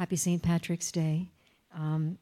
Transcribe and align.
Happy 0.00 0.16
St. 0.16 0.42
Patrick's 0.42 0.90
Day. 0.90 1.28
Um, 1.74 2.16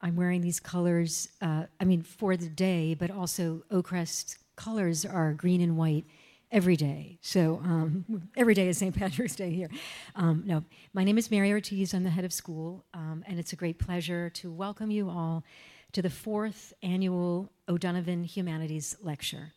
I'm 0.00 0.16
wearing 0.16 0.40
these 0.40 0.60
colors, 0.60 1.28
uh, 1.42 1.64
I 1.78 1.84
mean, 1.84 2.00
for 2.00 2.38
the 2.38 2.48
day, 2.48 2.94
but 2.94 3.10
also 3.10 3.64
Oakcrest 3.70 4.38
colors 4.56 5.04
are 5.04 5.34
green 5.34 5.60
and 5.60 5.76
white 5.76 6.06
every 6.50 6.74
day. 6.74 7.18
So 7.20 7.60
um, 7.62 8.30
every 8.38 8.54
day 8.54 8.66
is 8.66 8.78
St. 8.78 8.96
Patrick's 8.96 9.36
Day 9.36 9.50
here. 9.50 9.68
Um, 10.16 10.42
no, 10.46 10.64
my 10.94 11.04
name 11.04 11.18
is 11.18 11.30
Mary 11.30 11.52
Ortiz. 11.52 11.92
I'm 11.92 12.02
the 12.02 12.08
head 12.08 12.24
of 12.24 12.32
school, 12.32 12.86
um, 12.94 13.22
and 13.26 13.38
it's 13.38 13.52
a 13.52 13.56
great 13.56 13.78
pleasure 13.78 14.30
to 14.30 14.50
welcome 14.50 14.90
you 14.90 15.10
all 15.10 15.44
to 15.92 16.00
the 16.00 16.08
fourth 16.08 16.72
annual 16.82 17.52
O'Donovan 17.68 18.24
Humanities 18.24 18.96
Lecture. 19.02 19.52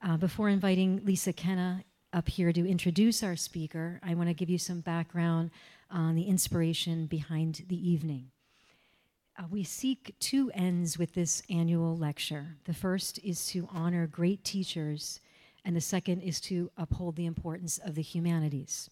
Uh, 0.00 0.16
before 0.16 0.48
inviting 0.48 1.04
Lisa 1.04 1.32
Kenna 1.32 1.82
up 2.12 2.28
here 2.28 2.52
to 2.52 2.68
introduce 2.68 3.22
our 3.22 3.36
speaker, 3.36 4.00
I 4.02 4.14
want 4.14 4.28
to 4.28 4.34
give 4.34 4.50
you 4.50 4.58
some 4.58 4.80
background 4.80 5.50
on 5.90 6.14
the 6.14 6.22
inspiration 6.22 7.06
behind 7.06 7.64
the 7.68 7.90
evening. 7.90 8.30
Uh, 9.38 9.44
we 9.50 9.62
seek 9.62 10.14
two 10.18 10.50
ends 10.54 10.98
with 10.98 11.14
this 11.14 11.42
annual 11.48 11.96
lecture. 11.96 12.56
The 12.64 12.74
first 12.74 13.18
is 13.22 13.46
to 13.48 13.68
honor 13.72 14.06
great 14.06 14.42
teachers, 14.42 15.20
and 15.64 15.76
the 15.76 15.80
second 15.80 16.22
is 16.22 16.40
to 16.42 16.70
uphold 16.76 17.16
the 17.16 17.26
importance 17.26 17.78
of 17.78 17.94
the 17.94 18.02
humanities. 18.02 18.90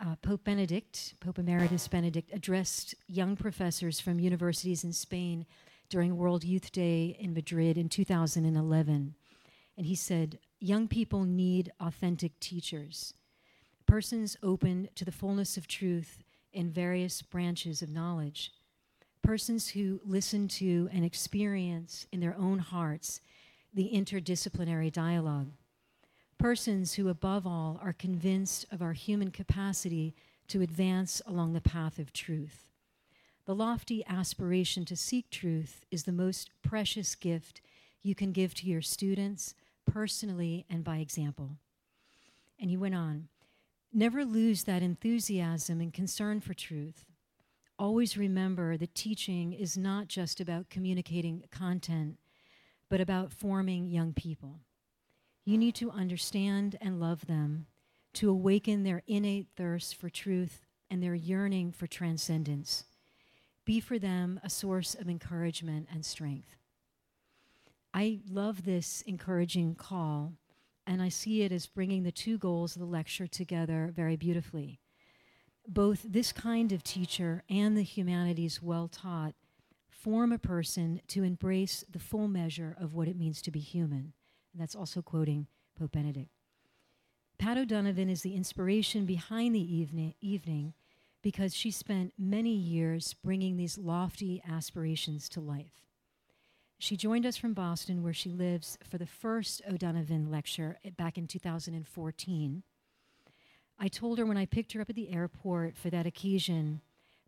Uh, 0.00 0.16
Pope 0.16 0.42
Benedict, 0.42 1.14
Pope 1.20 1.38
Emeritus 1.38 1.86
Benedict, 1.86 2.30
addressed 2.32 2.94
young 3.06 3.36
professors 3.36 4.00
from 4.00 4.18
universities 4.18 4.82
in 4.82 4.92
Spain 4.92 5.46
during 5.90 6.16
World 6.16 6.42
Youth 6.42 6.72
Day 6.72 7.16
in 7.20 7.34
Madrid 7.34 7.78
in 7.78 7.88
2011. 7.88 9.14
And 9.76 9.86
he 9.86 9.94
said, 9.94 10.38
Young 10.64 10.86
people 10.86 11.24
need 11.24 11.72
authentic 11.80 12.38
teachers, 12.38 13.14
persons 13.84 14.36
open 14.44 14.88
to 14.94 15.04
the 15.04 15.10
fullness 15.10 15.56
of 15.56 15.66
truth 15.66 16.22
in 16.52 16.70
various 16.70 17.20
branches 17.20 17.82
of 17.82 17.90
knowledge, 17.90 18.52
persons 19.24 19.70
who 19.70 20.00
listen 20.04 20.46
to 20.46 20.88
and 20.92 21.04
experience 21.04 22.06
in 22.12 22.20
their 22.20 22.36
own 22.38 22.60
hearts 22.60 23.20
the 23.74 23.90
interdisciplinary 23.92 24.92
dialogue, 24.92 25.50
persons 26.38 26.94
who, 26.94 27.08
above 27.08 27.44
all, 27.44 27.80
are 27.82 27.92
convinced 27.92 28.64
of 28.70 28.80
our 28.80 28.92
human 28.92 29.32
capacity 29.32 30.14
to 30.46 30.62
advance 30.62 31.20
along 31.26 31.54
the 31.54 31.60
path 31.60 31.98
of 31.98 32.12
truth. 32.12 32.68
The 33.46 33.54
lofty 33.56 34.04
aspiration 34.06 34.84
to 34.84 34.94
seek 34.94 35.28
truth 35.28 35.84
is 35.90 36.04
the 36.04 36.12
most 36.12 36.50
precious 36.62 37.16
gift 37.16 37.62
you 38.00 38.14
can 38.14 38.30
give 38.30 38.54
to 38.54 38.66
your 38.68 38.82
students, 38.82 39.56
personally 39.92 40.64
and 40.70 40.82
by 40.82 40.96
example. 40.96 41.58
And 42.58 42.70
he 42.70 42.76
went 42.76 42.94
on 42.94 43.28
Never 43.92 44.24
lose 44.24 44.64
that 44.64 44.82
enthusiasm 44.82 45.78
and 45.82 45.92
concern 45.92 46.40
for 46.40 46.54
truth. 46.54 47.04
Always 47.78 48.16
remember 48.16 48.78
that 48.78 48.94
teaching 48.94 49.52
is 49.52 49.76
not 49.76 50.08
just 50.08 50.40
about 50.40 50.70
communicating 50.70 51.44
content, 51.50 52.16
but 52.88 53.02
about 53.02 53.32
forming 53.32 53.86
young 53.86 54.14
people. 54.14 54.60
You 55.44 55.58
need 55.58 55.74
to 55.74 55.90
understand 55.90 56.78
and 56.80 57.00
love 57.00 57.26
them, 57.26 57.66
to 58.14 58.30
awaken 58.30 58.82
their 58.82 59.02
innate 59.06 59.48
thirst 59.56 59.94
for 59.96 60.08
truth 60.08 60.64
and 60.90 61.02
their 61.02 61.14
yearning 61.14 61.72
for 61.72 61.86
transcendence. 61.86 62.84
Be 63.66 63.78
for 63.78 63.98
them 63.98 64.40
a 64.42 64.48
source 64.48 64.94
of 64.94 65.08
encouragement 65.08 65.88
and 65.92 66.06
strength. 66.06 66.56
I 67.94 68.20
love 68.28 68.64
this 68.64 69.02
encouraging 69.06 69.74
call, 69.74 70.32
and 70.86 71.02
I 71.02 71.08
see 71.08 71.42
it 71.42 71.52
as 71.52 71.66
bringing 71.66 72.02
the 72.02 72.12
two 72.12 72.38
goals 72.38 72.74
of 72.74 72.80
the 72.80 72.86
lecture 72.86 73.26
together 73.26 73.92
very 73.94 74.16
beautifully. 74.16 74.80
Both 75.68 76.02
this 76.02 76.32
kind 76.32 76.72
of 76.72 76.82
teacher 76.82 77.44
and 77.48 77.76
the 77.76 77.82
humanities 77.82 78.62
well 78.62 78.88
taught 78.88 79.34
form 79.88 80.32
a 80.32 80.38
person 80.38 81.00
to 81.08 81.22
embrace 81.22 81.84
the 81.88 82.00
full 82.00 82.28
measure 82.28 82.76
of 82.80 82.94
what 82.94 83.08
it 83.08 83.16
means 83.16 83.40
to 83.42 83.50
be 83.50 83.60
human. 83.60 84.14
And 84.52 84.60
that's 84.60 84.74
also 84.74 85.02
quoting 85.02 85.46
Pope 85.78 85.92
Benedict. 85.92 86.30
Pat 87.38 87.58
O'Donovan 87.58 88.08
is 88.08 88.22
the 88.22 88.34
inspiration 88.34 89.04
behind 89.04 89.54
the 89.54 89.74
evening, 89.74 90.14
evening 90.20 90.74
because 91.22 91.54
she 91.54 91.70
spent 91.70 92.12
many 92.18 92.54
years 92.54 93.14
bringing 93.22 93.56
these 93.56 93.78
lofty 93.78 94.42
aspirations 94.48 95.28
to 95.28 95.40
life. 95.40 95.91
She 96.82 96.96
joined 96.96 97.24
us 97.26 97.36
from 97.36 97.54
Boston, 97.54 98.02
where 98.02 98.12
she 98.12 98.28
lives, 98.28 98.76
for 98.82 98.98
the 98.98 99.06
first 99.06 99.62
O'Donovan 99.70 100.32
lecture 100.32 100.80
back 100.96 101.16
in 101.16 101.28
2014. 101.28 102.62
I 103.78 103.86
told 103.86 104.18
her 104.18 104.26
when 104.26 104.36
I 104.36 104.46
picked 104.46 104.72
her 104.72 104.80
up 104.80 104.90
at 104.90 104.96
the 104.96 105.12
airport 105.12 105.76
for 105.76 105.90
that 105.90 106.06
occasion 106.06 106.80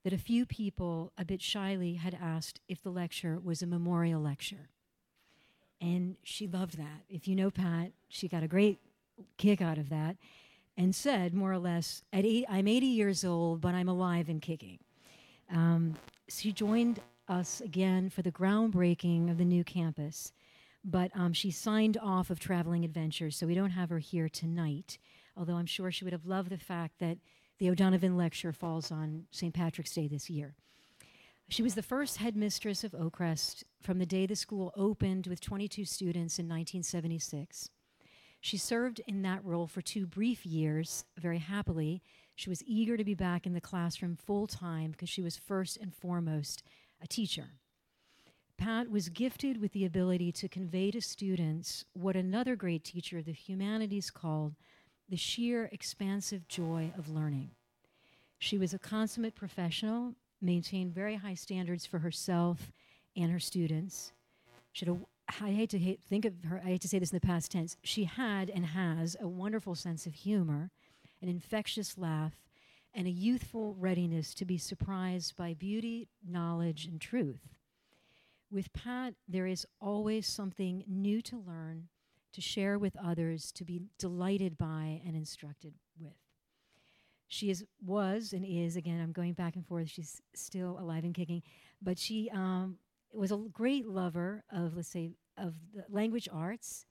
that 0.03 0.13
a 0.13 0.19
few 0.19 0.45
people, 0.45 1.13
a 1.17 1.25
bit 1.25 1.41
shyly, 1.41 1.95
had 1.95 2.19
asked 2.21 2.59
if 2.67 2.83
the 2.83 2.91
lecture 2.91 3.39
was 3.39 3.63
a 3.63 3.67
memorial 3.69 4.21
lecture. 4.21 4.71
And 5.81 6.17
she 6.25 6.49
loved 6.49 6.77
that. 6.77 7.05
If 7.09 7.29
you 7.29 7.37
know 7.37 7.53
Pat, 7.53 7.93
she 8.09 8.27
got 8.27 8.43
a 8.43 8.49
great 8.49 8.81
kick 9.37 9.63
out 9.63 9.79
of 9.79 9.89
that 9.89 10.17
and 10.77 10.93
said, 10.97 11.33
more 11.33 11.53
or 11.53 11.59
less, 11.59 12.03
at 12.13 12.25
eight, 12.25 12.45
I'm 12.49 12.67
80 12.67 12.87
years 12.87 13.25
old, 13.25 13.61
but 13.61 13.73
I'm 13.73 13.89
alive 13.89 14.29
and 14.29 14.43
kicking. 14.43 14.81
Um, 15.49 15.95
she 16.27 16.51
joined 16.51 16.99
us 17.29 17.61
again 17.61 18.11
for 18.11 18.23
the 18.23 18.33
groundbreaking 18.33 19.31
of 19.31 19.39
the 19.39 19.45
new 19.45 19.65
campus, 19.65 20.33
but 20.85 21.11
um, 21.15 21.33
she 21.33 21.51
signed 21.51 21.97
off 22.03 22.31
of 22.31 22.39
Traveling 22.39 22.85
Adventures, 22.85 23.37
so 23.37 23.47
we 23.47 23.55
don't 23.55 23.71
have 23.71 23.91
her 23.91 23.99
here 23.99 24.29
tonight, 24.29 24.99
although 25.37 25.55
I'm 25.55 25.67
sure 25.67 25.91
she 25.91 26.05
would 26.05 26.13
have 26.13 26.27
loved 26.27 26.51
the 26.51 26.59
fact 26.59 26.99
that 26.99 27.19
the 27.59 27.71
O'Donovan 27.71 28.17
Lecture 28.17 28.53
falls 28.53 28.91
on 28.91 29.25
St. 29.31 29.55
Patrick's 29.55 29.95
Day 29.95 30.09
this 30.09 30.29
year. 30.29 30.55
She 31.49 31.63
was 31.63 31.75
the 31.75 31.83
first 31.83 32.19
headmistress 32.19 32.85
of 32.85 32.93
Oakcrest 32.93 33.65
from 33.83 33.99
the 33.99 34.07
day 34.07 34.27
the 34.27 34.37
school 34.37 34.73
opened 34.77 35.27
with 35.27 35.41
22 35.41 35.85
students 35.85 36.39
in 36.39 36.47
1976. 36.47 37.71
She 38.41 38.57
served 38.57 39.01
in 39.07 39.23
that 39.23 39.45
role 39.45 39.67
for 39.67 39.81
two 39.81 40.07
brief 40.07 40.45
years, 40.45 41.05
very 41.19 41.39
happily. 41.39 42.03
She 42.35 42.51
was 42.51 42.63
eager 42.67 42.97
to 42.97 43.05
be 43.05 43.15
back 43.15 43.47
in 43.47 43.55
the 43.55 43.61
classroom 43.61 44.17
full 44.17 44.47
time 44.47 44.91
because 44.91 45.09
she 45.09 45.23
was 45.23 45.37
first 45.37 45.79
and 45.79 45.95
foremost 45.95 46.63
a 47.05 47.07
teacher. 47.07 47.51
Pat 48.57 48.91
was 48.91 49.11
gifted 49.11 49.61
with 49.61 49.73
the 49.73 49.85
ability 49.85 50.33
to 50.33 50.49
convey 50.49 50.91
to 50.91 51.01
students 51.01 51.85
what 51.93 52.17
another 52.17 52.57
great 52.57 52.83
teacher 52.83 53.19
of 53.19 53.27
the 53.27 53.33
humanities 53.33 54.11
called 54.11 54.55
the 55.09 55.17
sheer 55.17 55.69
expansive 55.71 56.49
joy 56.49 56.93
of 56.97 57.11
learning. 57.11 57.51
She 58.39 58.57
was 58.57 58.73
a 58.73 58.79
consummate 58.79 59.35
professional, 59.35 60.15
maintained 60.41 60.95
very 60.95 61.17
high 61.17 61.35
standards 61.35 61.85
for 61.85 61.99
herself 61.99 62.73
and 63.17 63.31
her 63.31 63.41
students. 63.41 64.13
She 64.73 64.87
had 64.87 64.97
a 64.97 64.99
I 65.43 65.53
hate 65.53 65.71
to 65.71 65.79
hate, 65.79 66.03
think 66.03 66.27
of 66.27 66.35
her, 66.45 66.61
I 66.63 66.69
hate 66.69 66.83
to 66.83 66.89
say 66.89 66.99
this 66.99 67.11
in 67.11 67.17
the 67.17 67.27
past 67.27 67.51
tense. 67.51 67.79
She 67.83 68.05
had 68.05 68.51
and 68.51 68.67
has 68.67 69.17
a 69.19 69.27
wonderful 69.27 69.75
sense 69.75 70.05
of 70.05 70.13
humor, 70.13 70.71
an 71.23 71.29
infectious 71.31 71.97
laugh, 71.97 72.35
and 72.95 73.07
a 73.07 73.11
youthful 73.11 73.75
readiness 73.79 74.35
to 74.35 74.45
be 74.45 74.57
surprised 74.57 75.37
by 75.37 75.55
beauty, 75.55 76.09
knowledge, 76.27 76.87
and 76.87 77.01
truth. 77.01 77.41
With 78.51 78.73
Pat, 78.73 79.15
there 79.27 79.47
is 79.47 79.67
always 79.81 80.27
something 80.27 80.85
new 80.87 81.21
to 81.23 81.37
learn, 81.37 81.89
to 82.33 82.41
share 82.41 82.79
with 82.79 82.97
others, 83.03 83.51
to 83.53 83.65
be 83.65 83.83
delighted 83.99 84.57
by, 84.57 85.01
and 85.05 85.17
instructed 85.17 85.75
with. 85.99 86.13
She 87.27 87.51
is, 87.51 87.65
was, 87.85 88.33
and 88.33 88.45
is, 88.45 88.77
again, 88.77 89.01
I'm 89.01 89.13
going 89.13 89.33
back 89.33 89.57
and 89.57 89.67
forth, 89.67 89.89
she's 89.91 90.23
still 90.35 90.79
alive 90.79 91.03
and 91.03 91.15
kicking, 91.15 91.43
but 91.83 91.99
she 91.99 92.31
um, 92.33 92.79
was 93.13 93.33
a 93.33 93.37
great 93.53 93.87
lover 93.87 94.45
of, 94.53 94.77
let's 94.77 94.89
say, 94.89 95.11
of 95.37 95.55
the 95.75 95.85
language 95.89 96.29
arts, 96.33 96.87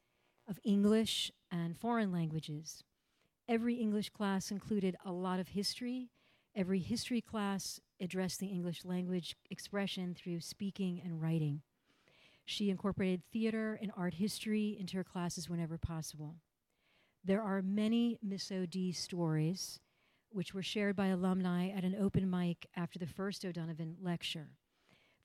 of 0.49 0.59
English 0.65 1.31
and 1.49 1.77
foreign 1.77 2.11
languages. 2.11 2.83
Every 3.47 3.75
English 3.75 4.09
class 4.09 4.51
included 4.51 4.95
a 5.05 5.11
lot 5.11 5.39
of 5.39 5.49
history. 5.49 6.09
Every 6.55 6.79
history 6.79 7.21
class 7.21 7.79
addressed 7.99 8.39
the 8.39 8.47
English 8.47 8.85
language 8.85 9.35
expression 9.49 10.15
through 10.15 10.39
speaking 10.41 11.01
and 11.03 11.21
writing. 11.21 11.61
She 12.45 12.69
incorporated 12.69 13.23
theater 13.31 13.77
and 13.81 13.91
art 13.95 14.15
history 14.15 14.77
into 14.79 14.97
her 14.97 15.03
classes 15.03 15.49
whenever 15.49 15.77
possible. 15.77 16.35
There 17.23 17.41
are 17.41 17.61
many 17.61 18.17
Miss 18.21 18.51
OD 18.51 18.93
stories 18.93 19.79
which 20.29 20.53
were 20.53 20.63
shared 20.63 20.95
by 20.95 21.07
alumni 21.07 21.69
at 21.69 21.83
an 21.83 21.95
open 21.99 22.29
mic 22.29 22.67
after 22.75 22.97
the 22.97 23.07
first 23.07 23.45
O'Donovan 23.45 23.97
lecture 24.01 24.57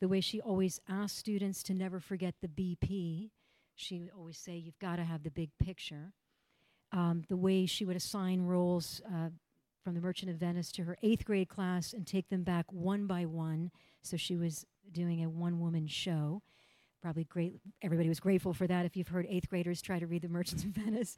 the 0.00 0.08
way 0.08 0.20
she 0.20 0.40
always 0.40 0.80
asked 0.88 1.16
students 1.16 1.62
to 1.64 1.74
never 1.74 2.00
forget 2.00 2.36
the 2.40 2.48
BP. 2.48 3.30
She 3.74 3.98
would 3.98 4.10
always 4.16 4.38
say, 4.38 4.56
You've 4.56 4.78
got 4.78 4.96
to 4.96 5.04
have 5.04 5.22
the 5.22 5.30
big 5.30 5.50
picture. 5.58 6.12
Um, 6.92 7.24
the 7.28 7.36
way 7.36 7.66
she 7.66 7.84
would 7.84 7.96
assign 7.96 8.42
roles 8.42 9.02
uh, 9.06 9.28
from 9.84 9.94
the 9.94 10.00
Merchant 10.00 10.30
of 10.30 10.36
Venice 10.36 10.72
to 10.72 10.84
her 10.84 10.96
eighth 11.02 11.24
grade 11.24 11.48
class 11.48 11.92
and 11.92 12.06
take 12.06 12.28
them 12.28 12.42
back 12.42 12.72
one 12.72 13.06
by 13.06 13.26
one. 13.26 13.70
So 14.02 14.16
she 14.16 14.36
was 14.36 14.66
doing 14.90 15.22
a 15.22 15.28
one 15.28 15.60
woman 15.60 15.86
show. 15.86 16.42
Probably 17.00 17.24
great. 17.24 17.54
Everybody 17.82 18.08
was 18.08 18.20
grateful 18.20 18.52
for 18.52 18.66
that 18.66 18.84
if 18.84 18.96
you've 18.96 19.08
heard 19.08 19.26
eighth 19.28 19.48
graders 19.48 19.80
try 19.80 19.98
to 19.98 20.06
read 20.06 20.22
the 20.22 20.28
Merchants 20.28 20.64
of 20.64 20.70
Venice. 20.74 21.16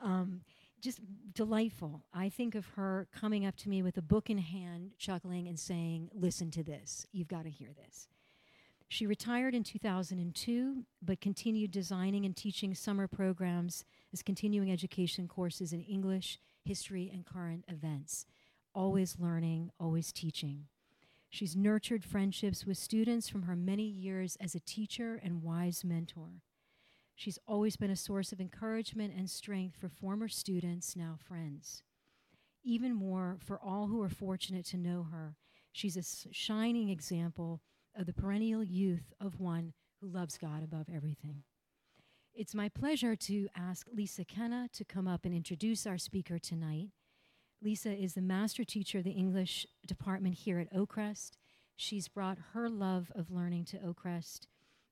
Um, 0.00 0.42
just 0.80 1.00
delightful. 1.32 2.02
I 2.12 2.28
think 2.28 2.54
of 2.54 2.66
her 2.74 3.06
coming 3.12 3.46
up 3.46 3.56
to 3.58 3.68
me 3.68 3.82
with 3.82 3.96
a 3.96 4.02
book 4.02 4.28
in 4.28 4.38
hand, 4.38 4.92
chuckling 4.98 5.48
and 5.48 5.58
saying, 5.58 6.10
Listen 6.12 6.50
to 6.50 6.62
this. 6.62 7.06
You've 7.12 7.28
got 7.28 7.44
to 7.44 7.50
hear 7.50 7.70
this. 7.72 8.08
She 8.92 9.06
retired 9.06 9.54
in 9.54 9.64
2002, 9.64 10.84
but 11.00 11.22
continued 11.22 11.70
designing 11.70 12.26
and 12.26 12.36
teaching 12.36 12.74
summer 12.74 13.08
programs 13.08 13.86
as 14.12 14.22
continuing 14.22 14.70
education 14.70 15.28
courses 15.28 15.72
in 15.72 15.80
English, 15.80 16.38
history, 16.62 17.10
and 17.10 17.24
current 17.24 17.64
events. 17.68 18.26
Always 18.74 19.16
learning, 19.18 19.70
always 19.80 20.12
teaching. 20.12 20.66
She's 21.30 21.56
nurtured 21.56 22.04
friendships 22.04 22.66
with 22.66 22.76
students 22.76 23.30
from 23.30 23.44
her 23.44 23.56
many 23.56 23.84
years 23.84 24.36
as 24.42 24.54
a 24.54 24.60
teacher 24.60 25.18
and 25.24 25.42
wise 25.42 25.84
mentor. 25.84 26.42
She's 27.14 27.38
always 27.48 27.76
been 27.76 27.90
a 27.90 27.96
source 27.96 28.30
of 28.30 28.42
encouragement 28.42 29.14
and 29.16 29.30
strength 29.30 29.74
for 29.80 29.88
former 29.88 30.28
students, 30.28 30.94
now 30.94 31.16
friends. 31.18 31.82
Even 32.62 32.92
more, 32.92 33.38
for 33.40 33.58
all 33.58 33.86
who 33.86 34.02
are 34.02 34.10
fortunate 34.10 34.66
to 34.66 34.76
know 34.76 35.06
her, 35.10 35.36
she's 35.72 35.96
a 35.96 36.34
shining 36.34 36.90
example 36.90 37.62
of 37.96 38.06
the 38.06 38.12
perennial 38.12 38.64
youth 38.64 39.12
of 39.20 39.40
one 39.40 39.72
who 40.00 40.08
loves 40.08 40.38
God 40.38 40.62
above 40.62 40.86
everything. 40.94 41.42
It's 42.34 42.54
my 42.54 42.68
pleasure 42.68 43.14
to 43.14 43.48
ask 43.54 43.86
Lisa 43.92 44.24
Kenna 44.24 44.68
to 44.72 44.84
come 44.84 45.06
up 45.06 45.24
and 45.24 45.34
introduce 45.34 45.86
our 45.86 45.98
speaker 45.98 46.38
tonight. 46.38 46.88
Lisa 47.62 47.92
is 47.92 48.14
the 48.14 48.22
master 48.22 48.64
teacher 48.64 48.98
of 48.98 49.04
the 49.04 49.10
English 49.10 49.66
department 49.86 50.34
here 50.34 50.58
at 50.58 50.72
Oakcrest. 50.72 51.32
She's 51.76 52.08
brought 52.08 52.38
her 52.54 52.68
love 52.68 53.12
of 53.14 53.30
learning 53.30 53.66
to 53.66 53.78
Oakcrest 53.78 54.46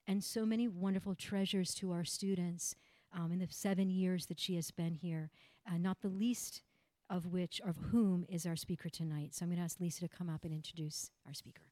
and 0.06 0.22
so 0.22 0.44
many 0.44 0.68
wonderful 0.68 1.14
treasures 1.14 1.74
to 1.74 1.92
our 1.92 2.04
students 2.04 2.74
um, 3.12 3.32
in 3.32 3.38
the 3.38 3.48
seven 3.50 3.90
years 3.90 4.26
that 4.26 4.38
she 4.38 4.54
has 4.56 4.70
been 4.70 4.94
here, 4.94 5.30
uh, 5.66 5.78
not 5.78 6.00
the 6.00 6.08
least 6.08 6.62
of 7.08 7.26
which, 7.26 7.60
of 7.66 7.76
whom, 7.90 8.24
is 8.28 8.46
our 8.46 8.56
speaker 8.56 8.88
tonight. 8.88 9.34
So 9.34 9.44
I'm 9.44 9.50
going 9.50 9.58
to 9.58 9.64
ask 9.64 9.80
Lisa 9.80 10.00
to 10.00 10.08
come 10.08 10.28
up 10.28 10.44
and 10.44 10.52
introduce 10.52 11.10
our 11.26 11.34
speaker. 11.34 11.62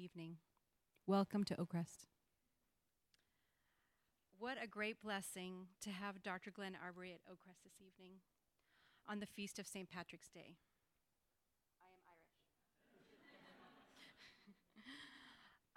Evening. 0.00 0.36
Welcome 1.06 1.44
to 1.44 1.54
Oakcrest. 1.56 2.06
What 4.38 4.56
a 4.62 4.66
great 4.66 5.02
blessing 5.02 5.66
to 5.82 5.90
have 5.90 6.22
Dr. 6.22 6.50
Glenn 6.50 6.74
Arbery 6.82 7.12
at 7.12 7.20
Oakcrest 7.30 7.62
this 7.62 7.74
evening 7.78 8.14
on 9.06 9.20
the 9.20 9.26
feast 9.26 9.58
of 9.58 9.66
St. 9.66 9.90
Patrick's 9.90 10.30
Day. 10.30 10.56
I 11.82 11.92
am 11.92 12.00
Irish. 14.06 14.24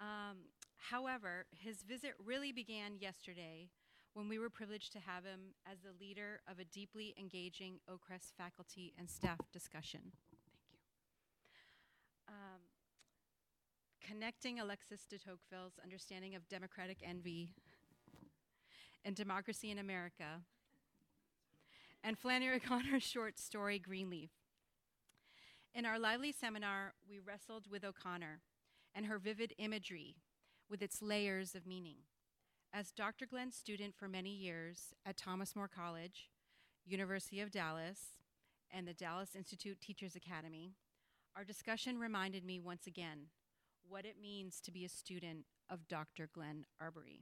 um, 0.00 0.36
however, 0.78 1.44
his 1.50 1.82
visit 1.82 2.14
really 2.24 2.52
began 2.52 2.96
yesterday 2.98 3.68
when 4.14 4.26
we 4.26 4.38
were 4.38 4.48
privileged 4.48 4.92
to 4.94 5.00
have 5.00 5.24
him 5.24 5.52
as 5.70 5.80
the 5.80 5.92
leader 6.00 6.40
of 6.50 6.58
a 6.58 6.64
deeply 6.64 7.14
engaging 7.20 7.80
Oakcrest 7.90 8.32
faculty 8.38 8.94
and 8.98 9.10
staff 9.10 9.40
discussion. 9.52 10.00
Thank 10.30 10.40
you. 10.72 10.78
Um, 12.28 12.73
Connecting 14.06 14.60
Alexis 14.60 15.06
de 15.08 15.18
Tocqueville's 15.18 15.78
understanding 15.82 16.34
of 16.34 16.46
democratic 16.48 16.98
envy 17.02 17.54
and 19.02 19.16
democracy 19.16 19.70
in 19.70 19.78
America, 19.78 20.42
and 22.02 22.18
Flannery 22.18 22.56
O'Connor's 22.64 23.02
short 23.02 23.38
story, 23.38 23.78
Greenleaf. 23.78 24.30
In 25.74 25.86
our 25.86 25.98
lively 25.98 26.32
seminar, 26.32 26.92
we 27.08 27.18
wrestled 27.18 27.66
with 27.70 27.82
O'Connor 27.82 28.42
and 28.94 29.06
her 29.06 29.18
vivid 29.18 29.54
imagery 29.56 30.16
with 30.68 30.82
its 30.82 31.00
layers 31.00 31.54
of 31.54 31.66
meaning. 31.66 31.96
As 32.74 32.92
Dr. 32.92 33.24
Glenn's 33.24 33.56
student 33.56 33.94
for 33.94 34.08
many 34.08 34.30
years 34.30 34.92
at 35.06 35.16
Thomas 35.16 35.56
More 35.56 35.68
College, 35.68 36.28
University 36.84 37.40
of 37.40 37.50
Dallas, 37.50 38.18
and 38.70 38.86
the 38.86 38.92
Dallas 38.92 39.34
Institute 39.34 39.80
Teachers 39.80 40.14
Academy, 40.14 40.72
our 41.34 41.44
discussion 41.44 41.98
reminded 41.98 42.44
me 42.44 42.60
once 42.60 42.86
again 42.86 43.28
what 43.94 44.04
it 44.04 44.16
means 44.20 44.58
to 44.60 44.72
be 44.72 44.84
a 44.84 44.88
student 44.88 45.44
of 45.70 45.86
Dr. 45.86 46.28
Glenn 46.34 46.66
Arbery. 46.80 47.20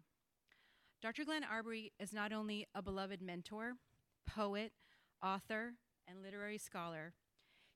Dr. 1.02 1.22
Glenn 1.22 1.44
Arbery 1.44 1.92
is 2.00 2.14
not 2.14 2.32
only 2.32 2.66
a 2.74 2.80
beloved 2.80 3.20
mentor, 3.20 3.74
poet, 4.26 4.72
author, 5.22 5.74
and 6.08 6.22
literary 6.22 6.56
scholar, 6.56 7.12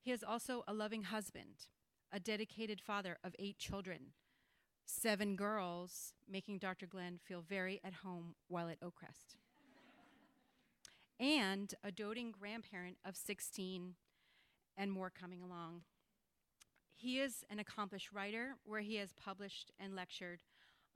he 0.00 0.12
is 0.12 0.24
also 0.24 0.64
a 0.66 0.72
loving 0.72 1.02
husband, 1.02 1.66
a 2.10 2.18
dedicated 2.18 2.80
father 2.80 3.18
of 3.22 3.36
eight 3.38 3.58
children, 3.58 4.12
seven 4.86 5.36
girls, 5.36 6.14
making 6.26 6.56
Dr. 6.56 6.86
Glenn 6.86 7.18
feel 7.22 7.42
very 7.46 7.82
at 7.84 7.92
home 7.92 8.34
while 8.48 8.70
at 8.70 8.80
Oakcrest, 8.80 9.36
and 11.20 11.74
a 11.84 11.92
doting 11.92 12.32
grandparent 12.32 12.96
of 13.04 13.14
16 13.14 13.96
and 14.74 14.90
more 14.90 15.10
coming 15.10 15.42
along. 15.42 15.82
He 16.96 17.20
is 17.20 17.44
an 17.50 17.58
accomplished 17.58 18.10
writer 18.10 18.56
where 18.64 18.80
he 18.80 18.96
has 18.96 19.12
published 19.12 19.70
and 19.78 19.94
lectured 19.94 20.40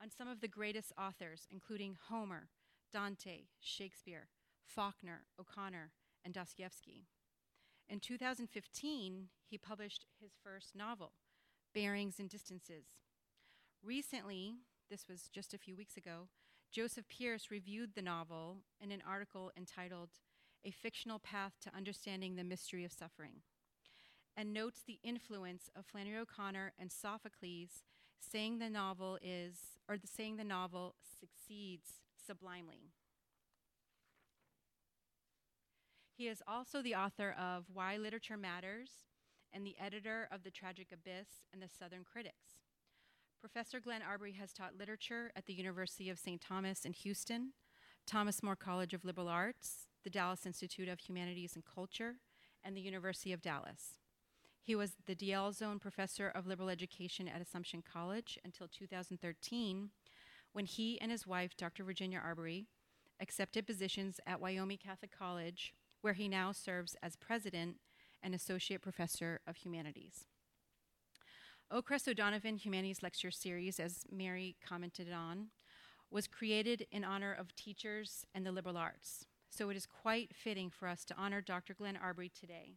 on 0.01 0.09
some 0.09 0.27
of 0.27 0.41
the 0.41 0.47
greatest 0.47 0.91
authors, 0.97 1.47
including 1.51 1.95
Homer, 2.09 2.49
Dante, 2.91 3.43
Shakespeare, 3.59 4.27
Faulkner, 4.65 5.25
O'Connor, 5.39 5.91
and 6.25 6.33
Dostoevsky. 6.33 7.05
In 7.87 7.99
2015, 7.99 9.27
he 9.47 9.57
published 9.59 10.07
his 10.19 10.31
first 10.43 10.75
novel, 10.75 11.11
Bearings 11.73 12.19
and 12.19 12.29
Distances. 12.29 12.85
Recently, 13.83 14.55
this 14.89 15.07
was 15.07 15.29
just 15.31 15.53
a 15.53 15.59
few 15.59 15.75
weeks 15.75 15.97
ago, 15.97 16.29
Joseph 16.71 17.05
Pearce 17.09 17.51
reviewed 17.51 17.93
the 17.93 18.01
novel 18.01 18.57
in 18.79 18.91
an 18.91 19.03
article 19.07 19.51
entitled 19.55 20.09
A 20.65 20.71
Fictional 20.71 21.19
Path 21.19 21.53
to 21.61 21.75
Understanding 21.75 22.35
the 22.35 22.43
Mystery 22.43 22.85
of 22.85 22.91
Suffering 22.91 23.41
and 24.35 24.53
notes 24.53 24.81
the 24.85 24.99
influence 25.03 25.69
of 25.75 25.85
Flannery 25.85 26.17
O'Connor 26.17 26.73
and 26.79 26.91
Sophocles, 26.91 27.83
saying 28.19 28.59
the 28.59 28.69
novel 28.69 29.17
is, 29.21 29.79
or 29.89 29.97
the, 29.97 30.07
saying 30.07 30.37
the 30.37 30.43
novel 30.43 30.95
succeeds 31.19 31.99
sublimely. 32.25 32.91
He 36.15 36.27
is 36.27 36.43
also 36.47 36.81
the 36.81 36.95
author 36.95 37.35
of 37.39 37.65
Why 37.73 37.97
Literature 37.97 38.37
Matters 38.37 38.91
and 39.51 39.65
the 39.65 39.75
editor 39.79 40.27
of 40.31 40.43
The 40.43 40.51
Tragic 40.51 40.87
Abyss 40.93 41.47
and 41.51 41.61
The 41.61 41.67
Southern 41.67 42.03
Critics. 42.03 42.61
Professor 43.39 43.79
Glenn 43.79 44.03
Arbery 44.03 44.33
has 44.33 44.53
taught 44.53 44.77
literature 44.77 45.31
at 45.35 45.47
the 45.47 45.53
University 45.53 46.09
of 46.09 46.19
St. 46.19 46.39
Thomas 46.39 46.85
in 46.85 46.93
Houston, 46.93 47.53
Thomas 48.05 48.43
More 48.43 48.55
College 48.55 48.93
of 48.93 49.03
Liberal 49.03 49.27
Arts, 49.27 49.87
the 50.03 50.11
Dallas 50.11 50.45
Institute 50.45 50.87
of 50.87 50.99
Humanities 50.99 51.55
and 51.55 51.63
Culture, 51.65 52.17
and 52.63 52.77
the 52.77 52.81
University 52.81 53.33
of 53.33 53.41
Dallas. 53.41 54.00
He 54.63 54.75
was 54.75 54.93
the 55.07 55.15
d'Alzon 55.15 55.81
Professor 55.81 56.27
of 56.27 56.45
Liberal 56.45 56.69
Education 56.69 57.27
at 57.27 57.41
Assumption 57.41 57.81
College 57.81 58.37
until 58.45 58.67
2013, 58.67 59.89
when 60.53 60.65
he 60.65 61.01
and 61.01 61.11
his 61.11 61.25
wife, 61.25 61.57
Dr. 61.57 61.83
Virginia 61.83 62.21
Arbery, 62.23 62.67
accepted 63.19 63.65
positions 63.65 64.19
at 64.27 64.39
Wyoming 64.39 64.77
Catholic 64.77 65.11
College, 65.17 65.73
where 66.01 66.13
he 66.13 66.27
now 66.27 66.51
serves 66.51 66.95
as 67.01 67.15
President 67.15 67.77
and 68.21 68.35
Associate 68.35 68.81
Professor 68.81 69.41
of 69.47 69.57
Humanities. 69.57 70.25
Oakcrest 71.73 72.07
O'Donovan 72.07 72.57
Humanities 72.57 73.01
Lecture 73.01 73.31
Series, 73.31 73.79
as 73.79 74.03
Mary 74.11 74.57
commented 74.63 75.11
on, 75.11 75.47
was 76.11 76.27
created 76.27 76.85
in 76.91 77.03
honor 77.03 77.33
of 77.33 77.55
teachers 77.55 78.25
and 78.35 78.45
the 78.45 78.51
liberal 78.51 78.77
arts. 78.77 79.25
So 79.49 79.69
it 79.69 79.77
is 79.77 79.87
quite 79.87 80.35
fitting 80.35 80.69
for 80.69 80.87
us 80.87 81.03
to 81.05 81.15
honor 81.17 81.41
Dr. 81.41 81.73
Glenn 81.73 81.97
Arbery 81.97 82.29
today. 82.29 82.75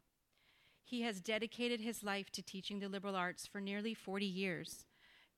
He 0.85 1.03
has 1.03 1.21
dedicated 1.21 1.81
his 1.81 2.03
life 2.03 2.31
to 2.33 2.43
teaching 2.43 2.79
the 2.79 2.89
liberal 2.89 3.17
arts 3.17 3.47
for 3.47 3.61
nearly 3.61 3.95
40 3.95 4.27
years, 4.27 4.85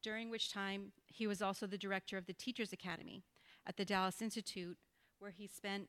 during 0.02 0.28
which 0.28 0.52
time 0.52 0.92
he 1.06 1.26
was 1.26 1.40
also 1.40 1.66
the 1.66 1.78
director 1.78 2.18
of 2.18 2.26
the 2.26 2.32
Teachers 2.32 2.72
Academy 2.72 3.22
at 3.64 3.76
the 3.76 3.84
Dallas 3.84 4.20
Institute, 4.20 4.76
where 5.20 5.30
he 5.30 5.46
spent 5.46 5.88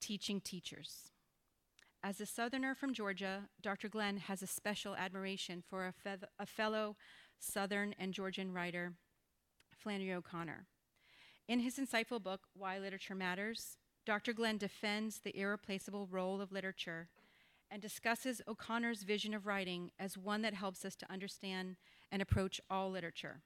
teaching 0.00 0.40
teachers. 0.40 1.10
As 2.04 2.20
a 2.20 2.26
Southerner 2.26 2.76
from 2.76 2.94
Georgia, 2.94 3.48
Dr. 3.60 3.88
Glenn 3.88 4.18
has 4.18 4.42
a 4.42 4.46
special 4.46 4.94
admiration 4.94 5.62
for 5.68 5.92
a, 6.04 6.18
a 6.38 6.46
fellow 6.46 6.96
Southern 7.40 7.94
and 7.98 8.14
Georgian 8.14 8.52
writer, 8.52 8.92
Flannery 9.76 10.12
O'Connor. 10.12 10.66
In 11.48 11.60
his 11.60 11.78
insightful 11.78 12.22
book, 12.22 12.42
Why 12.54 12.78
Literature 12.78 13.16
Matters, 13.16 13.78
Dr. 14.04 14.32
Glenn 14.32 14.56
defends 14.56 15.18
the 15.18 15.36
irreplaceable 15.36 16.06
role 16.06 16.40
of 16.40 16.52
literature 16.52 17.08
and 17.70 17.82
discusses 17.82 18.40
O'Connor's 18.46 19.02
vision 19.02 19.34
of 19.34 19.46
writing 19.46 19.90
as 19.98 20.16
one 20.16 20.42
that 20.42 20.54
helps 20.54 20.84
us 20.84 20.96
to 20.96 21.12
understand 21.12 21.76
and 22.10 22.22
approach 22.22 22.60
all 22.70 22.90
literature. 22.90 23.42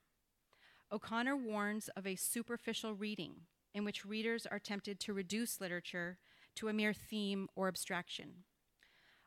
O'Connor 0.93 1.37
warns 1.37 1.89
of 1.97 2.07
a 2.07 2.17
superficial 2.17 2.95
reading 2.95 3.43
in 3.73 3.85
which 3.85 4.05
readers 4.05 4.47
are 4.47 4.59
tempted 4.59 4.99
to 5.00 5.12
reduce 5.12 5.61
literature 5.61 6.19
to 6.57 6.69
a 6.69 6.73
mere 6.73 6.93
theme 6.93 7.49
or 7.55 7.69
abstraction. 7.69 8.45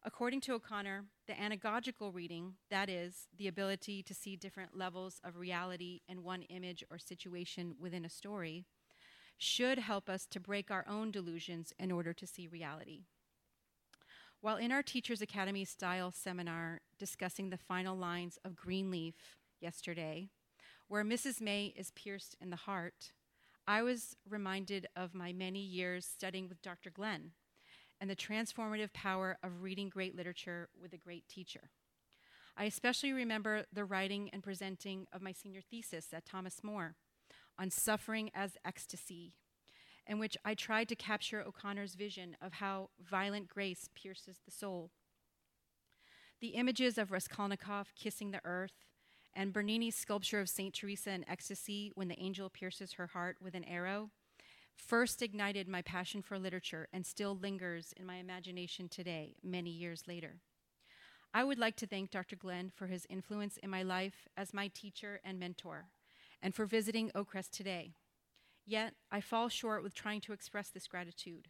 According 0.05 0.41
to 0.41 0.53
O'Connor, 0.53 1.05
the 1.27 1.33
anagogical 1.33 2.13
reading, 2.13 2.55
that 2.69 2.89
is, 2.89 3.27
the 3.37 3.47
ability 3.47 4.03
to 4.03 4.13
see 4.13 4.35
different 4.35 4.77
levels 4.77 5.21
of 5.23 5.37
reality 5.37 6.01
in 6.09 6.23
one 6.23 6.41
image 6.43 6.83
or 6.91 6.97
situation 6.97 7.75
within 7.79 8.03
a 8.03 8.09
story, 8.09 8.65
should 9.37 9.79
help 9.79 10.09
us 10.09 10.25
to 10.25 10.41
break 10.41 10.69
our 10.69 10.85
own 10.89 11.09
delusions 11.09 11.71
in 11.79 11.91
order 11.91 12.13
to 12.13 12.27
see 12.27 12.47
reality. 12.47 13.03
While 14.43 14.57
in 14.57 14.73
our 14.73 14.83
Teachers 14.83 15.21
Academy 15.21 15.63
style 15.63 16.11
seminar 16.11 16.81
discussing 16.99 17.49
the 17.49 17.55
final 17.55 17.95
lines 17.95 18.37
of 18.43 18.57
Greenleaf 18.57 19.15
yesterday, 19.61 20.31
where 20.89 21.05
Mrs. 21.05 21.39
May 21.39 21.67
is 21.77 21.91
pierced 21.91 22.35
in 22.41 22.49
the 22.49 22.57
heart, 22.57 23.13
I 23.65 23.83
was 23.83 24.17
reminded 24.29 24.85
of 24.97 25.13
my 25.15 25.31
many 25.31 25.61
years 25.61 26.05
studying 26.05 26.49
with 26.49 26.61
Dr. 26.61 26.89
Glenn 26.89 27.31
and 28.01 28.09
the 28.09 28.17
transformative 28.17 28.91
power 28.91 29.37
of 29.41 29.61
reading 29.63 29.87
great 29.87 30.13
literature 30.13 30.67
with 30.77 30.91
a 30.91 30.97
great 30.97 31.25
teacher. 31.29 31.69
I 32.57 32.65
especially 32.65 33.13
remember 33.13 33.63
the 33.71 33.85
writing 33.85 34.29
and 34.33 34.43
presenting 34.43 35.07
of 35.13 35.21
my 35.21 35.31
senior 35.31 35.61
thesis 35.61 36.07
at 36.11 36.25
Thomas 36.25 36.61
More 36.61 36.95
on 37.57 37.69
suffering 37.69 38.29
as 38.35 38.57
ecstasy, 38.65 39.35
in 40.07 40.19
which 40.19 40.37
I 40.43 40.53
tried 40.53 40.89
to 40.89 40.95
capture 40.95 41.41
O'Connor's 41.41 41.95
vision 41.95 42.35
of 42.41 42.53
how 42.53 42.89
violent 42.99 43.47
grace 43.47 43.89
pierces 43.95 44.39
the 44.45 44.51
soul. 44.51 44.91
The 46.41 46.49
images 46.49 46.97
of 46.97 47.11
Raskolnikov 47.11 47.93
kissing 47.95 48.31
the 48.31 48.41
earth 48.43 48.85
and 49.33 49.53
Bernini's 49.53 49.95
sculpture 49.95 50.39
of 50.39 50.49
St. 50.49 50.73
Teresa 50.73 51.11
in 51.11 51.29
ecstasy 51.29 51.91
when 51.95 52.07
the 52.07 52.19
angel 52.19 52.49
pierces 52.49 52.93
her 52.93 53.07
heart 53.07 53.37
with 53.41 53.55
an 53.55 53.63
arrow 53.63 54.11
first 54.75 55.21
ignited 55.21 55.67
my 55.67 55.81
passion 55.81 56.21
for 56.21 56.37
literature 56.37 56.87
and 56.91 57.05
still 57.05 57.37
lingers 57.37 57.93
in 57.97 58.05
my 58.05 58.15
imagination 58.15 58.89
today, 58.89 59.35
many 59.43 59.69
years 59.69 60.03
later. 60.07 60.37
I 61.33 61.43
would 61.43 61.57
like 61.57 61.75
to 61.77 61.87
thank 61.87 62.11
Dr. 62.11 62.35
Glenn 62.35 62.71
for 62.75 62.87
his 62.87 63.07
influence 63.09 63.57
in 63.57 63.69
my 63.69 63.83
life 63.83 64.27
as 64.37 64.53
my 64.53 64.67
teacher 64.67 65.19
and 65.23 65.39
mentor, 65.39 65.85
and 66.41 66.53
for 66.53 66.65
visiting 66.65 67.09
Oakcrest 67.11 67.51
today. 67.51 67.93
Yet, 68.65 68.93
I 69.11 69.21
fall 69.21 69.49
short 69.49 69.83
with 69.83 69.93
trying 69.93 70.21
to 70.21 70.33
express 70.33 70.69
this 70.69 70.87
gratitude. 70.87 71.49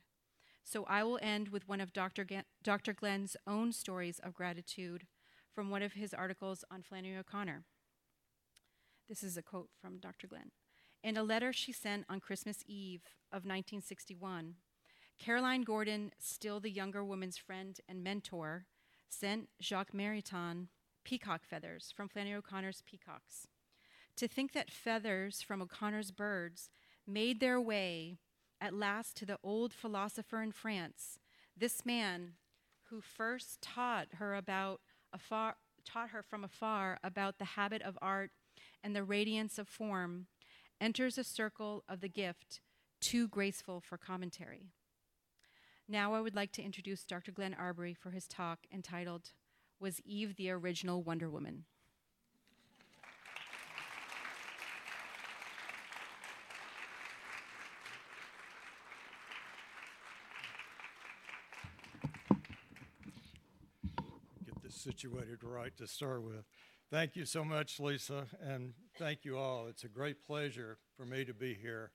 So 0.64 0.86
I 0.86 1.04
will 1.04 1.20
end 1.22 1.50
with 1.50 1.68
one 1.68 1.82
of 1.82 1.94
Dr. 1.94 2.26
Dr. 2.64 2.94
Glenn's 2.94 3.36
own 3.46 3.72
stories 3.72 4.20
of 4.20 4.34
gratitude 4.34 5.06
from 5.54 5.70
one 5.70 5.84
of 5.84 5.94
his 5.94 6.14
articles 6.14 6.64
on 6.72 6.82
Flannery 6.82 7.18
O'Connor. 7.18 7.66
This 9.08 9.24
is 9.24 9.38
a 9.38 9.44
quote 9.44 9.70
from 9.80 10.00
Dr. 10.00 10.28
Glenn. 10.28 10.52
In 11.04 11.18
a 11.18 11.24
letter 11.24 11.52
she 11.52 11.74
sent 11.74 12.06
on 12.10 12.22
Christmas 12.22 12.64
Eve 12.66 13.04
of 13.30 13.44
1961, 13.44 14.56
Caroline 15.20 15.62
Gordon, 15.62 16.12
still 16.18 16.60
the 16.60 16.72
younger 16.72 17.04
woman's 17.04 17.38
friend 17.38 17.80
and 17.88 18.04
mentor, 18.04 18.66
sent 19.10 19.50
Jacques 19.62 19.94
Maritain 19.94 20.68
peacock 21.04 21.42
feathers 21.46 21.94
from 21.96 22.08
Flannery 22.08 22.36
O'Connor's 22.36 22.82
peacocks. 22.86 23.48
To 24.16 24.28
think 24.28 24.54
that 24.54 24.72
feathers 24.72 25.42
from 25.42 25.62
O'Connor's 25.62 26.12
birds 26.12 26.70
made 27.08 27.40
their 27.40 27.60
way 27.60 28.18
at 28.62 28.74
last 28.74 29.18
to 29.18 29.26
the 29.26 29.38
old 29.44 29.74
philosopher 29.74 30.42
in 30.42 30.52
France, 30.52 31.20
this 31.56 31.86
man 31.86 32.34
who 32.90 33.02
first 33.02 33.62
taught 33.62 34.08
her 34.16 34.36
about 34.36 34.82
afar, 35.12 35.56
taught 35.86 36.10
her 36.10 36.24
from 36.24 36.44
afar 36.44 37.00
about 37.04 37.40
the 37.40 37.46
habit 37.46 37.82
of 37.82 37.98
art 38.02 38.32
and 38.84 38.96
the 38.96 39.04
radiance 39.04 39.58
of 39.58 39.68
form, 39.68 40.28
enters 40.80 41.18
a 41.18 41.24
circle 41.24 41.84
of 41.88 42.02
the 42.02 42.10
gift 42.10 42.62
too 43.02 43.28
graceful 43.28 43.82
for 43.82 43.98
commentary. 43.98 44.72
Now 45.88 46.14
I 46.14 46.22
would 46.22 46.36
like 46.36 46.54
to 46.54 46.64
introduce 46.64 47.04
Dr. 47.04 47.32
Glenn 47.32 47.54
Arbery 47.54 47.94
for 47.94 48.12
his 48.12 48.28
talk 48.28 48.60
entitled 48.72 49.32
Was 49.80 50.00
Eve 50.06 50.38
the 50.38 50.50
Original 50.50 51.04
Wonder 51.04 51.30
Woman? 51.30 51.66
Get 64.46 64.64
this 64.64 64.73
situated 64.84 65.44
right 65.44 65.76
to 65.78 65.88
start 65.88 66.24
with. 66.24 66.46
Thank 66.92 67.16
you 67.16 67.26
so 67.26 67.46
much, 67.46 67.80
Lisa, 67.80 68.28
and 68.42 68.74
thank 69.00 69.24
you 69.24 69.38
all. 69.38 69.68
It's 69.68 69.86
a 69.86 69.90
great 69.90 70.22
pleasure 70.22 70.78
for 70.96 71.06
me 71.06 71.24
to 71.24 71.34
be 71.34 71.54
here 71.54 71.92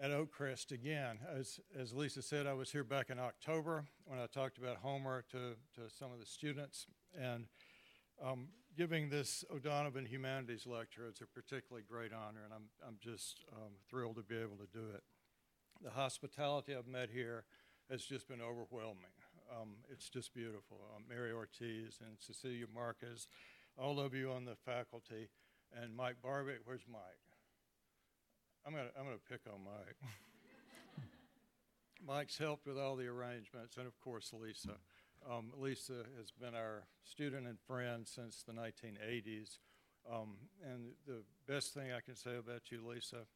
at 0.00 0.10
Oakcrest 0.10 0.72
again. 0.72 1.18
As, 1.30 1.60
as 1.78 1.92
Lisa 1.92 2.22
said, 2.22 2.46
I 2.46 2.54
was 2.54 2.72
here 2.72 2.84
back 2.84 3.10
in 3.10 3.18
October 3.18 3.84
when 4.06 4.18
I 4.18 4.26
talked 4.26 4.56
about 4.56 4.78
Homer 4.78 5.24
to, 5.30 5.56
to 5.74 5.90
some 5.90 6.10
of 6.10 6.18
the 6.18 6.26
students. 6.26 6.86
And 7.18 7.46
um, 8.24 8.48
giving 8.76 9.10
this 9.10 9.44
O'Donovan 9.54 10.06
Humanities 10.06 10.66
lecture 10.66 11.06
is 11.08 11.20
a 11.20 11.26
particularly 11.26 11.84
great 11.88 12.12
honor, 12.12 12.40
and 12.44 12.54
I'm, 12.54 12.68
I'm 12.86 12.96
just 12.98 13.44
um, 13.52 13.72
thrilled 13.90 14.16
to 14.16 14.22
be 14.22 14.36
able 14.36 14.56
to 14.56 14.68
do 14.72 14.86
it. 14.94 15.02
The 15.84 15.90
hospitality 15.90 16.74
I've 16.74 16.86
met 16.86 17.10
here 17.12 17.44
has 17.90 18.02
just 18.02 18.26
been 18.26 18.40
overwhelming. 18.40 19.12
Um, 19.50 19.76
it's 19.90 20.08
just 20.08 20.34
beautiful. 20.34 20.78
Um, 20.94 21.04
Mary 21.08 21.32
Ortiz 21.32 21.98
and 22.00 22.16
Cecilia 22.18 22.66
Marquez 22.74 23.28
all 23.78 24.00
of 24.00 24.14
you 24.14 24.30
on 24.30 24.44
the 24.44 24.56
faculty, 24.64 25.28
and 25.74 25.94
Mike 25.94 26.16
Barbic. 26.24 26.60
Where's 26.64 26.86
Mike? 26.90 27.00
I'm 28.66 28.72
gonna 28.72 28.88
I'm 28.98 29.04
gonna 29.04 29.16
pick 29.28 29.40
on 29.46 29.60
Mike. 29.64 29.96
Mike's 32.06 32.38
helped 32.38 32.66
with 32.66 32.78
all 32.78 32.96
the 32.96 33.06
arrangements, 33.06 33.76
and 33.76 33.86
of 33.86 33.98
course 34.00 34.32
Lisa. 34.32 34.76
Um, 35.30 35.52
Lisa 35.56 36.04
has 36.18 36.30
been 36.30 36.54
our 36.54 36.84
student 37.04 37.46
and 37.46 37.58
friend 37.66 38.06
since 38.06 38.44
the 38.46 38.52
1980s. 38.52 39.58
Um, 40.10 40.36
and 40.62 40.92
the 41.04 41.24
best 41.52 41.74
thing 41.74 41.90
I 41.90 42.00
can 42.00 42.14
say 42.14 42.36
about 42.36 42.70
you, 42.70 42.80
Lisa, 42.86 43.26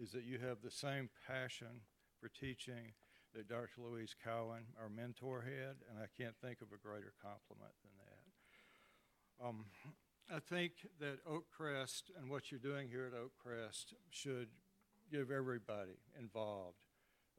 is 0.00 0.12
that 0.12 0.22
you 0.22 0.38
have 0.38 0.58
the 0.62 0.70
same 0.70 1.10
passion 1.26 1.80
for 2.20 2.28
teaching 2.28 2.92
that 3.34 3.48
Dr. 3.48 3.80
Louise 3.80 4.14
Cowan, 4.22 4.64
our 4.80 4.88
mentor, 4.88 5.42
had, 5.42 5.76
and 5.88 5.98
I 5.98 6.06
can't 6.16 6.36
think 6.40 6.60
of 6.60 6.68
a 6.72 6.80
greater 6.80 7.12
compliment 7.22 7.72
than 7.82 7.92
that. 7.98 9.46
Um, 9.46 9.64
I 10.30 10.38
think 10.38 10.72
that 11.00 11.24
Oakcrest 11.26 12.10
and 12.18 12.30
what 12.30 12.50
you're 12.50 12.60
doing 12.60 12.88
here 12.88 13.06
at 13.06 13.18
Oak 13.18 13.32
Crest 13.42 13.94
should 14.10 14.48
give 15.10 15.30
everybody 15.30 15.98
involved 16.18 16.84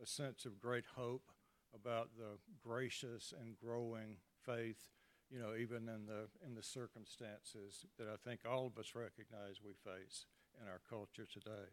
a 0.02 0.06
sense 0.06 0.46
of 0.46 0.60
great 0.60 0.86
hope 0.96 1.32
about 1.74 2.10
the 2.18 2.38
gracious 2.62 3.34
and 3.40 3.58
growing 3.58 4.18
faith, 4.46 4.90
you 5.30 5.40
know, 5.40 5.56
even 5.56 5.90
in 5.90 6.06
the 6.06 6.28
in 6.46 6.54
the 6.56 6.64
circumstances 6.64 7.86
that 7.98 8.08
I 8.08 8.18
think 8.18 8.42
all 8.46 8.68
of 8.68 8.78
us 8.78 8.94
recognize 8.96 9.62
we 9.64 9.74
face 9.74 10.26
in 10.62 10.68
our 10.68 10.82
culture 10.90 11.26
today. 11.32 11.72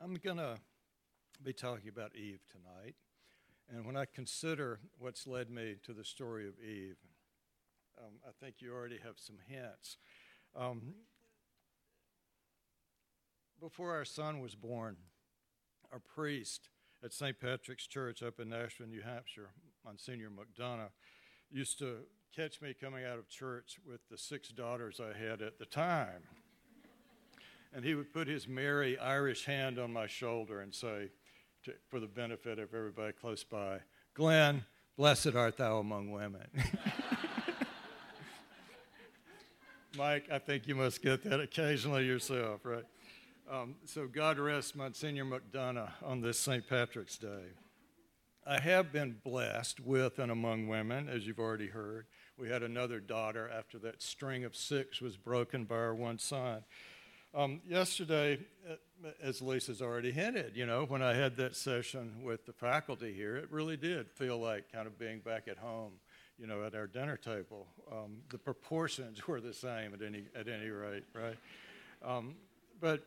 I'm 0.00 0.14
going 0.16 0.36
to 0.36 0.58
be 1.42 1.54
talking 1.54 1.88
about 1.88 2.14
Eve 2.14 2.40
tonight. 2.50 2.94
And 3.68 3.86
when 3.86 3.96
I 3.96 4.04
consider 4.04 4.78
what's 4.98 5.26
led 5.26 5.50
me 5.50 5.76
to 5.84 5.94
the 5.94 6.04
story 6.04 6.46
of 6.46 6.54
Eve, 6.60 6.98
um, 7.98 8.14
I 8.26 8.30
think 8.38 8.56
you 8.58 8.74
already 8.74 8.98
have 9.02 9.14
some 9.16 9.36
hints. 9.48 9.96
Um, 10.54 10.94
before 13.58 13.94
our 13.94 14.04
son 14.04 14.40
was 14.40 14.54
born, 14.54 14.96
our 15.90 15.98
priest 15.98 16.68
at 17.02 17.14
St. 17.14 17.40
Patrick's 17.40 17.86
Church 17.86 18.22
up 18.22 18.38
in 18.38 18.50
Nashua, 18.50 18.86
New 18.86 19.00
Hampshire, 19.00 19.48
Monsignor 19.82 20.28
McDonough, 20.28 20.90
used 21.50 21.78
to 21.78 22.00
catch 22.34 22.60
me 22.60 22.74
coming 22.78 23.06
out 23.06 23.18
of 23.18 23.28
church 23.30 23.78
with 23.86 24.00
the 24.10 24.18
six 24.18 24.50
daughters 24.50 25.00
I 25.00 25.18
had 25.18 25.40
at 25.40 25.58
the 25.58 25.64
time. 25.64 26.22
And 27.76 27.84
he 27.84 27.94
would 27.94 28.10
put 28.10 28.26
his 28.26 28.48
merry 28.48 28.98
Irish 28.98 29.44
hand 29.44 29.78
on 29.78 29.92
my 29.92 30.06
shoulder 30.06 30.62
and 30.62 30.74
say, 30.74 31.10
to, 31.64 31.74
for 31.90 32.00
the 32.00 32.06
benefit 32.06 32.58
of 32.58 32.72
everybody 32.72 33.12
close 33.12 33.44
by. 33.44 33.80
Glenn, 34.14 34.64
blessed 34.96 35.34
art 35.36 35.58
thou 35.58 35.76
among 35.76 36.10
women. 36.10 36.48
Mike, 39.98 40.28
I 40.32 40.38
think 40.38 40.66
you 40.66 40.74
must 40.74 41.02
get 41.02 41.22
that 41.24 41.38
occasionally 41.38 42.06
yourself, 42.06 42.64
right? 42.64 42.84
Um, 43.50 43.74
so 43.84 44.06
God 44.06 44.38
rest 44.38 44.74
Monsignor 44.74 45.26
McDonough 45.26 45.90
on 46.02 46.22
this 46.22 46.38
St. 46.38 46.66
Patrick's 46.66 47.18
Day. 47.18 47.44
I 48.46 48.58
have 48.58 48.90
been 48.90 49.16
blessed 49.22 49.80
with 49.80 50.18
and 50.18 50.32
among 50.32 50.68
women, 50.68 51.10
as 51.10 51.26
you've 51.26 51.38
already 51.38 51.68
heard. 51.68 52.06
We 52.38 52.48
had 52.48 52.62
another 52.62 53.00
daughter 53.00 53.50
after 53.52 53.78
that 53.80 54.02
string 54.02 54.44
of 54.44 54.56
six 54.56 55.02
was 55.02 55.18
broken 55.18 55.64
by 55.64 55.76
our 55.76 55.94
one 55.94 56.18
son. 56.18 56.62
Um, 57.36 57.60
yesterday, 57.68 58.38
uh, 58.66 59.08
as 59.22 59.42
Lisa's 59.42 59.82
already 59.82 60.10
hinted, 60.10 60.56
you 60.56 60.64
know, 60.64 60.86
when 60.86 61.02
I 61.02 61.12
had 61.12 61.36
that 61.36 61.54
session 61.54 62.14
with 62.22 62.46
the 62.46 62.54
faculty 62.54 63.12
here, 63.12 63.36
it 63.36 63.52
really 63.52 63.76
did 63.76 64.10
feel 64.10 64.38
like 64.38 64.72
kind 64.72 64.86
of 64.86 64.98
being 64.98 65.20
back 65.20 65.46
at 65.46 65.58
home, 65.58 65.92
you 66.38 66.46
know, 66.46 66.64
at 66.64 66.74
our 66.74 66.86
dinner 66.86 67.18
table. 67.18 67.66
Um, 67.92 68.22
the 68.30 68.38
proportions 68.38 69.26
were 69.28 69.42
the 69.42 69.52
same 69.52 69.92
at 69.92 70.00
any 70.00 70.24
at 70.34 70.48
any 70.48 70.70
rate, 70.70 71.04
right? 71.12 71.36
Um, 72.02 72.36
but 72.80 73.04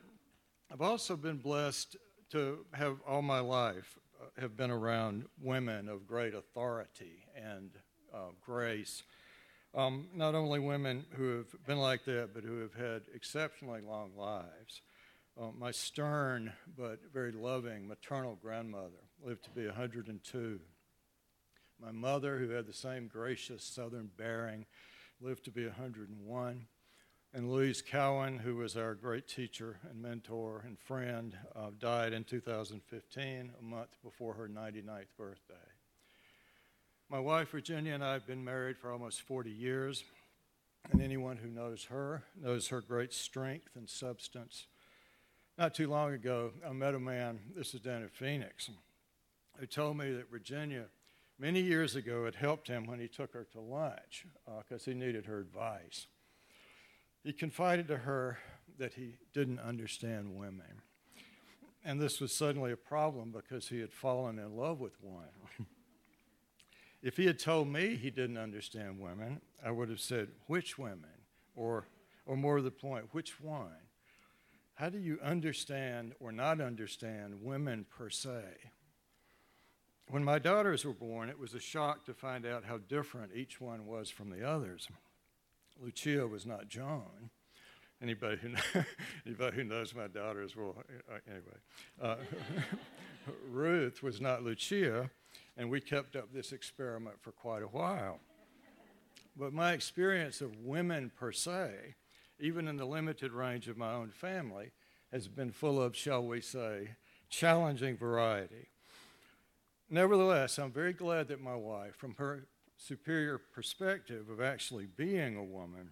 I've 0.71 0.83
also 0.83 1.17
been 1.17 1.37
blessed 1.37 1.97
to 2.29 2.59
have 2.73 2.97
all 3.07 3.23
my 3.23 3.39
life 3.39 3.97
uh, 4.21 4.41
have 4.41 4.55
been 4.55 4.69
around 4.69 5.25
women 5.41 5.89
of 5.89 6.05
great 6.05 6.35
authority 6.35 7.25
and 7.35 7.71
uh, 8.13 8.29
grace. 8.45 9.01
Um, 9.75 10.07
not 10.15 10.33
only 10.33 10.59
women 10.59 11.05
who 11.11 11.37
have 11.37 11.65
been 11.67 11.77
like 11.77 12.03
that, 12.05 12.29
but 12.33 12.43
who 12.43 12.59
have 12.61 12.73
had 12.73 13.03
exceptionally 13.13 13.81
long 13.81 14.11
lives. 14.17 14.81
Uh, 15.39 15.51
my 15.57 15.71
stern 15.71 16.51
but 16.75 16.99
very 17.13 17.31
loving 17.31 17.87
maternal 17.87 18.37
grandmother 18.41 19.03
lived 19.23 19.43
to 19.43 19.51
be 19.51 19.65
102. 19.65 20.59
My 21.81 21.91
mother, 21.91 22.37
who 22.37 22.49
had 22.49 22.65
the 22.65 22.73
same 22.73 23.07
gracious 23.07 23.63
southern 23.63 24.09
bearing, 24.17 24.65
lived 25.21 25.45
to 25.45 25.51
be 25.51 25.65
101. 25.65 26.65
And 27.31 27.51
Louise 27.51 27.83
Cowan, 27.83 28.39
who 28.39 28.55
was 28.55 28.75
our 28.75 28.95
great 28.95 29.27
teacher 29.27 29.79
and 29.89 30.01
mentor 30.01 30.63
and 30.65 30.79
friend, 30.79 31.37
uh, 31.55 31.69
died 31.77 32.11
in 32.11 32.23
2015, 32.23 33.51
a 33.57 33.63
month 33.63 33.95
before 34.03 34.33
her 34.33 34.49
99th 34.49 35.15
birthday. 35.15 35.55
My 37.11 37.19
wife, 37.19 37.49
Virginia, 37.49 37.95
and 37.95 38.03
I 38.03 38.13
have 38.13 38.27
been 38.27 38.45
married 38.45 38.77
for 38.77 38.91
almost 38.91 39.23
40 39.23 39.49
years, 39.49 40.03
and 40.91 41.01
anyone 41.01 41.37
who 41.37 41.49
knows 41.49 41.85
her 41.85 42.21
knows 42.39 42.67
her 42.67 42.81
great 42.81 43.13
strength 43.13 43.71
and 43.75 43.89
substance. 43.89 44.67
Not 45.57 45.73
too 45.73 45.87
long 45.87 46.13
ago, 46.13 46.51
I 46.63 46.71
met 46.71 46.93
a 46.93 46.99
man, 46.99 47.39
this 47.55 47.73
is 47.73 47.81
down 47.81 48.03
in 48.03 48.09
Phoenix, 48.09 48.69
who 49.57 49.65
told 49.65 49.97
me 49.97 50.11
that 50.11 50.29
Virginia, 50.29 50.85
many 51.39 51.61
years 51.61 51.95
ago, 51.95 52.25
had 52.25 52.35
helped 52.35 52.67
him 52.67 52.85
when 52.85 52.99
he 52.99 53.07
took 53.07 53.33
her 53.33 53.47
to 53.53 53.59
lunch 53.59 54.27
because 54.45 54.87
uh, 54.87 54.91
he 54.91 54.93
needed 54.95 55.25
her 55.25 55.39
advice. 55.39 56.05
He 57.23 57.33
confided 57.33 57.87
to 57.87 57.97
her 57.97 58.37
that 58.77 58.93
he 58.93 59.15
didn't 59.33 59.59
understand 59.59 60.35
women. 60.35 60.83
And 61.83 61.99
this 61.99 62.21
was 62.21 62.31
suddenly 62.35 62.71
a 62.71 62.77
problem 62.77 63.31
because 63.31 63.69
he 63.69 63.79
had 63.79 63.93
fallen 63.93 64.37
in 64.37 64.55
love 64.55 64.79
with 64.79 65.01
one. 65.01 65.25
if 67.01 67.17
he 67.17 67.25
had 67.25 67.39
told 67.39 67.67
me 67.67 67.95
he 67.95 68.09
didn't 68.09 68.37
understand 68.37 68.99
women, 68.99 69.41
I 69.63 69.71
would 69.71 69.89
have 69.89 70.01
said, 70.01 70.29
which 70.47 70.77
women? 70.77 71.05
Or, 71.55 71.87
or 72.25 72.35
more 72.35 72.57
to 72.57 72.63
the 72.63 72.71
point, 72.71 73.05
which 73.11 73.39
one? 73.41 73.71
How 74.75 74.89
do 74.89 74.97
you 74.97 75.19
understand 75.21 76.13
or 76.19 76.31
not 76.31 76.61
understand 76.61 77.43
women 77.43 77.85
per 77.89 78.09
se? 78.09 78.43
When 80.09 80.23
my 80.23 80.39
daughters 80.39 80.85
were 80.85 80.93
born, 80.93 81.29
it 81.29 81.37
was 81.37 81.53
a 81.53 81.59
shock 81.59 82.05
to 82.05 82.13
find 82.13 82.45
out 82.45 82.63
how 82.63 82.77
different 82.77 83.31
each 83.35 83.61
one 83.61 83.85
was 83.85 84.09
from 84.09 84.29
the 84.29 84.47
others. 84.47 84.87
Lucia 85.81 86.25
was 86.27 86.45
not 86.45 86.67
John. 86.67 87.29
Anybody 88.01 88.37
who, 88.37 88.49
anybody 89.25 89.57
who 89.57 89.63
knows 89.65 89.93
my 89.93 90.07
daughters 90.07 90.55
will, 90.55 90.75
uh, 91.11 91.17
anyway. 91.27 91.43
Uh, 92.01 92.15
Ruth 93.49 94.01
was 94.01 94.19
not 94.19 94.43
Lucia, 94.43 95.09
and 95.59 95.69
we 95.69 95.81
kept 95.81 96.15
up 96.15 96.31
this 96.33 96.53
experiment 96.53 97.17
for 97.21 97.33
quite 97.33 97.61
a 97.61 97.67
while. 97.67 98.19
But 99.35 99.51
my 99.51 99.73
experience 99.73 100.39
of 100.39 100.55
women 100.63 101.11
per 101.19 101.33
se, 101.33 101.95
even 102.39 102.65
in 102.69 102.77
the 102.77 102.85
limited 102.85 103.33
range 103.33 103.67
of 103.67 103.77
my 103.77 103.93
own 103.93 104.09
family, 104.09 104.71
has 105.11 105.27
been 105.27 105.51
full 105.51 105.81
of, 105.81 105.97
shall 105.97 106.23
we 106.23 106.39
say, 106.39 106.91
challenging 107.29 107.97
variety. 107.97 108.69
Nevertheless, 109.89 110.57
I'm 110.57 110.71
very 110.71 110.93
glad 110.93 111.27
that 111.27 111.41
my 111.41 111.55
wife, 111.55 111.95
from 111.97 112.15
her 112.15 112.45
superior 112.77 113.37
perspective 113.37 114.29
of 114.29 114.39
actually 114.39 114.85
being 114.85 115.35
a 115.35 115.43
woman 115.43 115.91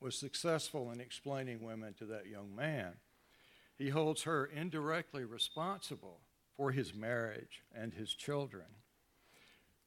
was 0.00 0.16
successful 0.16 0.92
in 0.92 1.00
explaining 1.00 1.64
women 1.64 1.94
to 1.94 2.04
that 2.04 2.28
young 2.28 2.54
man. 2.54 2.92
He 3.76 3.88
holds 3.88 4.22
her 4.22 4.46
indirectly 4.46 5.24
responsible 5.24 6.20
for 6.56 6.70
his 6.70 6.94
marriage 6.94 7.62
and 7.74 7.92
his 7.92 8.14
children. 8.14 8.66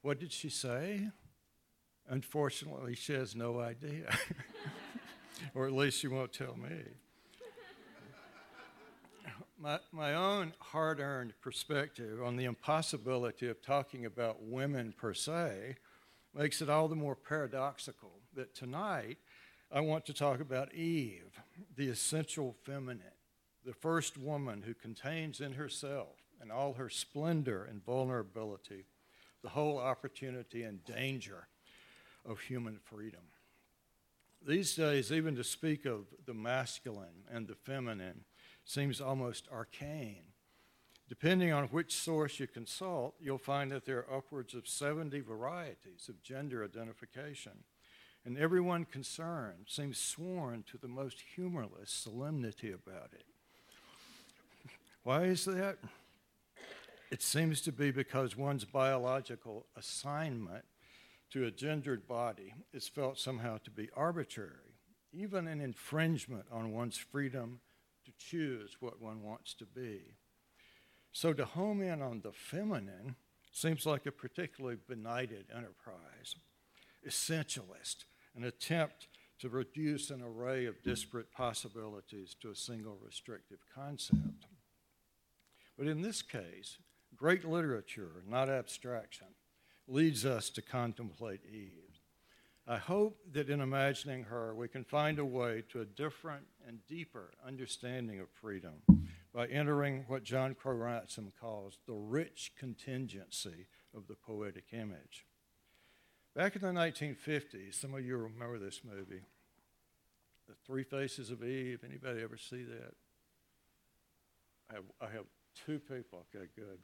What 0.01 0.20
did 0.20 0.32
she 0.32 0.50
say? 0.50 1.10
Unfortunately, 2.10 2.96
she 2.96 3.13
has 3.13 3.36
no 3.36 3.60
idea, 3.60 4.16
or 5.54 5.67
at 5.67 5.74
least 5.74 6.00
she 6.00 6.08
won't 6.08 6.32
tell 6.32 6.56
me. 6.56 6.84
My, 9.60 9.80
my 9.91 10.13
own 10.13 10.54
hard 10.60 11.00
earned 11.00 11.34
perspective 11.41 12.21
on 12.24 12.38
the 12.38 12.45
impossibility 12.45 13.48
of 13.48 13.62
talking 13.62 14.06
about 14.06 14.43
women 14.43 14.93
per 14.95 15.15
se 15.15 15.78
makes 16.34 16.62
it 16.62 16.69
all 16.69 16.88
the 16.88 16.95
more 16.95 17.15
paradoxical 17.15 18.12
that 18.36 18.54
tonight 18.54 19.17
I 19.71 19.82
want 19.82 20.06
to 20.06 20.13
talk 20.13 20.39
about 20.39 20.74
Eve, 20.74 21.41
the 21.76 21.89
essential 21.89 22.56
feminine, 22.63 23.02
the 23.65 23.74
first 23.74 24.17
woman 24.17 24.62
who 24.62 24.74
contains 24.74 25.41
in 25.41 25.54
herself 25.54 26.15
and 26.39 26.52
all 26.52 26.74
her 26.74 26.89
splendor 26.89 27.65
and 27.65 27.84
vulnerability 27.84 28.86
the 29.41 29.50
whole 29.50 29.78
opportunity 29.78 30.63
and 30.63 30.84
danger 30.86 31.47
of 32.26 32.39
human 32.39 32.80
freedom. 32.84 33.21
These 34.45 34.76
days, 34.76 35.12
even 35.12 35.36
to 35.36 35.43
speak 35.43 35.86
of 35.86 36.06
the 36.26 36.34
masculine 36.34 37.23
and 37.30 37.47
the 37.47 37.56
feminine 37.56 38.26
seems 38.65 39.02
almost 39.02 39.47
arcane 39.52 40.28
Depending 41.10 41.54
on 41.54 41.67
which 41.67 41.95
source 41.95 42.39
you 42.39 42.47
consult, 42.47 43.15
you'll 43.19 43.38
find 43.38 43.71
that 43.71 43.86
there 43.86 44.00
are 44.00 44.17
upwards 44.17 44.54
of 44.54 44.67
70 44.67 45.21
varieties 45.21 46.10
of 46.10 46.21
gender 46.21 46.65
identification. 46.65 47.63
And 48.26 48.38
everyone 48.38 48.84
concerned 48.84 49.67
seems 49.67 49.97
sworn 49.97 50.65
to 50.69 50.78
the 50.78 50.89
most 50.89 51.23
humorless 51.36 51.91
solemnity 51.91 52.73
about 52.73 53.13
it. 53.13 53.23
Why 55.04 55.26
is 55.26 55.45
that? 55.45 55.78
It 57.10 57.22
seems 57.22 57.62
to 57.62 57.72
be 57.72 57.91
because 57.91 58.36
one's 58.36 58.65
biological 58.65 59.65
assignment 59.78 60.65
to 61.32 61.46
a 61.46 61.52
gendered 61.52 62.08
body 62.08 62.54
is 62.74 62.88
felt 62.88 63.17
somehow 63.17 63.58
to 63.60 63.72
be 63.72 63.89
arbitrary, 63.96 64.76
even 65.13 65.48
an 65.48 65.62
infringement 65.62 66.46
on 66.52 66.74
one's 66.74 66.98
freedom 66.98 67.62
to 68.06 68.12
choose 68.17 68.78
what 68.82 69.02
one 69.02 69.24
wants 69.24 69.54
to 69.56 69.65
be. 69.65 70.15
So 71.13 71.32
to 71.34 71.46
home 71.46 71.82
in 71.82 72.02
on 72.02 72.22
the 72.22 72.34
feminine 72.34 73.15
seems 73.52 73.86
like 73.86 74.06
a 74.06 74.12
particularly 74.12 74.78
benighted 74.88 75.46
enterprise, 75.56 76.36
essentialist, 77.08 78.04
an 78.36 78.43
attempt 78.43 79.08
to 79.39 79.50
reduce 79.50 80.10
an 80.10 80.22
array 80.22 80.65
of 80.65 80.84
disparate 80.84 81.32
possibilities 81.32 82.36
to 82.41 82.50
a 82.50 82.56
single 82.56 82.98
restrictive 83.04 83.60
concept. 83.74 84.46
But 85.78 85.88
in 85.88 86.02
this 86.02 86.22
case, 86.22 86.78
great 87.17 87.45
literature, 87.45 88.23
not 88.27 88.49
abstraction, 88.49 89.27
leads 89.88 90.25
us 90.25 90.49
to 90.51 90.62
contemplate 90.62 91.41
Eve. 91.45 92.01
I 92.67 92.77
hope 92.77 93.17
that 93.32 93.49
in 93.49 93.62
imagining 93.62 94.23
her, 94.25 94.53
we 94.53 94.67
can 94.67 94.84
find 94.84 95.19
a 95.19 95.25
way 95.25 95.63
to 95.69 95.80
a 95.80 95.86
different 95.86 96.45
and 96.67 96.86
deeper 96.88 97.32
understanding 97.45 98.19
of 98.19 98.27
freedom 98.30 98.82
by 99.34 99.47
entering 99.47 100.03
what 100.08 100.23
John 100.23 100.53
Crowe 100.53 100.75
Ransom 100.75 101.32
calls 101.39 101.77
the 101.88 101.93
rich 101.93 102.51
contingency 102.58 103.67
of 103.95 104.08
the 104.08 104.15
poetic 104.15 104.65
image. 104.73 105.25
Back 106.36 106.56
in 106.56 106.62
the 106.62 106.67
1950s, 106.67 107.75
some 107.75 107.93
of 107.93 108.06
you 108.06 108.17
remember 108.17 108.60
this 108.60 108.82
movie, 108.84 109.21
The 110.47 110.56
Three 110.65 110.84
Faces 110.84 111.32
of 111.32 111.43
Eve. 111.43 111.80
Anybody 111.86 112.21
ever 112.21 112.38
see 112.38 112.63
that? 112.63 112.93
I 114.69 114.73
have, 114.73 114.84
I 114.99 115.06
have 115.06 115.25
two 115.65 115.80
people. 115.80 116.25
Okay, 116.36 116.47
good. 116.56 116.80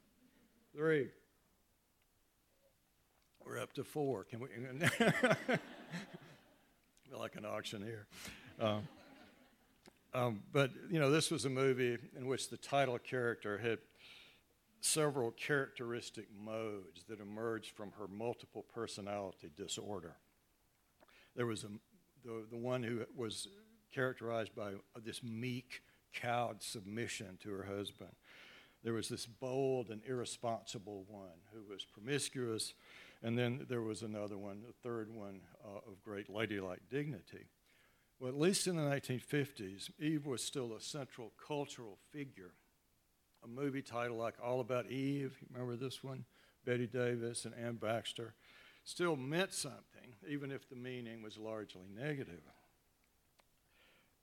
Three. 0.75 1.09
We're 3.45 3.59
up 3.59 3.73
to 3.73 3.83
four. 3.83 4.23
Can 4.23 4.39
we? 4.39 4.47
like 7.15 7.35
an 7.35 7.45
auctioneer. 7.45 8.07
Um, 8.59 8.87
um, 10.15 10.41
but, 10.51 10.71
you 10.89 10.99
know, 10.99 11.11
this 11.11 11.29
was 11.29 11.45
a 11.45 11.49
movie 11.49 11.99
in 12.17 12.25
which 12.25 12.49
the 12.49 12.57
title 12.57 12.97
character 12.97 13.59
had 13.59 13.77
several 14.81 15.29
characteristic 15.31 16.25
modes 16.35 17.03
that 17.07 17.19
emerged 17.19 17.75
from 17.75 17.91
her 17.99 18.07
multiple 18.07 18.65
personality 18.73 19.51
disorder. 19.55 20.15
There 21.35 21.45
was 21.45 21.63
a, 21.63 21.67
the, 22.25 22.45
the 22.49 22.57
one 22.57 22.81
who 22.81 23.01
was 23.15 23.47
characterized 23.93 24.55
by 24.55 24.71
this 25.03 25.21
meek, 25.21 25.81
cowed 26.13 26.63
submission 26.63 27.37
to 27.43 27.51
her 27.51 27.63
husband. 27.63 28.11
There 28.83 28.93
was 28.93 29.07
this 29.07 29.25
bold 29.25 29.89
and 29.89 30.01
irresponsible 30.05 31.05
one 31.07 31.39
who 31.53 31.71
was 31.71 31.85
promiscuous, 31.85 32.73
and 33.21 33.37
then 33.37 33.65
there 33.69 33.81
was 33.81 34.01
another 34.01 34.37
one, 34.37 34.61
the 34.61 34.73
third 34.73 35.09
one, 35.09 35.41
uh, 35.63 35.89
of 35.89 36.03
great 36.03 36.29
ladylike 36.29 36.81
dignity. 36.89 37.47
Well, 38.19 38.29
at 38.29 38.39
least 38.39 38.67
in 38.67 38.75
the 38.75 38.81
1950s, 38.81 39.89
Eve 39.99 40.25
was 40.25 40.43
still 40.43 40.73
a 40.73 40.81
central 40.81 41.31
cultural 41.45 41.97
figure. 42.11 42.51
A 43.43 43.47
movie 43.47 43.81
title 43.81 44.17
like 44.17 44.35
All 44.43 44.59
About 44.59 44.89
Eve, 44.89 45.37
remember 45.51 45.75
this 45.75 46.03
one? 46.03 46.25
Bette 46.65 46.87
Davis 46.87 47.45
and 47.45 47.53
Anne 47.55 47.75
Baxter, 47.75 48.33
still 48.83 49.15
meant 49.15 49.53
something, 49.53 50.13
even 50.27 50.51
if 50.51 50.69
the 50.69 50.75
meaning 50.75 51.21
was 51.21 51.37
largely 51.37 51.87
negative. 51.93 52.41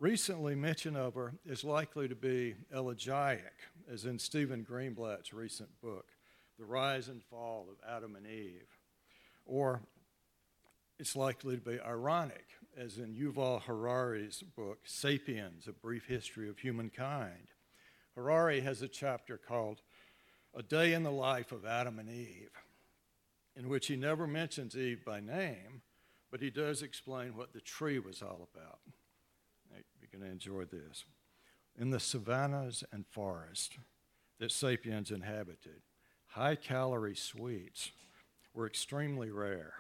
Recently, 0.01 0.55
mention 0.55 0.97
of 0.97 1.13
her 1.13 1.35
is 1.45 1.63
likely 1.63 2.09
to 2.09 2.15
be 2.15 2.55
elegiac, 2.75 3.53
as 3.93 4.07
in 4.07 4.19
Stephen 4.19 4.65
Greenblatt's 4.65 5.35
recent 5.35 5.69
book, 5.83 6.07
The 6.59 6.65
Rise 6.65 7.09
and 7.09 7.23
Fall 7.23 7.67
of 7.71 7.77
Adam 7.87 8.17
and 8.17 8.27
Eve. 8.27 8.79
Or 9.45 9.83
it's 10.99 11.15
likely 11.15 11.57
to 11.57 11.61
be 11.61 11.79
ironic, 11.79 12.47
as 12.79 12.97
in 12.97 13.15
Yuval 13.15 13.61
Harari's 13.61 14.43
book, 14.57 14.79
Sapiens 14.87 15.69
A 15.69 15.73
Brief 15.73 16.07
History 16.07 16.49
of 16.49 16.61
Humankind. 16.61 17.49
Harari 18.15 18.63
has 18.63 18.81
a 18.81 18.89
chapter 18.89 19.37
called 19.37 19.83
A 20.57 20.63
Day 20.63 20.95
in 20.95 21.03
the 21.03 21.13
Life 21.13 21.53
of 21.53 21.67
Adam 21.67 21.99
and 21.99 22.09
Eve, 22.09 22.53
in 23.55 23.69
which 23.69 23.89
he 23.89 23.97
never 23.97 24.27
mentions 24.27 24.75
Eve 24.75 25.05
by 25.05 25.21
name, 25.21 25.83
but 26.31 26.41
he 26.41 26.49
does 26.49 26.81
explain 26.81 27.37
what 27.37 27.53
the 27.53 27.61
tree 27.61 27.99
was 27.99 28.23
all 28.23 28.49
about 28.55 28.79
going 30.13 30.25
to 30.25 30.31
enjoy 30.31 30.65
this. 30.65 31.05
In 31.79 31.91
the 31.91 32.01
savannas 32.01 32.85
and 32.93 33.07
forests 33.07 33.77
that 34.39 34.53
sapiens 34.53 35.11
inhabited, 35.11 35.83
high 36.27 36.57
calorie 36.57 37.17
sweets 37.17 37.93
were 38.53 38.67
extremely 38.67 39.31
rare, 39.31 39.75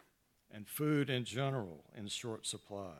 and 0.51 0.69
food 0.69 1.11
in 1.11 1.25
general 1.25 1.85
in 1.97 2.09
short 2.09 2.47
supply. 2.47 2.95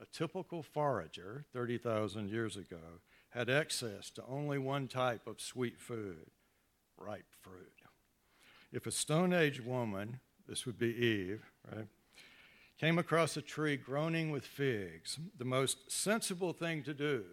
A 0.00 0.06
typical 0.06 0.62
forager 0.62 1.44
30,000 1.52 2.28
years 2.28 2.56
ago 2.56 3.00
had 3.30 3.48
access 3.48 4.10
to 4.10 4.24
only 4.28 4.58
one 4.58 4.88
type 4.88 5.26
of 5.26 5.40
sweet 5.40 5.80
food 5.80 6.30
ripe 6.96 7.26
fruit. 7.42 7.82
If 8.72 8.86
a 8.86 8.90
Stone 8.90 9.32
Age 9.32 9.60
woman, 9.60 10.20
this 10.48 10.66
would 10.66 10.78
be 10.78 10.94
Eve, 10.94 11.42
right, 11.72 11.86
came 12.78 12.98
across 12.98 13.36
a 13.36 13.42
tree 13.42 13.76
groaning 13.76 14.30
with 14.30 14.44
figs, 14.44 15.18
the 15.38 15.44
most 15.44 15.90
sensible 15.90 16.52
thing 16.52 16.82
to 16.82 16.94
do 16.94 17.24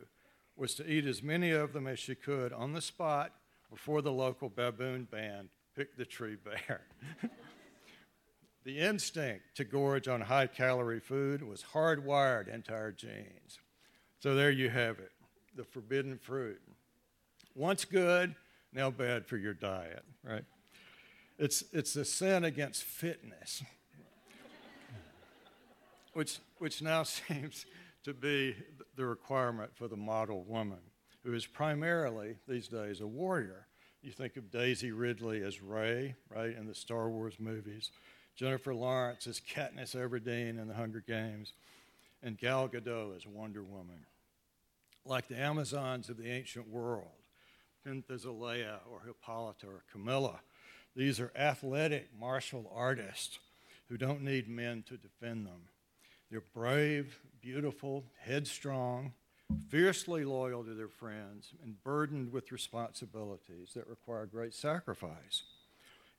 was 0.55 0.75
to 0.75 0.87
eat 0.87 1.05
as 1.05 1.23
many 1.23 1.51
of 1.51 1.73
them 1.73 1.87
as 1.87 1.99
she 1.99 2.15
could 2.15 2.53
on 2.53 2.73
the 2.73 2.81
spot 2.81 3.33
before 3.69 4.01
the 4.01 4.11
local 4.11 4.49
baboon 4.49 5.07
band 5.09 5.49
picked 5.75 5.97
the 5.97 6.05
tree 6.05 6.35
bare. 6.43 6.81
the 8.63 8.79
instinct 8.79 9.43
to 9.55 9.63
gorge 9.63 10.07
on 10.07 10.21
high 10.21 10.47
calorie 10.47 10.99
food 10.99 11.41
was 11.41 11.65
hardwired 11.73 12.47
into 12.47 12.73
our 12.73 12.91
genes. 12.91 13.59
So 14.19 14.35
there 14.35 14.51
you 14.51 14.69
have 14.69 14.99
it 14.99 15.11
the 15.55 15.63
forbidden 15.63 16.17
fruit. 16.17 16.61
Once 17.55 17.83
good, 17.83 18.35
now 18.71 18.89
bad 18.89 19.25
for 19.25 19.35
your 19.35 19.53
diet, 19.53 20.03
right? 20.23 20.45
It's, 21.37 21.63
it's 21.73 21.95
a 21.97 22.05
sin 22.05 22.45
against 22.45 22.83
fitness 22.83 23.61
which, 26.13 26.39
which 26.57 26.81
now 26.81 27.03
seems 27.03 27.65
to 28.03 28.13
be 28.13 28.55
the 28.95 29.05
requirement 29.05 29.71
for 29.75 29.87
the 29.87 29.95
model 29.95 30.43
woman, 30.43 30.79
who 31.23 31.33
is 31.33 31.45
primarily 31.45 32.35
these 32.47 32.67
days 32.67 33.01
a 33.01 33.07
warrior. 33.07 33.67
You 34.01 34.11
think 34.11 34.35
of 34.37 34.49
Daisy 34.49 34.91
Ridley 34.91 35.43
as 35.43 35.61
Rey, 35.61 36.15
right, 36.29 36.55
in 36.55 36.65
the 36.65 36.73
Star 36.73 37.09
Wars 37.09 37.35
movies, 37.39 37.91
Jennifer 38.35 38.73
Lawrence 38.73 39.27
as 39.27 39.39
Katniss 39.39 39.95
Everdeen 39.95 40.59
in 40.59 40.67
the 40.67 40.73
Hunger 40.73 41.03
Games, 41.05 41.53
and 42.23 42.37
Gal 42.37 42.67
Gadot 42.67 43.15
as 43.15 43.27
Wonder 43.27 43.63
Woman. 43.63 44.05
Like 45.05 45.27
the 45.27 45.39
Amazons 45.39 46.09
of 46.09 46.17
the 46.17 46.29
ancient 46.29 46.67
world, 46.67 47.07
Penthesilea 47.85 48.79
or 48.89 49.01
Hippolyta 49.05 49.67
or 49.67 49.83
Camilla, 49.91 50.39
these 50.95 51.19
are 51.19 51.31
athletic 51.35 52.09
martial 52.19 52.71
artists 52.75 53.39
who 53.89 53.97
don't 53.97 54.21
need 54.21 54.47
men 54.47 54.83
to 54.87 54.97
defend 54.97 55.45
them. 55.45 55.69
They're 56.31 56.41
brave, 56.53 57.19
beautiful, 57.41 58.05
headstrong, 58.21 59.11
fiercely 59.67 60.23
loyal 60.23 60.63
to 60.63 60.73
their 60.73 60.87
friends, 60.87 61.53
and 61.61 61.83
burdened 61.83 62.31
with 62.31 62.53
responsibilities 62.53 63.73
that 63.75 63.87
require 63.87 64.25
great 64.25 64.53
sacrifice. 64.53 65.43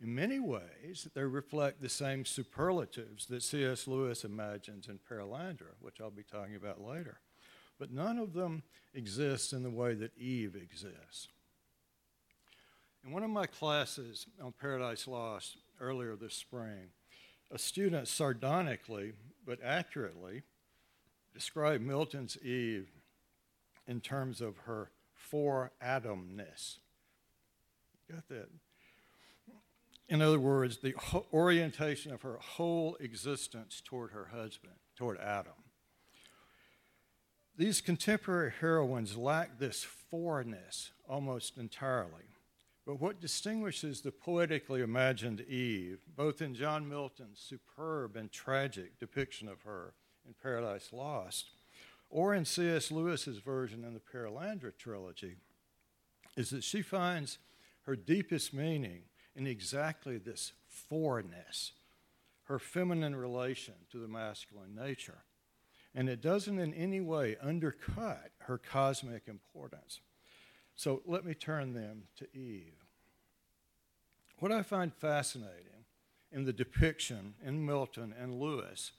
In 0.03 0.14
many 0.14 0.38
ways, 0.38 1.09
they 1.14 1.22
reflect 1.22 1.81
the 1.81 1.88
same 1.88 2.27
superlatives 2.27 3.25
that 3.27 3.42
C.S. 3.42 3.88
Lewis 3.88 4.22
imagines 4.22 4.87
in 4.87 4.98
Perelandra, 4.98 5.77
which 5.81 5.98
I'll 5.98 6.11
be 6.11 6.25
talking 6.25 6.57
about 6.57 6.83
later. 6.83 7.20
But 7.79 7.90
none 7.90 8.18
of 8.18 8.35
them 8.35 8.64
exists 8.92 9.55
in 9.55 9.62
the 9.62 9.70
way 9.70 9.94
that 9.94 10.18
Eve 10.18 10.57
exists. 10.57 11.29
In 13.03 13.12
one 13.12 13.22
of 13.22 13.31
my 13.31 13.46
classes 13.46 14.27
on 14.42 14.53
Paradise 14.61 15.09
Lost 15.09 15.57
earlier 15.81 16.16
this 16.16 16.35
spring, 16.35 16.90
a 17.51 17.59
student 17.59 18.09
sardonically 18.09 19.12
but 19.46 19.59
accurately 19.62 20.42
describe 21.35 21.81
Milton's 21.81 22.37
Eve 22.42 22.88
in 23.87 24.00
terms 24.00 24.40
of 24.40 24.59
her 24.59 24.90
for 25.14 25.72
Adamness. 25.83 26.78
Got 28.11 28.28
that? 28.28 28.48
In 30.09 30.20
other 30.20 30.38
words, 30.38 30.78
the 30.78 30.94
orientation 31.33 32.12
of 32.12 32.22
her 32.22 32.38
whole 32.38 32.96
existence 33.00 33.81
toward 33.83 34.11
her 34.11 34.26
husband, 34.26 34.74
toward 34.96 35.18
Adam. 35.18 35.52
These 37.57 37.81
contemporary 37.81 38.52
heroines 38.61 39.16
lack 39.16 39.59
this 39.59 39.85
forness 39.85 40.92
almost 41.09 41.57
entirely. 41.57 42.32
But 42.85 43.01
what 43.01 43.21
distinguishes 43.21 44.01
the 44.01 44.11
poetically 44.11 44.83
imagined 44.83 45.40
Eve, 45.42 46.01
both 46.16 46.42
in 46.42 46.55
John 46.55 46.88
Milton's 46.88 47.38
superb 47.38 48.16
and 48.16 48.31
tragic 48.33 48.99
depiction 48.99 49.49
of 49.49 49.62
her 49.62 49.95
in 50.27 50.35
Paradise 50.42 50.92
Lost, 50.92 51.51
or 52.11 52.35
in 52.35 52.45
C.S. 52.45 52.90
Lewis's 52.90 53.38
version 53.38 53.85
in 53.85 53.95
the 53.95 54.01
Perelandra 54.01 54.77
trilogy, 54.77 55.37
is 56.37 56.51
that 56.51 56.64
she 56.64 56.83
finds 56.83 57.38
her 57.83 57.95
deepest 57.95 58.53
meaning 58.53 59.03
in 59.37 59.47
exactly 59.47 60.18
this 60.18 60.53
forness, 60.68 61.73
her 62.45 62.59
feminine 62.59 63.14
relation 63.16 63.75
to 63.90 63.99
the 63.99 64.09
masculine 64.09 64.75
nature. 64.75 65.23
And 65.95 66.09
it 66.09 66.21
doesn't 66.21 66.59
in 66.59 66.75
any 66.75 67.01
way 67.01 67.37
undercut 67.40 68.31
her 68.40 68.59
cosmic 68.59 69.29
importance. 69.29 70.01
So 70.74 71.02
let 71.06 71.24
me 71.24 71.35
turn 71.35 71.74
them 71.74 72.04
to 72.16 72.26
Eve. 72.37 72.85
What 74.38 74.52
I 74.52 74.62
find 74.62 74.92
fascinating 74.92 75.85
in 76.32 76.44
the 76.44 76.52
depiction 76.52 77.35
in 77.44 77.64
Milton 77.64 78.14
and 78.18 78.40
Lewis 78.40 78.92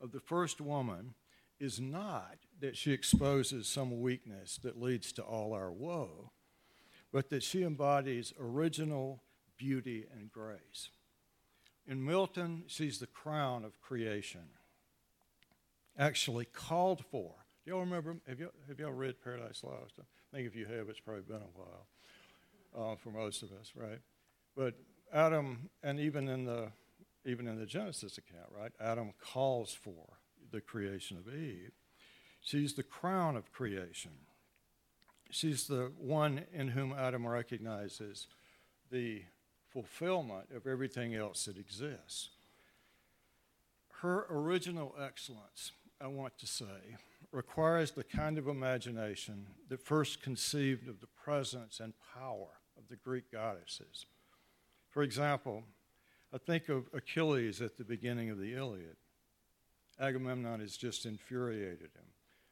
of 0.00 0.12
the 0.12 0.20
first 0.20 0.60
woman 0.60 1.14
is 1.58 1.80
not 1.80 2.36
that 2.60 2.76
she 2.76 2.92
exposes 2.92 3.66
some 3.66 4.00
weakness 4.00 4.58
that 4.62 4.80
leads 4.80 5.12
to 5.12 5.22
all 5.22 5.52
our 5.52 5.72
woe, 5.72 6.30
but 7.12 7.30
that 7.30 7.42
she 7.42 7.62
embodies 7.62 8.32
original 8.38 9.22
beauty 9.56 10.06
and 10.12 10.30
grace. 10.30 10.90
In 11.86 12.04
Milton, 12.04 12.64
she's 12.66 12.98
the 12.98 13.06
crown 13.06 13.64
of 13.64 13.80
creation, 13.80 14.48
actually 15.98 16.44
called 16.44 17.04
for. 17.10 17.34
Do 17.64 17.70
y'all 17.70 17.80
remember? 17.80 18.16
Have 18.28 18.40
y'all, 18.40 18.52
have 18.68 18.78
y'all 18.78 18.92
read 18.92 19.22
Paradise 19.22 19.62
Lost? 19.62 19.98
Think 20.34 20.48
if 20.48 20.56
you 20.56 20.66
have, 20.66 20.88
it's 20.88 20.98
probably 20.98 21.22
been 21.22 21.36
a 21.36 21.54
while 21.54 22.92
uh, 22.92 22.96
for 22.96 23.10
most 23.10 23.44
of 23.44 23.52
us, 23.52 23.70
right? 23.76 24.00
But 24.56 24.74
Adam, 25.12 25.70
and 25.80 26.00
even 26.00 26.26
in 26.26 26.44
the 26.44 26.72
even 27.24 27.46
in 27.46 27.56
the 27.56 27.66
Genesis 27.66 28.18
account, 28.18 28.48
right? 28.50 28.72
Adam 28.80 29.12
calls 29.20 29.72
for 29.72 30.18
the 30.50 30.60
creation 30.60 31.16
of 31.16 31.32
Eve. 31.32 31.70
She's 32.40 32.74
the 32.74 32.82
crown 32.82 33.36
of 33.36 33.52
creation. 33.52 34.10
She's 35.30 35.68
the 35.68 35.92
one 35.96 36.42
in 36.52 36.66
whom 36.66 36.92
Adam 36.92 37.24
recognizes 37.28 38.26
the 38.90 39.22
fulfillment 39.72 40.48
of 40.54 40.66
everything 40.66 41.14
else 41.14 41.44
that 41.44 41.56
exists. 41.56 42.30
Her 44.02 44.26
original 44.28 44.96
excellence, 45.00 45.70
I 46.00 46.08
want 46.08 46.38
to 46.38 46.46
say, 46.48 46.96
requires 47.34 47.90
the 47.90 48.04
kind 48.04 48.38
of 48.38 48.46
imagination 48.46 49.46
that 49.68 49.84
first 49.84 50.22
conceived 50.22 50.88
of 50.88 51.00
the 51.00 51.08
presence 51.08 51.80
and 51.80 51.92
power 52.14 52.60
of 52.78 52.88
the 52.88 52.96
Greek 52.96 53.30
goddesses. 53.32 54.06
For 54.88 55.02
example, 55.02 55.64
I 56.32 56.38
think 56.38 56.68
of 56.68 56.88
Achilles 56.94 57.60
at 57.60 57.76
the 57.76 57.84
beginning 57.84 58.30
of 58.30 58.38
the 58.38 58.54
Iliad. 58.54 58.96
Agamemnon 59.98 60.60
has 60.60 60.76
just 60.76 61.06
infuriated 61.06 61.90
him. 61.94 62.06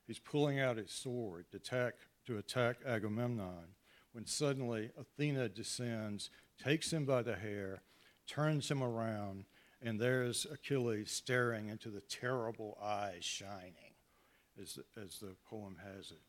He's 0.07 0.18
pulling 0.18 0.59
out 0.59 0.77
his 0.77 0.90
sword 0.90 1.47
to 1.53 1.59
attack, 1.59 1.95
to 2.27 2.38
attack 2.38 2.79
Agamemnon 2.85 3.77
when 4.11 4.27
suddenly 4.27 4.90
Athena 4.99 5.49
descends, 5.49 6.31
takes 6.62 6.92
him 6.92 7.05
by 7.05 7.23
the 7.23 7.37
hair, 7.37 7.83
turns 8.27 8.71
him 8.71 8.83
around, 8.83 9.45
and 9.81 9.99
there's 9.99 10.45
Achilles 10.53 11.11
staring 11.11 11.68
into 11.68 11.88
the 11.88 12.03
terrible 12.03 12.79
eyes 12.83 13.25
shining 13.25 13.91
as, 14.60 14.78
as 15.02 15.18
the 15.18 15.34
poem 15.48 15.76
has 15.82 16.10
it. 16.10 16.20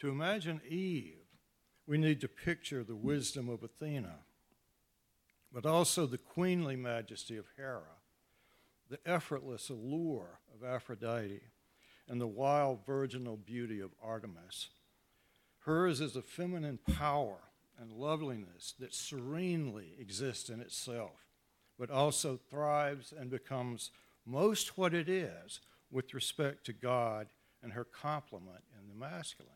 To 0.00 0.08
imagine 0.08 0.60
Eve, 0.68 1.26
we 1.86 1.98
need 1.98 2.20
to 2.20 2.28
picture 2.28 2.82
the 2.82 2.96
wisdom 2.96 3.48
of 3.48 3.62
Athena, 3.62 4.20
but 5.52 5.66
also 5.66 6.06
the 6.06 6.18
queenly 6.18 6.76
majesty 6.76 7.36
of 7.36 7.46
Hera, 7.56 7.98
the 8.88 8.98
effortless 9.06 9.68
allure 9.68 10.40
of 10.54 10.66
Aphrodite, 10.66 11.42
and 12.08 12.20
the 12.20 12.26
wild 12.26 12.84
virginal 12.84 13.36
beauty 13.36 13.80
of 13.80 13.90
Artemis. 14.02 14.68
Hers 15.60 16.00
is 16.00 16.16
a 16.16 16.22
feminine 16.22 16.78
power 16.96 17.38
and 17.80 17.92
loveliness 17.92 18.74
that 18.78 18.94
serenely 18.94 19.94
exists 19.98 20.48
in 20.48 20.60
itself, 20.60 21.26
but 21.78 21.90
also 21.90 22.38
thrives 22.50 23.12
and 23.16 23.30
becomes 23.30 23.90
most 24.24 24.76
what 24.76 24.94
it 24.94 25.08
is 25.08 25.60
with 25.90 26.14
respect 26.14 26.64
to 26.66 26.72
God 26.72 27.28
and 27.62 27.72
her 27.72 27.84
complement 27.84 28.62
in 28.80 28.88
the 28.88 28.94
masculine. 28.94 29.52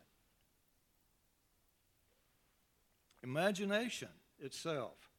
Imagination 3.23 4.09
itself 4.39 5.09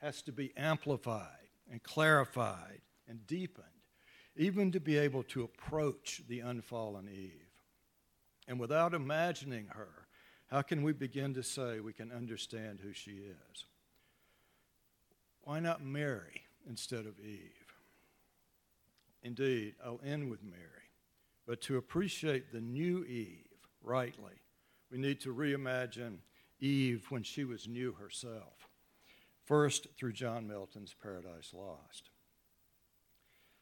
has 0.00 0.22
to 0.22 0.32
be 0.32 0.52
amplified 0.56 1.26
and 1.70 1.82
clarified 1.82 2.80
and 3.08 3.26
deepened, 3.26 3.66
even 4.36 4.70
to 4.72 4.80
be 4.80 4.96
able 4.96 5.22
to 5.24 5.42
approach 5.42 6.22
the 6.28 6.40
unfallen 6.40 7.08
Eve. 7.08 7.32
And 8.46 8.60
without 8.60 8.94
imagining 8.94 9.66
her, 9.70 10.06
how 10.46 10.62
can 10.62 10.82
we 10.82 10.92
begin 10.92 11.34
to 11.34 11.42
say 11.42 11.80
we 11.80 11.92
can 11.92 12.12
understand 12.12 12.80
who 12.80 12.92
she 12.92 13.10
is? 13.10 13.64
Why 15.42 15.60
not 15.60 15.82
Mary 15.84 16.42
instead 16.68 17.06
of 17.06 17.18
Eve? 17.20 17.74
Indeed, 19.22 19.74
I'll 19.84 20.00
end 20.04 20.30
with 20.30 20.42
Mary. 20.42 20.77
But 21.48 21.62
to 21.62 21.78
appreciate 21.78 22.52
the 22.52 22.60
new 22.60 23.06
Eve 23.06 23.48
rightly, 23.82 24.34
we 24.92 24.98
need 24.98 25.18
to 25.22 25.34
reimagine 25.34 26.18
Eve 26.60 27.06
when 27.08 27.22
she 27.22 27.44
was 27.44 27.66
new 27.66 27.92
herself. 27.92 28.68
First, 29.46 29.86
through 29.96 30.12
John 30.12 30.46
Milton's 30.46 30.94
Paradise 31.02 31.54
Lost. 31.54 32.10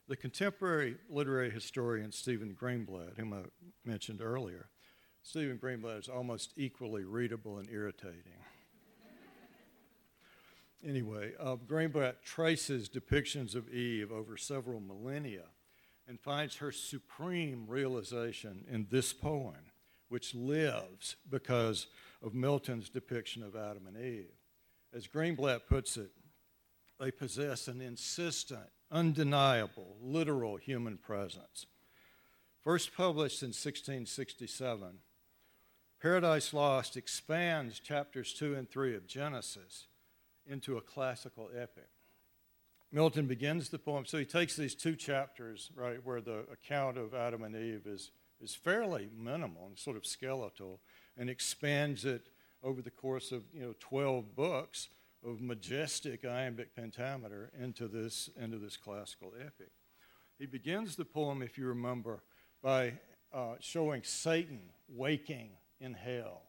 The 0.08 0.16
contemporary 0.16 0.96
literary 1.08 1.50
historian 1.50 2.10
Stephen 2.10 2.56
Greenblatt, 2.60 3.16
whom 3.18 3.32
I 3.32 3.42
mentioned 3.84 4.20
earlier, 4.20 4.66
Stephen 5.22 5.56
Greenblatt 5.56 6.00
is 6.00 6.08
almost 6.08 6.54
equally 6.56 7.04
readable 7.04 7.58
and 7.58 7.68
irritating. 7.70 8.42
anyway, 10.84 11.34
uh, 11.38 11.54
Greenblatt 11.54 12.22
traces 12.24 12.88
depictions 12.88 13.54
of 13.54 13.68
Eve 13.68 14.10
over 14.10 14.36
several 14.36 14.80
millennia 14.80 15.44
and 16.08 16.20
finds 16.20 16.56
her 16.56 16.72
supreme 16.72 17.66
realization 17.68 18.64
in 18.70 18.86
this 18.90 19.12
poem, 19.12 19.72
which 20.08 20.34
lives 20.34 21.16
because 21.28 21.86
of 22.22 22.34
Milton's 22.34 22.88
depiction 22.88 23.42
of 23.42 23.56
Adam 23.56 23.86
and 23.86 23.96
Eve. 23.96 24.30
As 24.94 25.06
Greenblatt 25.06 25.66
puts 25.68 25.96
it, 25.96 26.10
they 26.98 27.10
possess 27.10 27.68
an 27.68 27.80
insistent, 27.80 28.70
undeniable, 28.90 29.96
literal 30.00 30.56
human 30.56 30.96
presence. 30.96 31.66
First 32.62 32.94
published 32.96 33.42
in 33.42 33.48
1667, 33.48 34.98
Paradise 36.00 36.54
Lost 36.54 36.96
expands 36.96 37.80
chapters 37.80 38.32
2 38.32 38.54
and 38.54 38.68
3 38.68 38.96
of 38.96 39.06
Genesis 39.06 39.86
into 40.46 40.76
a 40.76 40.82
classical 40.82 41.50
epic. 41.54 41.88
Milton 42.92 43.26
begins 43.26 43.68
the 43.68 43.78
poem. 43.78 44.04
So 44.06 44.18
he 44.18 44.24
takes 44.24 44.56
these 44.56 44.74
two 44.74 44.96
chapters, 44.96 45.70
right, 45.74 45.98
where 46.04 46.20
the 46.20 46.44
account 46.52 46.98
of 46.98 47.14
Adam 47.14 47.42
and 47.42 47.54
Eve 47.54 47.86
is, 47.86 48.10
is 48.40 48.54
fairly 48.54 49.08
minimal 49.16 49.66
and 49.66 49.78
sort 49.78 49.96
of 49.96 50.06
skeletal, 50.06 50.80
and 51.16 51.28
expands 51.28 52.04
it 52.04 52.28
over 52.62 52.82
the 52.82 52.90
course 52.90 53.32
of 53.32 53.44
you 53.52 53.62
know 53.62 53.74
12 53.80 54.34
books 54.34 54.88
of 55.24 55.40
majestic 55.40 56.24
iambic 56.24 56.74
pentameter 56.74 57.50
into 57.60 57.88
this, 57.88 58.30
into 58.40 58.58
this 58.58 58.76
classical 58.76 59.32
epic. 59.40 59.72
He 60.38 60.46
begins 60.46 60.96
the 60.96 61.04
poem, 61.04 61.42
if 61.42 61.58
you 61.58 61.66
remember, 61.66 62.22
by 62.62 62.94
uh, 63.32 63.54
showing 63.60 64.02
Satan 64.04 64.60
waking 64.88 65.50
in 65.80 65.94
hell. 65.94 66.42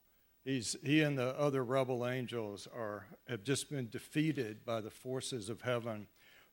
He's, 0.45 0.77
he 0.83 1.01
and 1.01 1.17
the 1.17 1.37
other 1.37 1.63
rebel 1.63 2.07
angels 2.07 2.67
are, 2.73 3.05
have 3.27 3.43
just 3.43 3.69
been 3.69 3.89
defeated 3.89 4.63
by 4.65 4.81
the 4.81 4.89
forces 4.89 5.49
of 5.49 5.61
heaven 5.61 6.07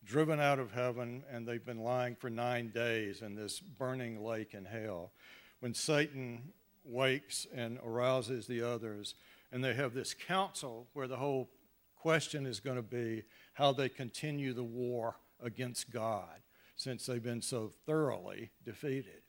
driven 0.05 0.40
out 0.40 0.59
of 0.59 0.73
heaven, 0.73 1.25
and 1.31 1.47
they've 1.47 1.64
been 1.64 1.83
lying 1.83 2.14
for 2.14 2.31
nine 2.31 2.71
days 2.71 3.23
in 3.23 3.35
this 3.35 3.61
burning 3.61 4.23
lake 4.23 4.55
in 4.55 4.64
hell. 4.64 5.12
When 5.61 5.75
Satan 5.75 6.53
wakes 6.85 7.47
and 7.55 7.79
arouses 7.85 8.47
the 8.47 8.62
others, 8.62 9.14
and 9.51 9.64
they 9.64 9.75
have 9.75 9.95
this 9.95 10.14
council 10.14 10.88
where 10.93 11.09
the 11.09 11.17
whole 11.17 11.49
question 11.97 12.45
is 12.45 12.61
going 12.61 12.77
to 12.77 12.83
be 12.83 13.23
how 13.55 13.73
they 13.73 13.88
continue 13.88 14.53
the 14.53 14.64
war 14.64 15.17
against 15.43 15.90
God 15.90 16.40
since 16.77 17.07
they've 17.07 17.23
been 17.23 17.40
so 17.40 17.73
thoroughly 17.87 18.51
defeated. 18.64 19.23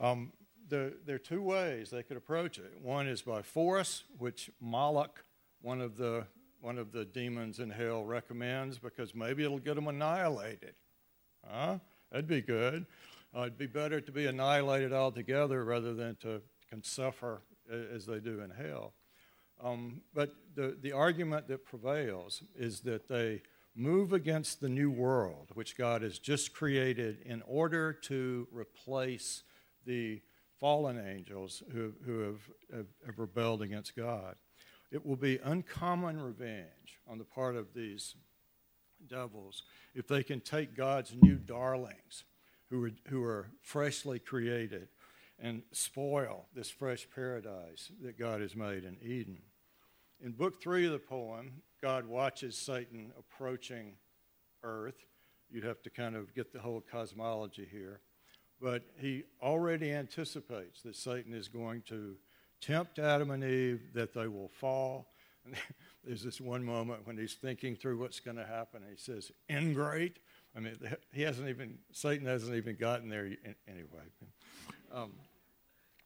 Um, 0.00 0.32
there, 0.68 0.92
there 1.06 1.16
are 1.16 1.18
two 1.18 1.42
ways 1.42 1.90
they 1.90 2.02
could 2.02 2.16
approach 2.16 2.58
it. 2.58 2.72
One 2.82 3.08
is 3.08 3.22
by 3.22 3.42
force, 3.42 4.04
which 4.18 4.50
Moloch, 4.60 5.24
one 5.62 5.80
of 5.80 5.96
the 5.96 6.26
one 6.60 6.78
of 6.78 6.92
the 6.92 7.04
demons 7.04 7.58
in 7.58 7.70
hell 7.70 8.04
recommends 8.04 8.78
because 8.78 9.14
maybe 9.14 9.44
it'll 9.44 9.58
get 9.58 9.74
them 9.74 9.88
annihilated. 9.88 10.74
Huh? 11.46 11.78
That'd 12.10 12.26
be 12.26 12.40
good. 12.40 12.86
Uh, 13.36 13.42
it'd 13.42 13.58
be 13.58 13.66
better 13.66 14.00
to 14.00 14.12
be 14.12 14.26
annihilated 14.26 14.92
altogether 14.92 15.64
rather 15.64 15.94
than 15.94 16.16
to 16.16 16.42
can 16.68 16.82
suffer 16.82 17.42
as 17.94 18.06
they 18.06 18.18
do 18.18 18.40
in 18.40 18.50
hell. 18.50 18.94
Um, 19.62 20.02
but 20.14 20.34
the, 20.54 20.76
the 20.80 20.92
argument 20.92 21.48
that 21.48 21.64
prevails 21.64 22.42
is 22.56 22.80
that 22.80 23.08
they 23.08 23.42
move 23.74 24.12
against 24.12 24.60
the 24.60 24.68
new 24.68 24.90
world, 24.90 25.48
which 25.54 25.76
God 25.76 26.02
has 26.02 26.18
just 26.18 26.52
created, 26.52 27.18
in 27.24 27.42
order 27.46 27.92
to 27.92 28.46
replace 28.52 29.42
the 29.84 30.20
fallen 30.58 30.98
angels 30.98 31.62
who, 31.72 31.92
who 32.04 32.20
have, 32.20 32.40
have, 32.74 32.86
have 33.06 33.18
rebelled 33.18 33.62
against 33.62 33.96
God. 33.96 34.36
It 34.90 35.04
will 35.04 35.16
be 35.16 35.38
uncommon 35.42 36.20
revenge 36.20 36.98
on 37.06 37.18
the 37.18 37.24
part 37.24 37.56
of 37.56 37.74
these 37.74 38.14
devils 39.08 39.62
if 39.94 40.08
they 40.08 40.22
can 40.22 40.40
take 40.40 40.76
God's 40.76 41.14
new 41.20 41.36
darlings 41.36 42.24
who 42.70 42.84
are, 42.84 42.90
who 43.08 43.22
are 43.22 43.50
freshly 43.62 44.18
created 44.18 44.88
and 45.38 45.62
spoil 45.72 46.46
this 46.54 46.70
fresh 46.70 47.06
paradise 47.14 47.92
that 48.02 48.18
God 48.18 48.40
has 48.40 48.56
made 48.56 48.84
in 48.84 48.96
Eden. 49.02 49.38
In 50.20 50.32
book 50.32 50.60
three 50.60 50.84
of 50.86 50.92
the 50.92 50.98
poem, 50.98 51.62
God 51.80 52.06
watches 52.06 52.56
Satan 52.56 53.12
approaching 53.16 53.94
earth. 54.64 55.04
You'd 55.50 55.64
have 55.64 55.82
to 55.82 55.90
kind 55.90 56.16
of 56.16 56.34
get 56.34 56.52
the 56.52 56.58
whole 56.58 56.82
cosmology 56.90 57.68
here. 57.70 58.00
But 58.60 58.82
he 58.96 59.22
already 59.40 59.92
anticipates 59.92 60.82
that 60.82 60.96
Satan 60.96 61.32
is 61.32 61.46
going 61.46 61.82
to 61.82 62.16
tempt 62.60 62.98
Adam 62.98 63.30
and 63.30 63.44
Eve 63.44 63.80
that 63.94 64.14
they 64.14 64.28
will 64.28 64.48
fall. 64.48 65.08
And 65.44 65.54
there's 66.04 66.22
this 66.22 66.40
one 66.40 66.64
moment 66.64 67.06
when 67.06 67.16
he's 67.16 67.34
thinking 67.34 67.76
through 67.76 67.98
what's 67.98 68.20
going 68.20 68.36
to 68.36 68.46
happen. 68.46 68.82
he 68.88 68.96
says, 68.96 69.30
"Ingrate." 69.50 70.18
I 70.56 70.60
mean, 70.60 70.76
he 71.12 71.22
hasn't 71.22 71.48
even 71.48 71.78
Satan 71.92 72.26
hasn't 72.26 72.56
even 72.56 72.76
gotten 72.76 73.08
there 73.08 73.30
anyway. 73.68 74.04
Um, 74.92 75.12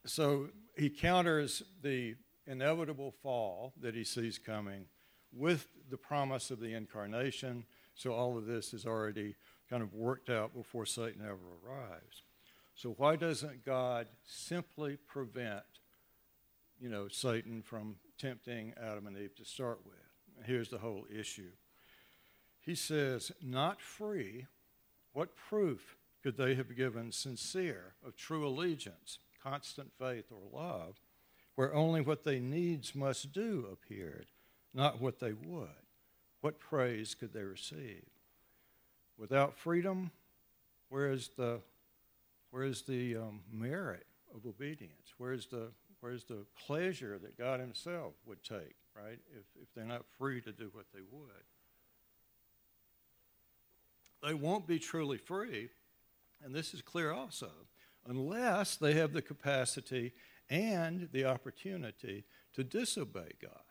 so 0.05 0.49
he 0.77 0.91
counters 0.91 1.63
the 1.83 2.17
inevitable 2.47 3.15
fall 3.23 3.73
that 3.81 3.95
he 3.95 4.05
sees 4.05 4.39
coming 4.39 4.87
with 5.33 5.69
the 5.91 5.97
promise 5.97 6.51
of 6.51 6.61
the 6.61 6.75
incarnation. 6.75 7.65
So 7.95 8.13
all 8.13 8.37
of 8.37 8.47
this 8.47 8.75
is 8.75 8.85
already 8.85 9.37
kind 9.71 9.83
of 9.83 9.95
worked 9.95 10.29
out 10.29 10.55
before 10.55 10.87
Satan 10.87 11.23
ever 11.23 11.39
arrives. 11.65 12.23
So 12.75 12.95
why 12.97 13.17
doesn't 13.17 13.65
God 13.65 14.07
simply 14.27 14.97
prevent 15.07 15.63
you 16.83 16.89
know, 16.89 17.07
Satan 17.07 17.63
from 17.63 17.95
tempting 18.19 18.75
Adam 18.77 19.07
and 19.07 19.17
Eve 19.17 19.37
to 19.37 19.45
start 19.45 19.79
with. 19.87 20.45
Here's 20.45 20.69
the 20.69 20.79
whole 20.79 21.07
issue. 21.17 21.53
He 22.61 22.75
says, 22.75 23.31
Not 23.41 23.81
free, 23.81 24.47
what 25.13 25.37
proof 25.37 25.97
could 26.25 26.37
they 26.37 26.57
have 26.57 26.77
given 26.77 27.13
sincere 27.13 27.95
of 28.05 28.17
true 28.17 28.47
allegiance, 28.47 29.21
constant 29.41 29.93
faith, 29.97 30.25
or 30.33 30.61
love, 30.61 31.01
where 31.55 31.73
only 31.73 32.01
what 32.01 32.25
they 32.25 32.41
needs 32.41 32.97
must 32.97 33.33
do 33.33 33.69
appeared, 33.73 34.27
not 34.75 35.01
what 35.01 35.21
they 35.21 35.33
would? 35.33 35.69
What 36.41 36.59
praise 36.59 37.15
could 37.15 37.33
they 37.33 37.45
receive? 37.45 38.05
Without 39.17 39.57
freedom, 39.57 40.11
where 40.89 41.13
is 41.13 41.31
the, 41.37 41.61
where 42.51 42.65
is 42.65 42.83
the 42.83 43.17
um, 43.17 43.41
merit 43.53 44.07
of 44.35 44.45
obedience? 44.47 45.15
Where 45.19 45.33
is 45.33 45.47
the 45.47 45.69
Where's 46.03 46.25
the 46.25 46.45
pleasure 46.67 47.17
that 47.23 47.39
God 47.39 47.61
Himself 47.61 48.15
would 48.27 48.43
take, 48.43 48.75
right, 48.97 49.21
if, 49.31 49.45
if 49.63 49.73
they're 49.73 49.85
not 49.85 50.05
free 50.19 50.41
to 50.41 50.51
do 50.51 50.69
what 50.73 50.87
they 50.93 51.01
would? 51.13 51.31
They 54.21 54.35
won't 54.35 54.67
be 54.67 54.81
truly 54.81 55.17
free, 55.17 55.69
and 56.45 56.53
this 56.53 56.75
is 56.75 56.83
clear 56.83 57.13
also, 57.13 57.51
unless 58.05 58.75
they 58.75 58.95
have 58.95 59.13
the 59.13 59.23
capacity 59.23 60.13
and 60.51 61.09
the 61.13 61.25
opportunity 61.25 62.25
to 62.55 62.65
disobey 62.65 63.35
God, 63.41 63.63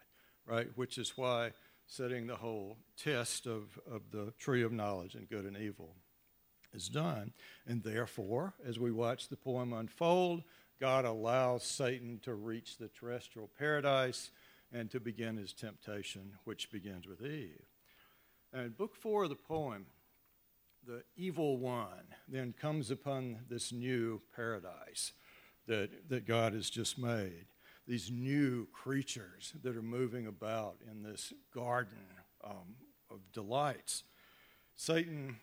right? 0.45 0.69
Which 0.75 0.97
is 0.97 1.17
why 1.17 1.51
setting 1.85 2.27
the 2.27 2.37
whole 2.37 2.77
test 2.95 3.45
of, 3.45 3.77
of 3.85 4.03
the 4.11 4.31
tree 4.39 4.63
of 4.63 4.71
knowledge 4.71 5.15
and 5.15 5.27
good 5.27 5.43
and 5.43 5.57
evil 5.57 5.97
is 6.73 6.87
done. 6.87 7.33
And 7.67 7.83
therefore, 7.83 8.53
as 8.65 8.79
we 8.79 8.89
watch 8.89 9.27
the 9.27 9.35
poem 9.35 9.73
unfold, 9.73 10.43
God 10.81 11.05
allows 11.05 11.63
Satan 11.63 12.19
to 12.23 12.33
reach 12.33 12.77
the 12.77 12.87
terrestrial 12.87 13.47
paradise 13.59 14.31
and 14.73 14.89
to 14.89 14.99
begin 14.99 15.37
his 15.37 15.53
temptation, 15.53 16.31
which 16.43 16.71
begins 16.71 17.07
with 17.07 17.21
Eve. 17.21 17.61
And 18.51 18.75
book 18.75 18.95
four 18.95 19.25
of 19.25 19.29
the 19.29 19.35
poem, 19.35 19.85
the 20.87 21.03
evil 21.15 21.59
one 21.59 22.15
then 22.27 22.55
comes 22.59 22.89
upon 22.89 23.41
this 23.47 23.71
new 23.71 24.23
paradise 24.35 25.13
that, 25.67 26.09
that 26.09 26.25
God 26.25 26.53
has 26.53 26.67
just 26.67 26.97
made. 26.97 27.45
These 27.87 28.09
new 28.09 28.67
creatures 28.73 29.53
that 29.63 29.77
are 29.77 29.83
moving 29.83 30.25
about 30.25 30.77
in 30.89 31.03
this 31.03 31.31
garden 31.53 32.07
um, 32.43 32.75
of 33.11 33.19
delights. 33.33 34.03
Satan 34.75 35.37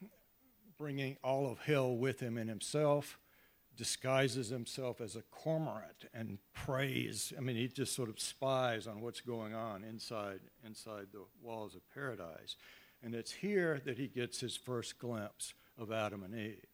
bringing 0.76 1.16
all 1.22 1.48
of 1.48 1.60
hell 1.60 1.96
with 1.96 2.18
him 2.18 2.36
in 2.36 2.48
himself 2.48 3.20
disguises 3.78 4.48
himself 4.48 5.00
as 5.00 5.14
a 5.14 5.22
cormorant 5.30 6.04
and 6.12 6.38
preys. 6.52 7.32
I 7.38 7.40
mean, 7.40 7.54
he 7.54 7.68
just 7.68 7.94
sort 7.94 8.08
of 8.08 8.18
spies 8.18 8.88
on 8.88 9.00
what's 9.00 9.20
going 9.20 9.54
on 9.54 9.84
inside, 9.84 10.40
inside 10.66 11.06
the 11.12 11.24
walls 11.40 11.76
of 11.76 11.88
paradise. 11.94 12.56
And 13.02 13.14
it's 13.14 13.30
here 13.30 13.80
that 13.86 13.96
he 13.96 14.08
gets 14.08 14.40
his 14.40 14.56
first 14.56 14.98
glimpse 14.98 15.54
of 15.78 15.92
Adam 15.92 16.24
and 16.24 16.34
Eve. 16.34 16.66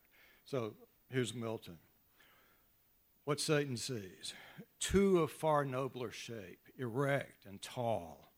So 0.47 0.73
here's 1.11 1.35
Milton. 1.35 1.77
What 3.27 3.39
Satan 3.39 3.77
sees 3.77 4.33
two 4.81 5.21
of 5.21 5.31
far 5.31 5.65
nobler 5.65 6.11
shape, 6.11 6.69
erect 6.79 7.45
and 7.47 7.61
tall, 7.61 8.33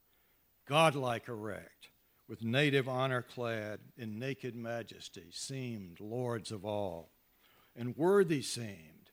godlike 0.68 1.28
erect, 1.28 1.90
with 2.28 2.42
native 2.42 2.88
honor 2.88 3.22
clad 3.22 3.78
in 3.96 4.18
naked 4.18 4.56
majesty, 4.56 5.26
seemed 5.30 6.00
lords 6.00 6.50
of 6.50 6.64
all 6.64 7.10
and 7.76 7.96
worthy 7.96 8.42
seemed, 8.42 9.10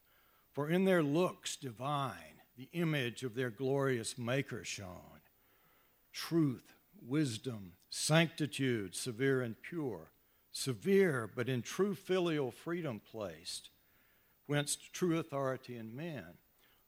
for 0.51 0.69
in 0.69 0.85
their 0.85 1.03
looks 1.03 1.55
divine 1.55 2.41
the 2.57 2.69
image 2.73 3.23
of 3.23 3.35
their 3.35 3.49
glorious 3.49 4.17
Maker 4.17 4.63
shone. 4.63 5.21
Truth, 6.11 6.75
wisdom, 7.01 7.73
sanctitude, 7.89 8.95
severe 8.95 9.41
and 9.41 9.55
pure, 9.61 10.11
severe 10.51 11.29
but 11.35 11.49
in 11.49 11.61
true 11.61 11.95
filial 11.95 12.51
freedom 12.51 13.01
placed, 13.03 13.69
whence 14.45 14.75
true 14.75 15.17
authority 15.17 15.75
in 15.75 15.95
men, 15.95 16.37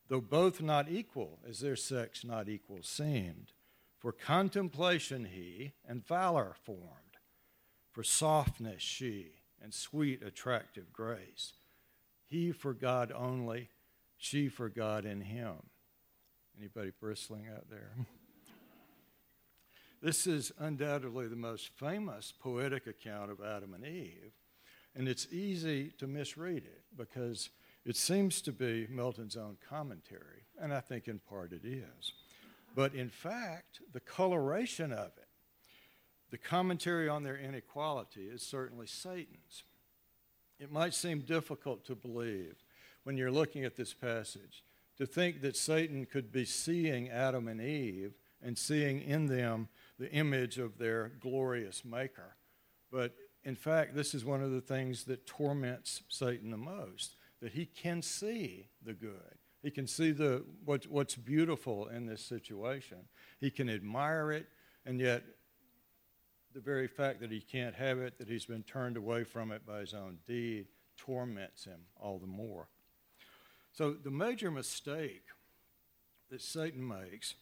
though 0.07 0.21
both 0.21 0.61
not 0.61 0.89
equal, 0.89 1.39
as 1.47 1.59
their 1.59 1.75
sex 1.75 2.23
not 2.23 2.47
equal 2.47 2.83
seemed. 2.83 3.51
For 3.97 4.11
contemplation 4.11 5.25
he, 5.25 5.73
and 5.87 6.05
valor 6.05 6.55
formed, 6.63 7.17
for 7.91 8.03
softness 8.03 8.83
she, 8.83 9.31
and 9.59 9.73
sweet 9.73 10.21
attractive 10.21 10.93
grace 10.93 11.53
he 12.27 12.51
for 12.51 12.73
God 12.73 13.11
only, 13.15 13.69
she 14.17 14.47
for 14.47 14.69
God 14.69 15.05
in 15.05 15.21
him. 15.21 15.55
Anybody 16.57 16.91
bristling 16.99 17.47
out 17.53 17.69
there? 17.69 17.91
this 20.01 20.25
is 20.25 20.51
undoubtedly 20.57 21.27
the 21.27 21.35
most 21.35 21.69
famous 21.77 22.33
poetic 22.37 22.87
account 22.87 23.31
of 23.31 23.41
Adam 23.41 23.73
and 23.73 23.85
Eve, 23.85 24.33
and 24.95 25.07
it's 25.07 25.27
easy 25.31 25.91
to 25.97 26.07
misread 26.07 26.65
it 26.65 26.83
because 26.97 27.49
it 27.85 27.95
seems 27.95 28.41
to 28.41 28.51
be 28.51 28.87
Milton's 28.89 29.37
own 29.37 29.57
commentary, 29.69 30.45
and 30.59 30.73
I 30.73 30.79
think 30.79 31.07
in 31.07 31.19
part 31.19 31.51
it 31.51 31.65
is. 31.65 32.13
But 32.75 32.95
in 32.95 33.09
fact, 33.09 33.79
the 33.93 33.99
coloration 33.99 34.91
of 34.91 35.11
it, 35.17 35.27
the 36.31 36.37
commentary 36.37 37.07
on 37.07 37.23
their 37.23 37.37
inequality, 37.37 38.23
is 38.23 38.41
certainly 38.41 38.87
Satan's. 38.87 39.63
It 40.59 40.71
might 40.71 40.93
seem 40.93 41.21
difficult 41.21 41.85
to 41.85 41.95
believe 41.95 42.55
when 43.03 43.17
you're 43.17 43.31
looking 43.31 43.65
at 43.65 43.75
this 43.75 43.93
passage 43.93 44.63
to 44.97 45.05
think 45.05 45.41
that 45.41 45.57
Satan 45.57 46.05
could 46.05 46.31
be 46.31 46.45
seeing 46.45 47.09
Adam 47.09 47.47
and 47.47 47.61
Eve 47.61 48.13
and 48.41 48.57
seeing 48.57 49.01
in 49.01 49.27
them 49.27 49.67
the 49.99 50.11
image 50.11 50.57
of 50.57 50.77
their 50.77 51.11
glorious 51.19 51.83
maker. 51.83 52.35
But 52.91 53.13
in 53.43 53.55
fact, 53.55 53.95
this 53.95 54.13
is 54.13 54.23
one 54.23 54.41
of 54.41 54.51
the 54.51 54.61
things 54.61 55.03
that 55.05 55.27
torments 55.27 56.03
Satan 56.07 56.51
the 56.51 56.57
most 56.57 57.15
that 57.41 57.53
he 57.53 57.65
can 57.65 58.01
see 58.01 58.67
the 58.83 58.93
good. 58.93 59.37
He 59.61 59.71
can 59.71 59.87
see 59.87 60.11
the, 60.11 60.45
what, 60.63 60.85
what's 60.87 61.15
beautiful 61.15 61.87
in 61.87 62.05
this 62.05 62.23
situation. 62.23 62.99
He 63.39 63.49
can 63.49 63.69
admire 63.69 64.31
it, 64.31 64.47
and 64.85 64.99
yet 64.99 65.23
the 66.55 66.61
very 66.61 66.87
fact 66.87 67.19
that 67.19 67.29
he 67.29 67.41
can't 67.41 67.75
have 67.75 67.99
it, 67.99 68.17
that 68.17 68.29
he's 68.29 68.45
been 68.45 68.63
turned 68.63 68.95
away 68.95 69.25
from 69.25 69.51
it 69.51 69.65
by 69.65 69.81
his 69.81 69.93
own 69.93 70.17
deed, 70.25 70.67
torments 70.97 71.65
him 71.65 71.81
all 71.99 72.17
the 72.17 72.25
more. 72.25 72.69
So, 73.73 73.91
the 73.91 74.09
major 74.09 74.49
mistake 74.49 75.25
that 76.31 76.41
Satan 76.41 76.87
makes 76.87 77.35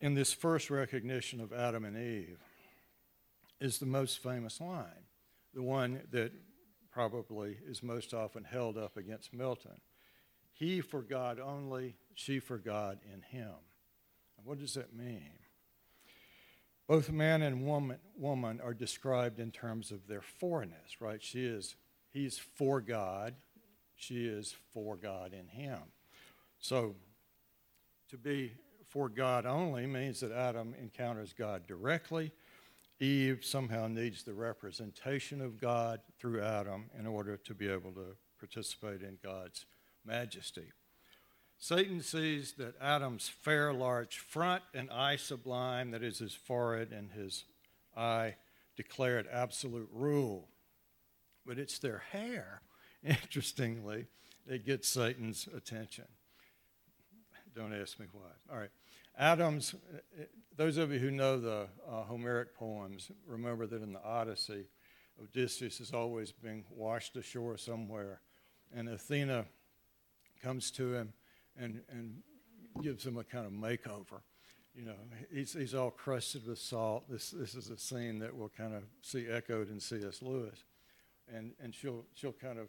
in 0.00 0.14
this 0.14 0.32
first 0.32 0.70
recognition 0.70 1.40
of 1.40 1.52
Adam 1.52 1.84
and 1.84 1.96
Eve 1.96 2.38
is 3.60 3.78
the 3.78 3.86
most 3.86 4.22
famous 4.22 4.60
line, 4.60 5.08
the 5.52 5.62
one 5.62 6.02
that 6.12 6.30
probably 6.92 7.58
is 7.66 7.82
most 7.82 8.14
often 8.14 8.44
held 8.44 8.78
up 8.78 8.96
against 8.96 9.34
Milton. 9.34 9.80
He 10.52 10.80
for 10.80 11.02
God 11.02 11.40
only, 11.40 11.96
she 12.14 12.38
for 12.38 12.58
God 12.58 13.00
in 13.12 13.22
him. 13.22 13.54
what 14.44 14.60
does 14.60 14.74
that 14.74 14.94
mean? 14.94 15.32
Both 16.86 17.10
man 17.10 17.42
and 17.42 17.66
woman, 17.66 17.98
woman 18.16 18.60
are 18.62 18.74
described 18.74 19.40
in 19.40 19.50
terms 19.50 19.90
of 19.90 20.06
their 20.06 20.20
forness, 20.20 21.00
right? 21.00 21.22
She 21.22 21.44
is, 21.44 21.76
he's 22.10 22.38
for 22.38 22.80
God, 22.80 23.34
she 23.96 24.26
is 24.26 24.54
for 24.72 24.96
God 24.96 25.32
in 25.32 25.48
him. 25.48 25.80
So 26.58 26.94
to 28.10 28.18
be 28.18 28.52
for 28.86 29.08
God 29.08 29.46
only 29.46 29.86
means 29.86 30.20
that 30.20 30.30
Adam 30.30 30.74
encounters 30.80 31.32
God 31.32 31.66
directly. 31.66 32.32
Eve 33.00 33.44
somehow 33.44 33.88
needs 33.88 34.22
the 34.22 34.34
representation 34.34 35.40
of 35.40 35.60
God 35.60 36.00
through 36.18 36.42
Adam 36.42 36.90
in 36.98 37.06
order 37.06 37.36
to 37.36 37.54
be 37.54 37.68
able 37.68 37.92
to 37.92 38.16
participate 38.38 39.02
in 39.02 39.18
God's 39.22 39.66
majesty. 40.04 40.70
Satan 41.64 42.02
sees 42.02 42.52
that 42.58 42.74
Adam's 42.78 43.26
fair, 43.26 43.72
large 43.72 44.18
front 44.18 44.62
and 44.74 44.90
eye 44.90 45.16
sublime, 45.16 45.92
that 45.92 46.02
is 46.02 46.18
his 46.18 46.34
forehead 46.34 46.92
and 46.92 47.10
his 47.12 47.44
eye, 47.96 48.34
declared 48.76 49.26
absolute 49.32 49.88
rule. 49.90 50.46
But 51.46 51.58
it's 51.58 51.78
their 51.78 52.02
hair, 52.12 52.60
interestingly, 53.02 54.08
that 54.46 54.66
gets 54.66 54.88
Satan's 54.90 55.48
attention. 55.56 56.04
Don't 57.56 57.72
ask 57.72 57.98
me 57.98 58.08
why. 58.12 58.28
All 58.52 58.58
right. 58.58 58.68
Adam's, 59.16 59.74
those 60.54 60.76
of 60.76 60.92
you 60.92 60.98
who 60.98 61.10
know 61.10 61.40
the 61.40 61.66
uh, 61.90 62.02
Homeric 62.02 62.54
poems 62.54 63.10
remember 63.26 63.66
that 63.66 63.82
in 63.82 63.94
the 63.94 64.04
Odyssey, 64.04 64.66
Odysseus 65.18 65.80
is 65.80 65.94
always 65.94 66.30
being 66.30 66.66
washed 66.68 67.16
ashore 67.16 67.56
somewhere, 67.56 68.20
and 68.76 68.86
Athena 68.86 69.46
comes 70.42 70.70
to 70.72 70.92
him 70.92 71.14
and, 71.58 71.80
and 71.90 72.22
gives 72.82 73.04
him 73.04 73.16
a 73.16 73.24
kind 73.24 73.46
of 73.46 73.52
makeover. 73.52 74.20
You 74.74 74.86
know, 74.86 74.94
he's, 75.32 75.52
he's 75.52 75.74
all 75.74 75.90
crusted 75.90 76.46
with 76.46 76.58
salt. 76.58 77.04
This, 77.08 77.30
this 77.30 77.54
is 77.54 77.70
a 77.70 77.78
scene 77.78 78.18
that 78.18 78.34
we'll 78.34 78.50
kind 78.56 78.74
of 78.74 78.82
see 79.02 79.26
echoed 79.30 79.70
in 79.70 79.78
C.S. 79.78 80.20
Lewis. 80.20 80.64
And, 81.32 81.52
and 81.62 81.74
she'll, 81.74 82.04
she'll 82.14 82.32
kind 82.32 82.58
of 82.58 82.68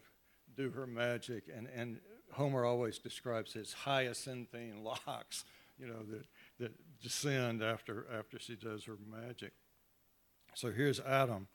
do 0.55 0.69
her 0.69 0.85
magic. 0.85 1.45
And, 1.55 1.67
and 1.75 1.99
Homer 2.31 2.63
always 2.63 2.99
describes 2.99 3.53
his 3.53 3.73
hyacinthine 3.85 4.83
locks, 4.83 5.45
you 5.79 5.87
know, 5.87 6.03
that, 6.11 6.25
that 6.59 7.01
descend 7.01 7.63
after, 7.63 8.05
after 8.15 8.37
she 8.39 8.55
does 8.55 8.83
her 8.85 8.97
magic. 9.09 9.53
So 10.53 10.71
here's 10.71 10.99
Adam. 10.99 11.47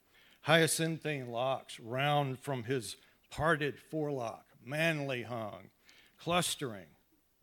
Hyacinthine 0.46 1.28
locks, 1.28 1.78
round 1.78 2.40
from 2.40 2.64
his 2.64 2.96
parted 3.30 3.78
forelock, 3.78 4.46
manly 4.64 5.22
hung, 5.22 5.70
clustering, 6.18 6.86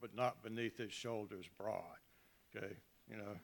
but 0.07 0.21
not 0.21 0.43
beneath 0.43 0.77
his 0.77 0.93
shoulders 0.93 1.45
broad. 1.57 1.97
Okay, 2.55 2.73
you 3.09 3.17
know. 3.17 3.39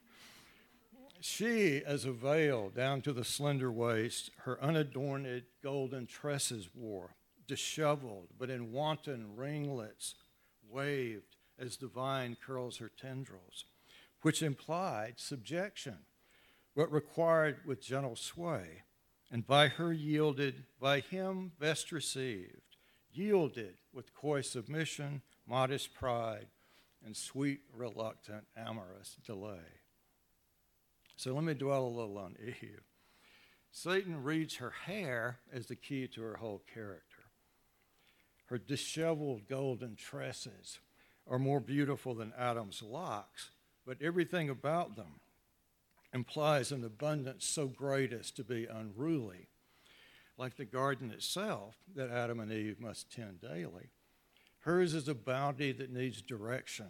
She, 1.20 1.82
as 1.84 2.04
a 2.04 2.12
veil 2.12 2.70
down 2.70 3.00
to 3.02 3.12
the 3.12 3.24
slender 3.24 3.70
waist, 3.70 4.30
her 4.44 4.62
unadorned 4.62 5.44
golden 5.62 6.06
tresses 6.06 6.68
wore, 6.74 7.14
disheveled, 7.46 8.28
but 8.38 8.50
in 8.50 8.72
wanton 8.72 9.36
ringlets, 9.36 10.14
waved 10.68 11.36
as 11.58 11.76
the 11.76 11.86
vine 11.86 12.36
curls 12.44 12.78
her 12.78 12.90
tendrils, 13.00 13.64
which 14.22 14.42
implied 14.42 15.14
subjection, 15.16 15.98
but 16.74 16.92
required 16.92 17.58
with 17.66 17.82
gentle 17.82 18.16
sway, 18.16 18.82
and 19.30 19.46
by 19.46 19.68
her 19.68 19.92
yielded, 19.92 20.64
by 20.80 21.00
him 21.00 21.52
best 21.58 21.92
received, 21.92 22.76
yielded 23.12 23.76
with 23.92 24.14
coy 24.14 24.40
submission 24.40 25.22
modest 25.46 25.94
pride, 25.94 26.46
and 27.04 27.16
sweet, 27.16 27.60
reluctant, 27.72 28.44
amorous 28.56 29.16
delay. 29.24 29.82
So 31.16 31.34
let 31.34 31.44
me 31.44 31.54
dwell 31.54 31.86
a 31.86 31.88
little 31.88 32.18
on 32.18 32.36
Eve. 32.44 32.82
Satan 33.70 34.22
reads 34.22 34.56
her 34.56 34.70
hair 34.70 35.38
as 35.52 35.66
the 35.66 35.76
key 35.76 36.06
to 36.08 36.22
her 36.22 36.36
whole 36.36 36.62
character. 36.72 37.24
Her 38.46 38.58
disheveled 38.58 39.48
golden 39.48 39.96
tresses 39.96 40.78
are 41.26 41.38
more 41.38 41.60
beautiful 41.60 42.14
than 42.14 42.32
Adam's 42.38 42.82
locks, 42.82 43.50
but 43.86 44.02
everything 44.02 44.50
about 44.50 44.96
them 44.96 45.20
implies 46.12 46.70
an 46.70 46.84
abundance 46.84 47.44
so 47.46 47.66
great 47.66 48.12
as 48.12 48.30
to 48.32 48.44
be 48.44 48.66
unruly. 48.66 49.48
Like 50.36 50.56
the 50.56 50.64
garden 50.64 51.10
itself 51.10 51.76
that 51.94 52.10
Adam 52.10 52.40
and 52.40 52.52
Eve 52.52 52.80
must 52.80 53.10
tend 53.12 53.40
daily, 53.40 53.90
hers 54.64 54.94
is 54.94 55.08
a 55.08 55.14
bounty 55.14 55.72
that 55.72 55.92
needs 55.92 56.22
direction, 56.22 56.88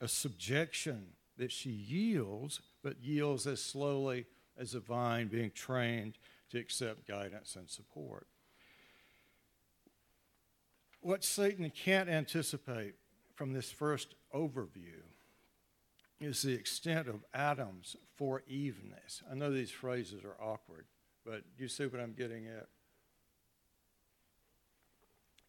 a 0.00 0.08
subjection 0.08 1.06
that 1.36 1.52
she 1.52 1.70
yields, 1.70 2.60
but 2.82 3.02
yields 3.02 3.46
as 3.46 3.62
slowly 3.62 4.26
as 4.58 4.74
a 4.74 4.80
vine 4.80 5.28
being 5.28 5.50
trained 5.52 6.18
to 6.50 6.58
accept 6.58 7.06
guidance 7.06 7.56
and 7.56 7.70
support. 7.70 8.26
What 11.00 11.22
Satan 11.22 11.70
can't 11.70 12.08
anticipate 12.08 12.94
from 13.34 13.52
this 13.52 13.70
first 13.70 14.14
overview 14.34 15.02
is 16.20 16.42
the 16.42 16.54
extent 16.54 17.08
of 17.08 17.24
Adam's 17.32 17.96
for 18.16 18.42
evenness. 18.48 19.22
I 19.30 19.34
know 19.34 19.52
these 19.52 19.70
phrases 19.70 20.24
are 20.24 20.36
awkward, 20.42 20.86
but 21.24 21.42
you 21.58 21.68
see 21.68 21.86
what 21.86 22.00
I'm 22.00 22.14
getting 22.14 22.46
at? 22.46 22.68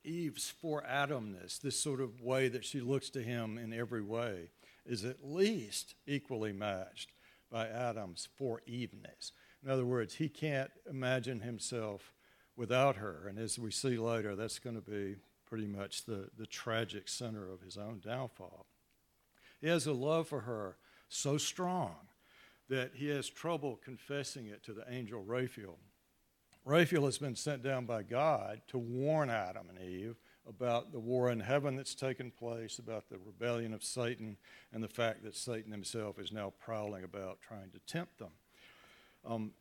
Eve's 0.05 0.49
for 0.49 0.83
Adamness, 0.83 1.59
this 1.59 1.79
sort 1.79 1.99
of 1.99 2.21
way 2.21 2.47
that 2.47 2.63
she 2.63 2.79
looks 2.79 3.09
to 3.11 3.21
him 3.21 3.57
in 3.57 3.73
every 3.73 4.01
way, 4.01 4.49
is 4.85 5.03
at 5.03 5.25
least 5.25 5.95
equally 6.05 6.53
matched 6.53 7.11
by 7.51 7.67
Adam's 7.67 8.27
for 8.37 8.61
evenness. 8.65 9.31
In 9.63 9.69
other 9.69 9.85
words, 9.85 10.15
he 10.15 10.29
can't 10.29 10.71
imagine 10.89 11.39
himself 11.39 12.13
without 12.55 12.97
her. 12.97 13.27
And 13.27 13.39
as 13.39 13.57
we 13.57 13.71
see 13.71 13.97
later, 13.97 14.35
that's 14.35 14.59
going 14.59 14.75
to 14.75 14.81
be 14.81 15.15
pretty 15.45 15.67
much 15.67 16.05
the, 16.05 16.29
the 16.37 16.45
tragic 16.45 17.07
center 17.07 17.51
of 17.51 17.61
his 17.61 17.77
own 17.77 18.01
downfall. 18.03 18.65
He 19.61 19.67
has 19.67 19.87
a 19.87 19.93
love 19.93 20.27
for 20.27 20.41
her 20.41 20.77
so 21.09 21.37
strong 21.37 21.95
that 22.69 22.91
he 22.95 23.09
has 23.09 23.29
trouble 23.29 23.79
confessing 23.83 24.47
it 24.47 24.63
to 24.63 24.73
the 24.73 24.85
angel 24.91 25.23
Raphael. 25.23 25.77
Raphael 26.65 27.05
has 27.05 27.19
been 27.19 27.35
sent 27.35 27.61
down 27.61 27.85
by 27.85 28.01
God 28.01 28.61
to 28.69 28.79
warn 28.79 29.29
Adam 29.29 29.67
and 29.69 29.87
Eve 29.87 30.15
about 30.49 30.91
the 30.91 30.99
war 30.99 31.29
in 31.29 31.39
heaven 31.39 31.75
that's 31.75 31.93
taken 31.93 32.31
place, 32.31 32.79
about 32.79 33.07
the 33.07 33.19
rebellion 33.23 33.71
of 33.71 33.83
Satan, 33.83 34.35
and 34.73 34.83
the 34.83 34.87
fact 34.87 35.23
that 35.23 35.35
Satan 35.35 35.71
himself 35.71 36.17
is 36.17 36.31
now 36.31 36.53
prowling 36.59 37.03
about 37.03 37.39
trying 37.39 37.69
to 37.71 37.79
tempt 37.85 38.17
them. 38.17 38.31
Um, 39.23 39.51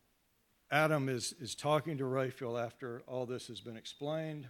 Adam 0.71 1.07
is, 1.07 1.35
is 1.39 1.53
talking 1.53 1.95
to 1.99 2.05
Raphael 2.05 2.57
after 2.57 3.03
all 3.07 3.27
this 3.27 3.47
has 3.47 3.61
been 3.61 3.77
explained, 3.77 4.47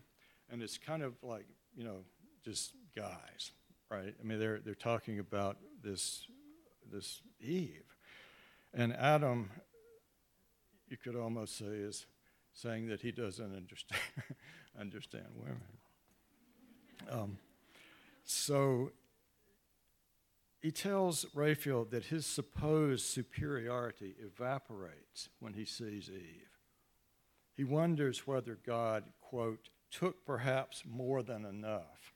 and 0.49 0.61
it's 0.61 0.77
kind 0.77 1.03
of 1.03 1.13
like, 1.21 1.45
you 1.75 1.83
know, 1.83 2.05
just 2.45 2.71
guys, 2.95 3.51
right? 3.91 4.13
I 4.17 4.23
mean, 4.23 4.39
they're, 4.39 4.59
they're 4.63 4.75
talking 4.75 5.19
about 5.19 5.57
this, 5.83 6.25
this 6.89 7.21
Eve. 7.41 7.83
And 8.73 8.93
Adam, 8.93 9.49
you 10.87 10.95
could 10.95 11.17
almost 11.17 11.57
say, 11.57 11.65
is 11.65 12.05
saying 12.55 12.87
that 12.87 13.01
he 13.01 13.11
doesn't 13.11 13.55
understand, 13.55 14.01
understand 14.79 15.27
women. 15.35 15.61
Um, 17.11 17.37
so 18.23 18.91
he 20.61 20.71
tells 20.71 21.27
Raphael 21.35 21.85
that 21.91 22.05
his 22.05 22.25
supposed 22.25 23.05
superiority 23.05 24.15
evaporates 24.19 25.29
when 25.39 25.53
he 25.53 25.65
sees 25.65 26.09
Eve. 26.09 26.49
He 27.55 27.63
wonders 27.63 28.25
whether 28.25 28.57
God, 28.65 29.03
quote, 29.21 29.69
took 29.91 30.25
perhaps 30.25 30.83
more 30.89 31.21
than 31.21 31.45
enough 31.45 32.13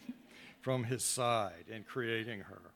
from 0.60 0.84
his 0.84 1.04
side 1.04 1.66
in 1.68 1.84
creating 1.84 2.40
her, 2.40 2.72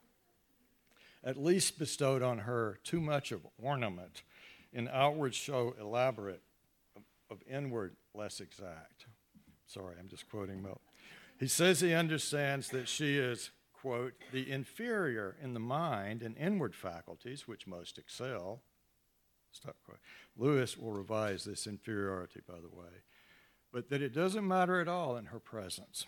at 1.23 1.35
least 1.35 1.77
bestowed 1.77 2.21
on 2.21 2.39
her 2.39 2.79
too 2.83 3.01
much 3.01 3.31
of 3.31 3.45
ornament 3.61 4.23
in 4.71 4.87
outward 4.87 5.35
show 5.35 5.75
elaborate, 5.79 6.41
of, 7.31 7.41
inward 7.49 7.95
less 8.13 8.39
exact. 8.39 9.05
Sorry, 9.65 9.95
I'm 9.99 10.07
just 10.07 10.29
quoting 10.29 10.61
Milton. 10.61 10.81
He 11.39 11.47
says 11.47 11.79
he 11.79 11.93
understands 11.93 12.69
that 12.69 12.87
she 12.87 13.17
is, 13.17 13.51
quote, 13.73 14.13
the 14.31 14.51
inferior 14.51 15.37
in 15.41 15.53
the 15.53 15.59
mind 15.59 16.21
and 16.21 16.37
inward 16.37 16.75
faculties, 16.75 17.47
which 17.47 17.65
most 17.65 17.97
excel. 17.97 18.61
Stop 19.51 19.77
quote. 19.83 19.99
Lewis 20.37 20.77
will 20.77 20.91
revise 20.91 21.43
this 21.43 21.67
inferiority, 21.67 22.41
by 22.47 22.59
the 22.59 22.69
way, 22.69 23.03
but 23.71 23.89
that 23.89 24.01
it 24.01 24.13
doesn't 24.13 24.47
matter 24.47 24.79
at 24.79 24.87
all 24.87 25.17
in 25.17 25.25
her 25.25 25.39
presence. 25.39 26.05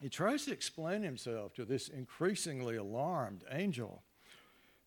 He 0.00 0.08
tries 0.08 0.44
to 0.46 0.52
explain 0.52 1.02
himself 1.02 1.54
to 1.54 1.64
this 1.64 1.88
increasingly 1.88 2.76
alarmed 2.76 3.44
angel. 3.50 4.02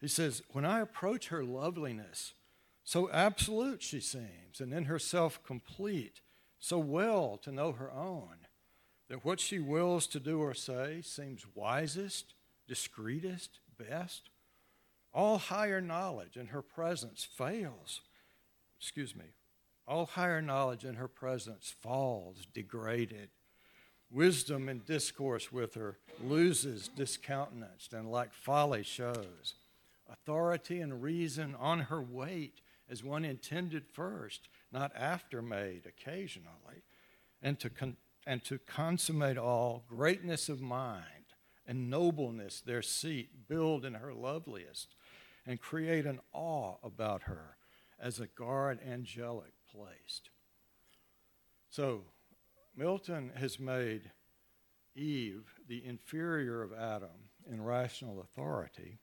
He 0.01 0.09
says, 0.09 0.43
When 0.51 0.65
I 0.65 0.81
approach 0.81 1.29
her 1.29 1.43
loveliness, 1.43 2.33
so 2.85 3.09
absolute 3.09 3.81
she 3.81 3.99
seems, 3.99 4.61
and 4.61 4.71
in 4.71 4.85
herself 4.85 5.43
complete, 5.43 6.21
so 6.59 6.77
well 6.77 7.37
to 7.41 7.51
know 7.51 7.71
her 7.71 7.91
own, 7.91 8.37
that 9.09 9.25
what 9.25 9.39
she 9.39 9.57
wills 9.57 10.05
to 10.05 10.19
do 10.19 10.39
or 10.39 10.53
say 10.53 11.01
seems 11.01 11.47
wisest, 11.55 12.35
discreetest, 12.67 13.59
best. 13.77 14.29
All 15.13 15.39
higher 15.39 15.81
knowledge 15.81 16.37
in 16.37 16.47
her 16.47 16.61
presence 16.61 17.23
fails. 17.23 18.01
Excuse 18.77 19.15
me. 19.15 19.25
All 19.87 20.05
higher 20.05 20.41
knowledge 20.41 20.85
in 20.85 20.95
her 20.95 21.07
presence 21.07 21.73
falls 21.81 22.45
degraded. 22.53 23.29
Wisdom 24.11 24.69
in 24.69 24.81
discourse 24.85 25.51
with 25.51 25.73
her 25.73 25.97
loses 26.23 26.87
discountenanced 26.87 27.93
and 27.93 28.11
like 28.11 28.33
folly 28.33 28.83
shows. 28.83 29.55
Authority 30.07 30.81
and 30.81 31.01
reason 31.01 31.55
on 31.55 31.79
her 31.79 32.01
wait 32.01 32.61
as 32.89 33.03
one 33.03 33.25
intended 33.25 33.85
first, 33.87 34.47
not 34.71 34.91
after 34.95 35.41
made 35.41 35.85
occasionally. 35.85 36.83
And 37.41 37.59
to 37.59 37.69
con- 37.69 37.97
and 38.27 38.43
to 38.45 38.57
consummate 38.57 39.37
all, 39.37 39.83
greatness 39.87 40.49
of 40.49 40.61
mind 40.61 41.25
and 41.67 41.89
nobleness 41.89 42.61
their 42.61 42.81
seat, 42.81 43.47
build 43.47 43.85
in 43.85 43.95
her 43.95 44.13
loveliest, 44.13 44.95
and 45.45 45.59
create 45.59 46.05
an 46.05 46.19
awe 46.33 46.75
about 46.83 47.23
her 47.23 47.57
as 47.99 48.19
a 48.19 48.27
guard 48.27 48.79
angelic 48.85 49.53
placed. 49.71 50.29
So, 51.69 52.05
Milton 52.75 53.31
has 53.35 53.59
made 53.59 54.11
Eve 54.95 55.53
the 55.67 55.85
inferior 55.85 56.61
of 56.61 56.73
Adam 56.73 57.29
in 57.49 57.63
rational 57.63 58.21
authority, 58.21 58.99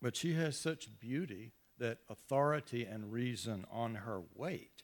but 0.00 0.16
she 0.16 0.34
has 0.34 0.56
such 0.56 0.98
beauty 1.00 1.52
that 1.78 1.98
authority 2.08 2.84
and 2.84 3.12
reason 3.12 3.64
on 3.70 3.96
her 3.96 4.22
wait. 4.34 4.82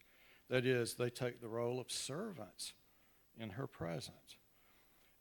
That 0.48 0.66
is, 0.66 0.94
they 0.94 1.10
take 1.10 1.40
the 1.40 1.48
role 1.48 1.80
of 1.80 1.90
servants 1.90 2.72
in 3.38 3.50
her 3.50 3.66
presence. 3.66 4.36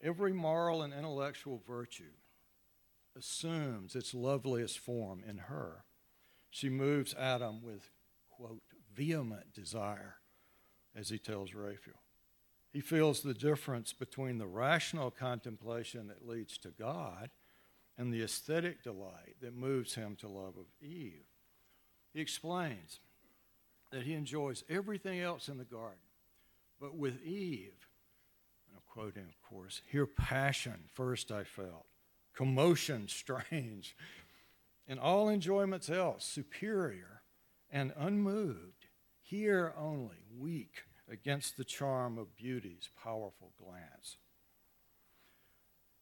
Every 0.01 0.33
moral 0.33 0.81
and 0.81 0.93
intellectual 0.93 1.61
virtue 1.65 2.11
assumes 3.17 3.95
its 3.95 4.13
loveliest 4.13 4.79
form 4.79 5.23
in 5.27 5.37
her. 5.37 5.85
She 6.49 6.69
moves 6.69 7.15
Adam 7.15 7.61
with, 7.61 7.89
quote, 8.29 8.63
vehement 8.93 9.53
desire, 9.53 10.17
as 10.95 11.09
he 11.09 11.17
tells 11.17 11.53
Raphael. 11.53 12.01
He 12.71 12.81
feels 12.81 13.21
the 13.21 13.33
difference 13.33 13.93
between 13.93 14.39
the 14.39 14.47
rational 14.47 15.11
contemplation 15.11 16.07
that 16.07 16.27
leads 16.27 16.57
to 16.59 16.69
God 16.69 17.29
and 17.97 18.11
the 18.11 18.23
aesthetic 18.23 18.83
delight 18.83 19.35
that 19.41 19.55
moves 19.55 19.95
him 19.95 20.15
to 20.17 20.27
love 20.27 20.57
of 20.57 20.65
Eve. 20.81 21.25
He 22.13 22.21
explains 22.21 22.99
that 23.91 24.03
he 24.03 24.13
enjoys 24.13 24.63
everything 24.69 25.19
else 25.19 25.47
in 25.47 25.57
the 25.57 25.63
garden, 25.63 25.97
but 26.79 26.95
with 26.95 27.23
Eve, 27.23 27.87
and 28.67 28.75
I'm 28.75 28.81
quoting, 28.87 29.23
of 29.23 29.41
course. 29.49 29.81
Here, 29.91 30.05
passion 30.05 30.85
first 30.93 31.31
I 31.31 31.43
felt, 31.43 31.85
commotion 32.35 33.07
strange, 33.07 33.95
and 34.87 34.99
all 34.99 35.29
enjoyments 35.29 35.89
else 35.89 36.25
superior 36.25 37.21
and 37.71 37.93
unmoved. 37.97 38.87
Here 39.21 39.73
only, 39.77 40.17
weak 40.37 40.83
against 41.09 41.57
the 41.57 41.63
charm 41.63 42.17
of 42.17 42.35
beauty's 42.35 42.89
powerful 43.01 43.51
glance. 43.57 44.17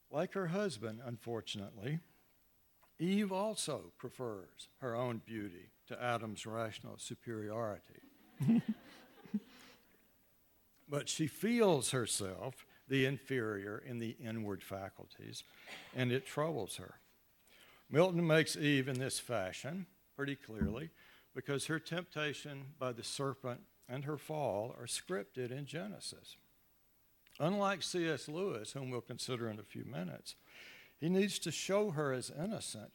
Like 0.09 0.34
her 0.34 0.47
husband, 0.47 0.99
unfortunately, 1.05 1.99
Eve 2.99 3.32
also 3.32 3.93
prefers 3.97 4.68
her 4.80 4.95
own 4.95 5.22
beauty 5.26 5.70
to 5.92 6.02
Adam's 6.02 6.46
rational 6.46 6.98
superiority. 6.98 8.00
but 10.89 11.10
she 11.10 11.28
feels 11.28 11.92
herself 11.92 12.66
the 12.88 13.06
inferior 13.06 13.82
in 13.86 14.00
the 14.00 14.16
inward 14.24 14.64
faculties, 14.64 15.44
and 15.96 16.12
it 16.12 16.26
troubles 16.26 16.78
her. 16.78 16.96
Milton 17.89 18.26
makes 18.26 18.56
Eve 18.56 18.88
in 18.88 19.00
this 19.00 19.20
fashion, 19.20 19.86
pretty 20.16 20.36
clearly, 20.36 20.89
because 21.36 21.66
her 21.66 21.80
temptation 21.80 22.68
by 22.80 22.94
the 22.94 23.04
serpent 23.04 23.60
and 23.89 24.06
her 24.06 24.18
fall 24.18 24.74
are 24.80 24.86
scripted 24.86 25.52
in 25.52 25.66
Genesis. 25.66 26.38
Unlike 27.38 27.84
C.S. 27.84 28.30
Lewis, 28.30 28.72
whom 28.72 28.92
we'll 28.92 29.02
consider 29.02 29.50
in 29.50 29.60
a 29.60 29.64
few 29.64 29.84
minutes, 29.84 30.36
he 31.00 31.10
needs 31.10 31.38
to 31.39 31.52
show 31.52 31.92
her 31.92 32.14
as 32.14 32.32
innocent 32.32 32.92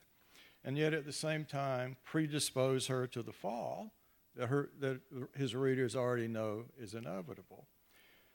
and 0.67 0.77
yet 0.77 0.93
at 0.93 1.07
the 1.07 1.13
same 1.13 1.45
time 1.45 1.97
predispose 2.05 2.89
her 2.89 3.07
to 3.07 3.23
the 3.23 3.33
fall 3.33 3.93
that, 4.35 4.49
her, 4.49 4.69
that 4.81 5.01
his 5.37 5.55
readers 5.55 5.95
already 5.95 6.27
know 6.27 6.65
is 6.79 6.93
inevitable. 6.93 7.69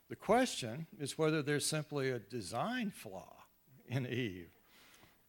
The 0.10 0.16
question 0.16 0.88
is 0.98 1.18
whether 1.18 1.42
there's 1.42 1.66
simply 1.66 2.10
a 2.10 2.20
design 2.20 2.90
flaw 2.90 3.36
in 3.86 4.08
Eve 4.08 4.50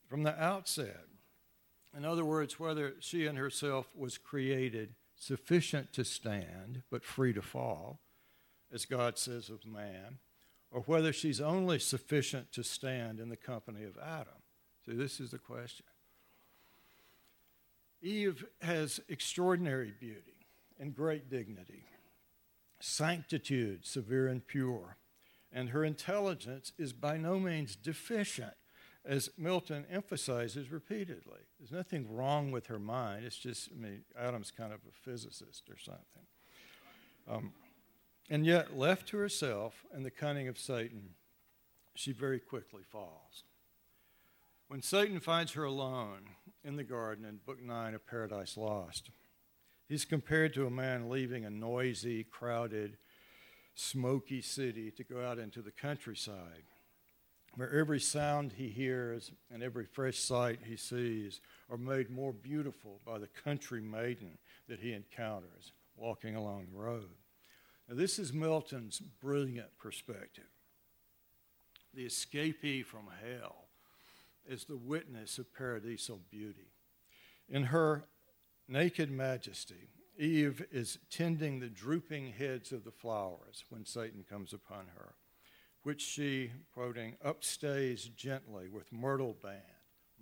from 0.08 0.22
the 0.22 0.40
outset. 0.42 1.06
In 1.94 2.04
other 2.04 2.24
words, 2.24 2.58
whether 2.58 2.94
she 3.00 3.26
in 3.26 3.36
herself 3.36 3.88
was 3.96 4.16
created 4.16 4.94
sufficient 5.16 5.92
to 5.94 6.04
stand 6.04 6.82
but 6.90 7.04
free 7.04 7.32
to 7.32 7.42
fall, 7.42 7.98
as 8.72 8.84
God 8.86 9.18
says 9.18 9.50
of 9.50 9.66
man, 9.66 10.18
or 10.70 10.82
whether 10.82 11.12
she's 11.12 11.40
only 11.40 11.78
sufficient 11.78 12.52
to 12.52 12.62
stand 12.62 13.20
in 13.20 13.28
the 13.28 13.36
company 13.36 13.84
of 13.84 13.98
Adam. 13.98 14.40
So, 14.86 14.92
this 14.92 15.20
is 15.20 15.32
the 15.32 15.38
question. 15.38 15.86
Eve 18.02 18.44
has 18.60 19.00
extraordinary 19.08 19.92
beauty 19.98 20.46
and 20.78 20.94
great 20.94 21.30
dignity, 21.30 21.84
sanctitude, 22.80 23.86
severe 23.86 24.26
and 24.26 24.46
pure, 24.46 24.96
and 25.52 25.68
her 25.68 25.84
intelligence 25.84 26.72
is 26.78 26.92
by 26.92 27.16
no 27.16 27.38
means 27.38 27.76
deficient, 27.76 28.54
as 29.04 29.30
Milton 29.36 29.84
emphasizes 29.90 30.70
repeatedly. 30.70 31.40
There's 31.58 31.72
nothing 31.72 32.12
wrong 32.14 32.50
with 32.50 32.66
her 32.66 32.78
mind. 32.78 33.24
It's 33.24 33.36
just, 33.36 33.70
I 33.72 33.80
mean, 33.80 34.04
Adam's 34.18 34.50
kind 34.50 34.72
of 34.72 34.80
a 34.88 34.92
physicist 34.92 35.68
or 35.68 35.76
something. 35.76 36.26
Um, 37.28 37.52
and 38.30 38.46
yet, 38.46 38.76
left 38.76 39.08
to 39.08 39.18
herself 39.18 39.84
and 39.92 40.04
the 40.04 40.10
cunning 40.10 40.48
of 40.48 40.58
Satan, 40.58 41.10
she 41.94 42.12
very 42.12 42.40
quickly 42.40 42.82
falls. 42.82 43.44
When 44.72 44.80
Satan 44.80 45.20
finds 45.20 45.52
her 45.52 45.64
alone 45.64 46.30
in 46.64 46.76
the 46.76 46.82
garden 46.82 47.26
in 47.26 47.40
Book 47.44 47.62
9 47.62 47.92
of 47.92 48.06
Paradise 48.06 48.56
Lost, 48.56 49.10
he's 49.86 50.06
compared 50.06 50.54
to 50.54 50.64
a 50.64 50.70
man 50.70 51.10
leaving 51.10 51.44
a 51.44 51.50
noisy, 51.50 52.24
crowded, 52.24 52.96
smoky 53.74 54.40
city 54.40 54.90
to 54.92 55.04
go 55.04 55.22
out 55.22 55.38
into 55.38 55.60
the 55.60 55.72
countryside, 55.72 56.64
where 57.54 57.70
every 57.78 58.00
sound 58.00 58.54
he 58.54 58.70
hears 58.70 59.30
and 59.50 59.62
every 59.62 59.84
fresh 59.84 60.18
sight 60.18 60.60
he 60.64 60.76
sees 60.76 61.42
are 61.68 61.76
made 61.76 62.08
more 62.08 62.32
beautiful 62.32 62.98
by 63.04 63.18
the 63.18 63.28
country 63.44 63.82
maiden 63.82 64.38
that 64.70 64.80
he 64.80 64.94
encounters 64.94 65.72
walking 65.96 66.34
along 66.34 66.68
the 66.72 66.78
road. 66.78 67.10
Now, 67.90 67.96
this 67.96 68.18
is 68.18 68.32
Milton's 68.32 69.00
brilliant 69.00 69.76
perspective. 69.76 70.48
The 71.92 72.06
escapee 72.06 72.86
from 72.86 73.10
hell 73.22 73.66
is 74.48 74.64
the 74.64 74.76
witness 74.76 75.38
of 75.38 75.52
paradisal 75.52 76.20
beauty. 76.30 76.72
In 77.48 77.64
her 77.64 78.04
naked 78.68 79.10
majesty, 79.10 79.88
Eve 80.18 80.64
is 80.70 80.98
tending 81.10 81.58
the 81.58 81.68
drooping 81.68 82.32
heads 82.32 82.72
of 82.72 82.84
the 82.84 82.90
flowers 82.90 83.64
when 83.70 83.84
Satan 83.84 84.24
comes 84.28 84.52
upon 84.52 84.86
her, 84.96 85.14
which 85.82 86.02
she, 86.02 86.52
quoting, 86.72 87.16
upstays 87.24 88.04
gently 88.04 88.68
with 88.68 88.92
myrtle 88.92 89.36
band, 89.42 89.62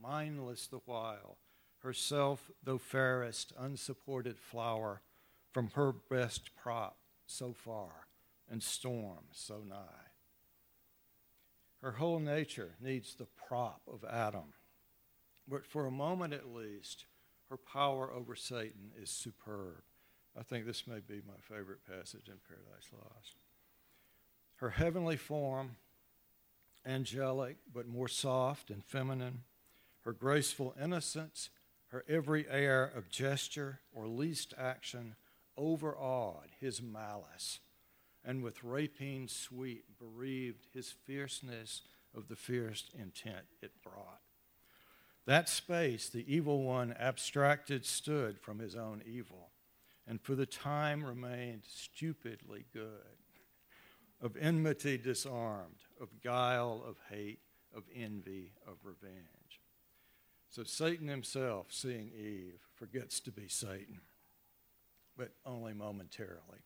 mindless 0.00 0.66
the 0.66 0.80
while, 0.86 1.38
herself, 1.80 2.50
though 2.62 2.78
fairest, 2.78 3.52
unsupported 3.58 4.38
flower, 4.38 5.02
from 5.52 5.70
her 5.74 5.92
best 5.92 6.54
prop 6.54 6.98
so 7.26 7.52
far, 7.52 8.06
and 8.48 8.62
storm 8.62 9.24
so 9.32 9.62
nigh. 9.68 10.09
Her 11.82 11.92
whole 11.92 12.18
nature 12.18 12.74
needs 12.80 13.14
the 13.14 13.26
prop 13.48 13.80
of 13.90 14.04
Adam. 14.04 14.52
But 15.48 15.64
for 15.64 15.86
a 15.86 15.90
moment 15.90 16.32
at 16.32 16.52
least, 16.52 17.06
her 17.48 17.56
power 17.56 18.12
over 18.12 18.36
Satan 18.36 18.92
is 19.00 19.10
superb. 19.10 19.82
I 20.38 20.42
think 20.42 20.66
this 20.66 20.86
may 20.86 21.00
be 21.00 21.22
my 21.26 21.34
favorite 21.40 21.84
passage 21.86 22.28
in 22.28 22.36
Paradise 22.46 22.88
Lost. 22.92 23.34
Her 24.56 24.70
heavenly 24.70 25.16
form, 25.16 25.76
angelic 26.86 27.56
but 27.72 27.88
more 27.88 28.08
soft 28.08 28.70
and 28.70 28.84
feminine, 28.84 29.42
her 30.04 30.12
graceful 30.12 30.74
innocence, 30.80 31.50
her 31.88 32.04
every 32.08 32.48
air 32.48 32.84
of 32.84 33.08
gesture 33.08 33.80
or 33.92 34.06
least 34.06 34.54
action 34.56 35.16
overawed 35.56 36.50
his 36.60 36.80
malice 36.80 37.58
and 38.24 38.42
with 38.42 38.64
rapine 38.64 39.28
sweet 39.28 39.84
bereaved 39.98 40.66
his 40.72 40.90
fierceness 40.90 41.82
of 42.14 42.28
the 42.28 42.36
fierce 42.36 42.90
intent 42.98 43.46
it 43.62 43.72
brought. 43.82 44.20
That 45.26 45.48
space 45.48 46.08
the 46.08 46.24
evil 46.32 46.62
one 46.62 46.94
abstracted 46.98 47.84
stood 47.84 48.38
from 48.40 48.58
his 48.58 48.74
own 48.74 49.02
evil, 49.06 49.50
and 50.06 50.20
for 50.20 50.34
the 50.34 50.46
time 50.46 51.04
remained 51.04 51.62
stupidly 51.66 52.64
good, 52.72 53.18
of 54.20 54.36
enmity 54.36 54.98
disarmed, 54.98 55.82
of 56.00 56.20
guile, 56.22 56.82
of 56.86 56.96
hate, 57.08 57.40
of 57.74 57.84
envy, 57.94 58.52
of 58.66 58.78
revenge. 58.84 59.60
So 60.48 60.64
Satan 60.64 61.06
himself, 61.06 61.68
seeing 61.70 62.10
Eve, 62.10 62.60
forgets 62.74 63.20
to 63.20 63.30
be 63.30 63.46
Satan, 63.46 64.00
but 65.16 65.30
only 65.46 65.74
momentarily. 65.74 66.64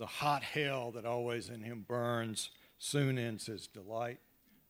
The 0.00 0.06
hot 0.06 0.42
hell 0.42 0.92
that 0.92 1.04
always 1.04 1.50
in 1.50 1.60
him 1.60 1.84
burns 1.86 2.48
soon 2.78 3.18
ends 3.18 3.44
his 3.44 3.66
delight. 3.66 4.18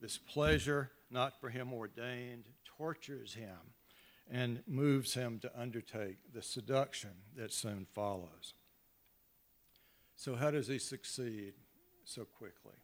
This 0.00 0.18
pleasure, 0.18 0.90
not 1.08 1.40
for 1.40 1.50
him 1.50 1.72
ordained, 1.72 2.46
tortures 2.64 3.34
him 3.34 3.74
and 4.28 4.64
moves 4.66 5.14
him 5.14 5.38
to 5.42 5.60
undertake 5.60 6.16
the 6.34 6.42
seduction 6.42 7.10
that 7.36 7.52
soon 7.52 7.86
follows. 7.94 8.54
So, 10.16 10.34
how 10.34 10.50
does 10.50 10.66
he 10.66 10.80
succeed 10.80 11.52
so 12.04 12.24
quickly? 12.24 12.78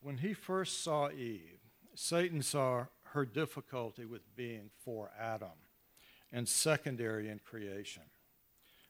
When 0.00 0.18
he 0.18 0.34
first 0.34 0.84
saw 0.84 1.10
Eve, 1.10 1.58
Satan 1.96 2.42
saw 2.42 2.86
her 3.06 3.26
difficulty 3.26 4.04
with 4.04 4.36
being 4.36 4.70
for 4.84 5.10
Adam 5.18 5.58
and 6.30 6.48
secondary 6.48 7.28
in 7.28 7.40
creation 7.40 8.04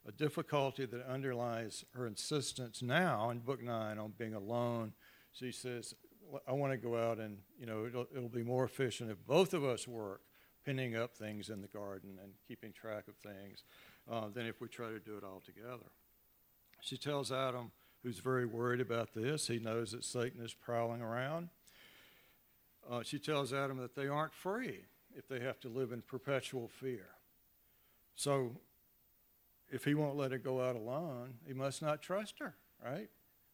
a 0.06 0.12
difficulty 0.12 0.86
that 0.86 1.06
underlies 1.06 1.84
her 1.94 2.06
insistence 2.06 2.82
now 2.82 3.30
in 3.30 3.40
Book 3.40 3.62
9 3.62 3.98
on 3.98 4.12
being 4.16 4.34
alone. 4.34 4.92
She 5.32 5.52
says, 5.52 5.94
I 6.46 6.52
want 6.52 6.72
to 6.72 6.78
go 6.78 6.96
out 6.96 7.18
and, 7.18 7.38
you 7.58 7.66
know, 7.66 7.86
it'll, 7.86 8.06
it'll 8.14 8.28
be 8.28 8.42
more 8.42 8.64
efficient 8.64 9.10
if 9.10 9.24
both 9.26 9.52
of 9.52 9.64
us 9.64 9.86
work 9.86 10.22
pinning 10.64 10.96
up 10.96 11.16
things 11.16 11.48
in 11.48 11.60
the 11.60 11.68
garden 11.68 12.18
and 12.22 12.32
keeping 12.46 12.72
track 12.72 13.04
of 13.08 13.16
things 13.16 13.64
uh, 14.10 14.28
than 14.32 14.46
if 14.46 14.60
we 14.60 14.68
try 14.68 14.88
to 14.88 14.98
do 14.98 15.16
it 15.16 15.24
all 15.24 15.42
together. 15.44 15.90
She 16.80 16.96
tells 16.96 17.30
Adam, 17.30 17.72
who's 18.02 18.18
very 18.18 18.46
worried 18.46 18.80
about 18.80 19.12
this, 19.14 19.48
he 19.48 19.58
knows 19.58 19.92
that 19.92 20.04
Satan 20.04 20.42
is 20.42 20.54
prowling 20.54 21.02
around. 21.02 21.50
Uh, 22.90 23.02
she 23.02 23.18
tells 23.18 23.52
Adam 23.52 23.78
that 23.78 23.94
they 23.94 24.08
aren't 24.08 24.32
free 24.32 24.84
if 25.14 25.28
they 25.28 25.40
have 25.40 25.60
to 25.60 25.68
live 25.68 25.92
in 25.92 26.02
perpetual 26.02 26.68
fear. 26.68 27.08
So 28.14 28.52
if 29.70 29.84
he 29.84 29.94
won't 29.94 30.16
let 30.16 30.32
her 30.32 30.38
go 30.38 30.62
out 30.62 30.76
alone, 30.76 31.34
he 31.46 31.52
must 31.52 31.80
not 31.80 32.02
trust 32.02 32.38
her, 32.40 32.56
right? 32.84 33.08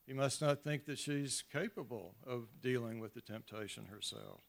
He 0.07 0.13
must 0.13 0.41
not 0.41 0.63
think 0.63 0.87
that 0.87 0.99
she's 0.99 1.43
capable 1.53 2.15
of 2.27 2.49
dealing 2.61 3.01
with 3.01 3.15
the 3.15 3.21
temptation 3.21 3.87
herself. 3.87 4.41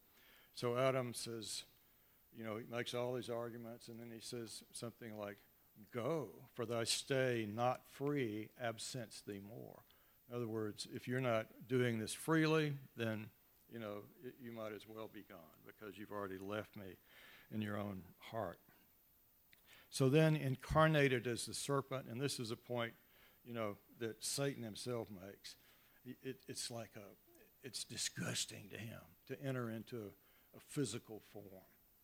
So 0.54 0.78
Adam 0.78 1.14
says, 1.14 1.64
you 2.36 2.44
know, 2.44 2.58
he 2.58 2.64
makes 2.70 2.94
all 2.94 3.14
these 3.14 3.30
arguments, 3.30 3.88
and 3.88 4.00
then 4.00 4.12
he 4.14 4.22
says 4.22 4.64
something 4.72 5.18
like, 5.18 5.38
Go, 5.94 6.30
for 6.56 6.66
thy 6.66 6.86
stay 6.86 7.48
not 7.54 7.82
free 7.92 8.50
absents 8.60 9.22
thee 9.22 9.42
more. 9.48 9.84
In 10.28 10.36
other 10.36 10.48
words, 10.48 10.88
if 10.92 11.08
you're 11.08 11.22
not 11.22 11.46
doing 11.68 12.00
this 12.00 12.14
freely, 12.14 12.74
then, 12.96 13.28
you 13.72 13.78
know, 13.78 14.00
it, 14.26 14.34
you 14.42 14.52
might 14.52 14.74
as 14.74 14.88
well 14.88 15.08
be 15.12 15.24
gone 15.30 15.38
because 15.66 15.98
you've 15.98 16.12
already 16.12 16.40
left 16.40 16.76
me 16.76 16.98
in 17.54 17.62
your 17.62 17.78
own 17.78 18.02
heart. 18.18 18.58
So 19.90 20.10
then, 20.10 20.36
incarnated 20.36 21.28
as 21.28 21.46
the 21.46 21.54
serpent, 21.54 22.06
and 22.10 22.20
this 22.20 22.40
is 22.40 22.52
a 22.52 22.56
point, 22.56 22.94
you 23.44 23.54
know, 23.54 23.78
that 24.00 24.24
Satan 24.24 24.64
himself 24.64 25.08
makes. 25.10 25.56
It, 26.06 26.38
it's 26.48 26.70
like 26.70 26.92
a, 26.96 27.08
it's 27.64 27.84
disgusting 27.84 28.70
to 28.72 28.78
him 28.78 29.00
to 29.28 29.42
enter 29.44 29.70
into 29.70 29.98
a, 29.98 30.60
physical 30.70 31.22
form. 31.32 31.46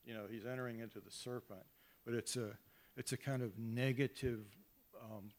You 0.05 0.13
know, 0.13 0.25
he's 0.29 0.45
entering 0.45 0.79
into 0.79 0.99
the 0.99 1.09
serpent, 1.09 1.63
but 2.05 2.13
it's 2.13 2.35
a, 2.35 2.51
it's 2.95 3.13
a 3.13 3.17
kind 3.17 3.41
of 3.41 3.57
negative 3.57 4.41
um, 5.01 5.31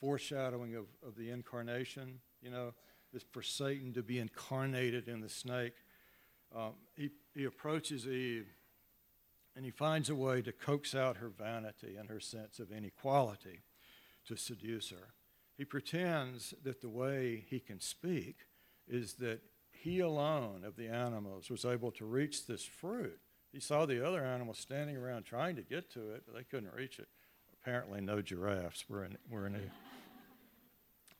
foreshadowing 0.00 0.76
of, 0.76 0.84
of 1.04 1.16
the 1.16 1.30
incarnation. 1.30 2.20
You 2.40 2.50
know, 2.50 2.72
this 3.12 3.24
for 3.32 3.42
Satan 3.42 3.92
to 3.94 4.02
be 4.02 4.20
incarnated 4.20 5.08
in 5.08 5.20
the 5.20 5.28
snake. 5.28 5.74
Um, 6.54 6.74
he, 6.96 7.10
he 7.34 7.44
approaches 7.44 8.06
Eve 8.06 8.46
and 9.56 9.64
he 9.64 9.70
finds 9.70 10.08
a 10.08 10.14
way 10.14 10.42
to 10.42 10.52
coax 10.52 10.94
out 10.94 11.16
her 11.16 11.28
vanity 11.28 11.96
and 11.96 12.08
her 12.08 12.20
sense 12.20 12.58
of 12.58 12.70
inequality 12.70 13.60
to 14.26 14.36
seduce 14.36 14.90
her. 14.90 15.14
He 15.56 15.64
pretends 15.64 16.54
that 16.62 16.80
the 16.80 16.88
way 16.88 17.44
he 17.48 17.60
can 17.60 17.80
speak 17.80 18.46
is 18.88 19.14
that 19.14 19.40
he 19.72 20.00
alone 20.00 20.64
of 20.64 20.76
the 20.76 20.88
animals 20.88 21.50
was 21.50 21.64
able 21.64 21.90
to 21.92 22.04
reach 22.04 22.46
this 22.46 22.64
fruit. 22.64 23.18
He 23.52 23.60
saw 23.60 23.86
the 23.86 24.06
other 24.06 24.24
animals 24.24 24.58
standing 24.58 24.96
around 24.96 25.24
trying 25.24 25.56
to 25.56 25.62
get 25.62 25.90
to 25.92 26.10
it, 26.10 26.22
but 26.26 26.36
they 26.36 26.44
couldn't 26.44 26.74
reach 26.74 26.98
it. 26.98 27.08
Apparently, 27.52 28.00
no 28.00 28.22
giraffes 28.22 28.88
were 28.88 29.04
in, 29.04 29.18
were 29.28 29.46
in 29.46 29.56
it. 29.56 29.70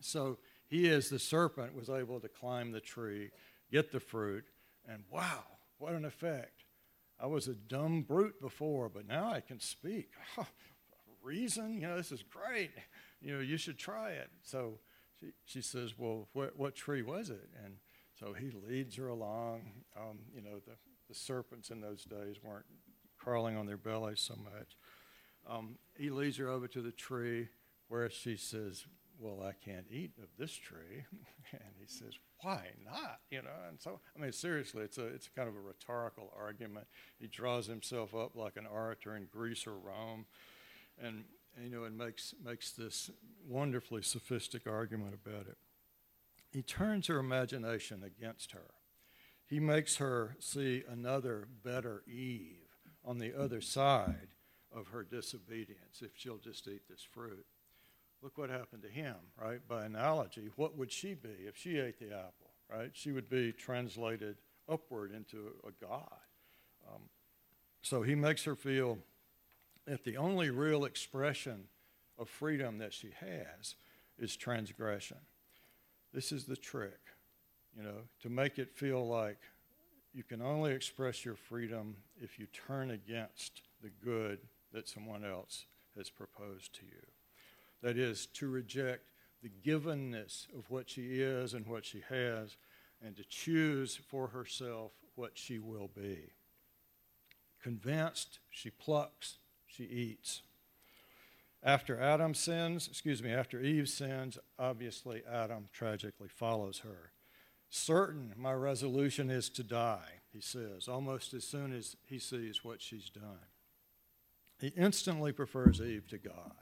So 0.01 0.39
he, 0.67 0.89
as 0.89 1.11
the 1.11 1.19
serpent, 1.19 1.75
was 1.75 1.91
able 1.91 2.21
to 2.21 2.29
climb 2.29 2.73
the 2.73 2.81
tree, 2.81 3.31
get 3.71 3.93
the 3.93 4.01
fruit, 4.01 4.45
and 4.89 5.03
wow, 5.11 5.45
what 5.79 5.93
an 5.93 6.05
effect. 6.05 6.60
I 7.23 7.27
was 7.27 7.49
a 7.49 7.55
dumb 7.55 8.03
brute 8.03 8.41
before, 8.41 8.89
but 8.89 9.07
now 9.07 9.31
I 9.31 9.41
can 9.41 9.61
speak. 9.61 10.11
reason, 11.23 11.81
you 11.81 11.87
know, 11.87 11.97
this 11.97 12.13
is 12.13 12.23
great. 12.23 12.71
You 13.21 13.35
know, 13.35 13.41
you 13.41 13.57
should 13.57 13.79
try 13.79 14.11
it. 14.11 14.31
So 14.43 14.79
she, 15.19 15.33
she 15.45 15.61
says, 15.61 15.95
Well, 15.99 16.29
what, 16.33 16.59
what 16.59 16.75
tree 16.75 17.03
was 17.03 17.31
it? 17.31 17.49
And 17.65 17.75
so 18.19 18.33
he 18.33 18.51
leads 18.51 18.97
her 18.97 19.09
along. 19.09 19.63
Um, 19.97 20.21
you 20.35 20.43
know, 20.43 20.61
the, 20.67 20.73
the 21.09 21.15
serpents 21.15 21.71
in 21.71 21.81
those 21.81 22.05
days 22.05 22.37
weren't 22.43 22.67
crawling 23.19 23.57
on 23.57 23.67
their 23.67 23.77
bellies 23.77 24.21
so 24.21 24.35
much. 24.37 24.77
Um, 25.49 25.77
he 25.97 26.11
leads 26.11 26.37
her 26.39 26.49
over 26.49 26.69
to 26.69 26.83
the 26.83 26.93
tree 26.93 27.49
where 27.89 28.09
she 28.11 28.37
says, 28.37 28.85
well, 29.19 29.43
I 29.47 29.53
can't 29.53 29.87
eat 29.91 30.13
of 30.23 30.29
this 30.39 30.55
tree. 30.55 31.05
and 31.53 31.75
he 31.79 31.87
says, 31.87 32.15
why 32.43 32.71
not? 32.85 33.21
You 33.31 33.43
know, 33.43 33.51
and 33.69 33.81
so, 33.81 34.01
I 34.17 34.21
mean, 34.21 34.33
seriously, 34.33 34.83
it's 34.83 34.99
a, 34.99 35.07
it's 35.07 35.29
kind 35.29 35.49
of 35.49 35.57
a 35.57 35.61
rhetorical 35.61 36.33
argument. 36.39 36.87
He 37.19 37.27
draws 37.27 37.67
himself 37.67 38.15
up 38.15 38.37
like 38.37 38.57
an 38.57 38.67
orator 38.67 39.17
in 39.17 39.27
Greece 39.27 39.67
or 39.67 39.75
Rome, 39.75 40.27
and, 41.03 41.25
you 41.63 41.71
know, 41.71 41.85
and 41.85 41.97
makes, 41.97 42.35
makes 42.45 42.73
this 42.73 43.11
wonderfully 43.47 44.03
sophisticated 44.03 44.73
argument 44.73 45.15
about 45.15 45.47
it. 45.47 45.59
He 46.51 46.63
turns 46.63 47.07
her 47.07 47.19
imagination 47.19 48.03
against 48.03 48.53
her. 48.53 48.71
He 49.47 49.61
makes 49.61 49.97
her 49.97 50.37
see 50.39 50.85
another 50.89 51.49
better 51.65 52.03
Eve 52.07 52.69
on 53.05 53.19
the 53.19 53.39
other 53.39 53.61
side 53.61 54.29
of 54.75 54.89
her 54.89 55.03
disobedience 55.03 56.03
if 56.03 56.11
she'll 56.15 56.39
just 56.39 56.69
eat 56.69 56.83
this 56.89 57.03
fruit. 57.03 57.47
Look 58.23 58.37
what 58.37 58.51
happened 58.51 58.83
to 58.83 58.89
him, 58.89 59.17
right? 59.41 59.61
By 59.67 59.87
analogy, 59.87 60.51
what 60.57 60.77
would 60.77 60.93
she 60.93 61.15
be 61.15 61.47
if 61.47 61.57
she 61.57 61.79
ate 61.79 61.99
the 61.99 62.15
apple, 62.15 62.51
right? 62.71 62.91
She 62.93 63.13
would 63.13 63.31
be 63.31 63.53
translated 63.53 64.37
upward 64.69 65.13
into 65.13 65.53
a 65.67 65.73
god. 65.85 66.21
Um, 66.87 67.03
so 67.83 68.03
he 68.03 68.15
makes 68.15 68.45
her 68.45 68.55
feel 68.55 68.99
that 69.87 70.05
the 70.05 70.19
only 70.19 70.51
real 70.51 70.85
expression 70.85 71.65
of 72.19 72.29
freedom 72.29 72.79
that 72.79 72.93
she 72.93 73.11
has 73.19 73.75
is 74.19 74.37
transgression. 74.37 75.17
This 76.13 76.31
is 76.31 76.45
the 76.45 76.57
trick, 76.57 77.01
you 77.75 77.83
know, 77.83 78.03
to 78.23 78.29
make 78.29 78.59
it 78.59 78.77
feel 78.77 79.07
like 79.07 79.39
you 80.13 80.23
can 80.23 80.43
only 80.43 80.73
express 80.73 81.25
your 81.25 81.37
freedom 81.37 81.97
if 82.21 82.39
you 82.39 82.47
turn 82.47 82.91
against 82.91 83.63
the 83.83 83.91
good 84.05 84.41
that 84.73 84.89
someone 84.89 85.25
else 85.25 85.65
has 85.97 86.11
proposed 86.11 86.75
to 86.75 86.85
you. 86.85 87.07
That 87.83 87.97
is, 87.97 88.27
to 88.35 88.49
reject 88.49 89.11
the 89.43 89.51
givenness 89.65 90.47
of 90.57 90.71
what 90.71 90.91
she 90.91 91.21
is 91.21 91.55
and 91.55 91.67
what 91.67 91.85
she 91.87 92.03
has, 92.09 92.57
and 93.03 93.17
to 93.17 93.25
choose 93.25 93.97
for 93.97 94.29
herself 94.29 94.93
what 95.15 95.33
she 95.35 95.59
will 95.59 95.89
be. 95.95 96.33
Convinced, 97.63 98.39
she 98.51 98.71
plucks, 98.71 99.39
she 99.67 99.85
eats. 99.85 100.43
After 101.63 102.01
Adam 102.01 102.35
sins, 102.35 102.89
excuse 102.89 103.23
me, 103.23 103.33
after 103.33 103.61
Eve 103.61 103.89
sins, 103.89 104.39
obviously 104.59 105.23
Adam 105.31 105.69
tragically 105.73 106.29
follows 106.29 106.79
her. 106.81 107.13
Certain 107.69 108.33
my 108.37 108.53
resolution 108.53 109.31
is 109.31 109.51
to 109.51 109.63
die, 109.63 110.21
he 110.33 110.41
says, 110.41 110.89
almost 110.89 111.35
as 111.35 111.45
soon 111.45 111.73
as 111.73 111.97
he 112.05 112.19
sees 112.19 112.65
what 112.65 112.81
she's 112.81 113.11
done. 113.11 113.47
He 114.59 114.69
instantly 114.69 115.33
prefers 115.33 115.81
Eve 115.81 116.09
to 116.09 116.19
God. 116.19 116.53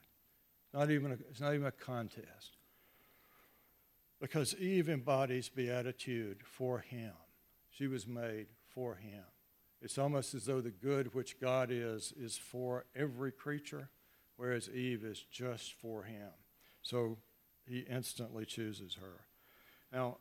Not 0.72 0.90
even 0.90 1.12
a, 1.12 1.14
it's 1.30 1.40
not 1.40 1.54
even 1.54 1.66
a 1.66 1.72
contest. 1.72 2.56
Because 4.20 4.54
Eve 4.56 4.88
embodies 4.88 5.48
beatitude 5.48 6.38
for 6.44 6.80
him. 6.80 7.12
She 7.70 7.86
was 7.86 8.06
made 8.06 8.46
for 8.74 8.96
him. 8.96 9.24
It's 9.80 9.98
almost 9.98 10.34
as 10.34 10.46
though 10.46 10.60
the 10.60 10.70
good 10.70 11.14
which 11.14 11.40
God 11.40 11.70
is 11.70 12.12
is 12.18 12.36
for 12.36 12.84
every 12.96 13.30
creature, 13.30 13.90
whereas 14.36 14.68
Eve 14.68 15.04
is 15.04 15.24
just 15.30 15.72
for 15.74 16.02
him. 16.02 16.30
So 16.82 17.18
he 17.64 17.80
instantly 17.80 18.44
chooses 18.44 18.96
her. 19.00 19.24
Now, 19.92 20.18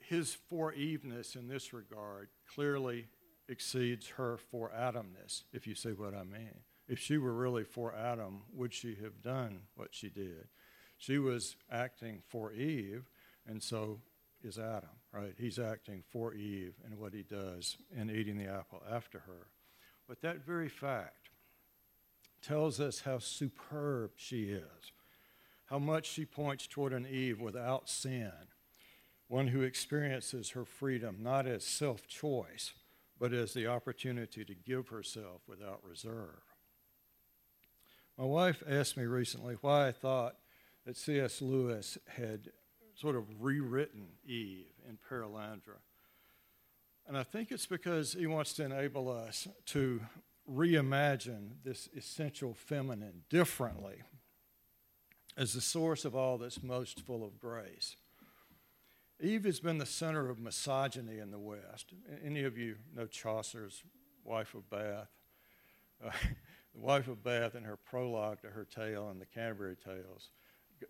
his 0.00 0.34
for 0.34 0.72
Eveness 0.72 1.36
in 1.36 1.48
this 1.48 1.72
regard 1.72 2.28
clearly 2.52 3.06
exceeds 3.48 4.08
her 4.08 4.36
for 4.36 4.70
Adamness, 4.70 5.44
if 5.52 5.66
you 5.66 5.74
see 5.74 5.90
what 5.90 6.14
I 6.14 6.24
mean 6.24 6.60
if 6.88 6.98
she 6.98 7.18
were 7.18 7.32
really 7.32 7.64
for 7.64 7.94
Adam, 7.94 8.42
would 8.54 8.72
she 8.72 8.96
have 9.02 9.22
done 9.22 9.60
what 9.74 9.88
she 9.92 10.08
did? 10.08 10.48
She 10.98 11.18
was 11.18 11.56
acting 11.70 12.22
for 12.28 12.52
Eve, 12.52 13.04
and 13.46 13.62
so 13.62 14.00
is 14.42 14.58
Adam, 14.58 14.88
right? 15.12 15.34
He's 15.38 15.58
acting 15.58 16.02
for 16.10 16.32
Eve 16.34 16.74
and 16.84 16.98
what 16.98 17.12
he 17.12 17.22
does 17.22 17.76
in 17.94 18.10
eating 18.10 18.38
the 18.38 18.46
apple 18.46 18.82
after 18.90 19.20
her. 19.20 19.48
But 20.08 20.20
that 20.22 20.44
very 20.46 20.68
fact 20.68 21.30
tells 22.42 22.80
us 22.80 23.00
how 23.00 23.18
superb 23.18 24.12
she 24.16 24.44
is, 24.44 24.92
how 25.66 25.78
much 25.78 26.06
she 26.06 26.24
points 26.24 26.66
toward 26.66 26.92
an 26.92 27.06
Eve 27.06 27.40
without 27.40 27.88
sin, 27.88 28.32
one 29.28 29.48
who 29.48 29.62
experiences 29.62 30.50
her 30.50 30.64
freedom 30.64 31.18
not 31.20 31.46
as 31.46 31.64
self 31.64 32.06
choice, 32.06 32.72
but 33.18 33.32
as 33.32 33.52
the 33.52 33.66
opportunity 33.66 34.44
to 34.44 34.54
give 34.54 34.88
herself 34.88 35.40
without 35.48 35.80
reserve. 35.82 36.45
My 38.18 38.24
wife 38.24 38.62
asked 38.66 38.96
me 38.96 39.04
recently 39.04 39.56
why 39.60 39.88
I 39.88 39.92
thought 39.92 40.36
that 40.86 40.96
C.S. 40.96 41.42
Lewis 41.42 41.98
had 42.06 42.50
sort 42.94 43.14
of 43.14 43.24
rewritten 43.40 44.06
Eve 44.24 44.72
in 44.88 44.96
Perelandra. 44.96 45.80
And 47.06 47.16
I 47.16 47.22
think 47.22 47.52
it's 47.52 47.66
because 47.66 48.14
he 48.14 48.26
wants 48.26 48.54
to 48.54 48.64
enable 48.64 49.10
us 49.10 49.46
to 49.66 50.00
reimagine 50.50 51.50
this 51.62 51.88
essential 51.94 52.54
feminine 52.54 53.22
differently 53.28 54.02
as 55.36 55.52
the 55.52 55.60
source 55.60 56.06
of 56.06 56.16
all 56.16 56.38
that's 56.38 56.62
most 56.62 57.00
full 57.00 57.22
of 57.22 57.38
grace. 57.38 57.96
Eve 59.20 59.44
has 59.44 59.60
been 59.60 59.78
the 59.78 59.86
center 59.86 60.30
of 60.30 60.38
misogyny 60.38 61.18
in 61.18 61.30
the 61.30 61.38
West. 61.38 61.92
Any 62.24 62.44
of 62.44 62.56
you 62.56 62.76
know 62.94 63.06
Chaucer's 63.06 63.82
Wife 64.24 64.54
of 64.54 64.68
Bath? 64.70 65.10
Uh, 66.04 66.10
the 66.76 66.84
wife 66.84 67.08
of 67.08 67.22
Bath, 67.24 67.54
in 67.54 67.64
her 67.64 67.76
prologue 67.76 68.42
to 68.42 68.48
her 68.48 68.64
tale 68.64 69.08
in 69.10 69.18
the 69.18 69.26
Canterbury 69.26 69.76
Tales, 69.76 70.30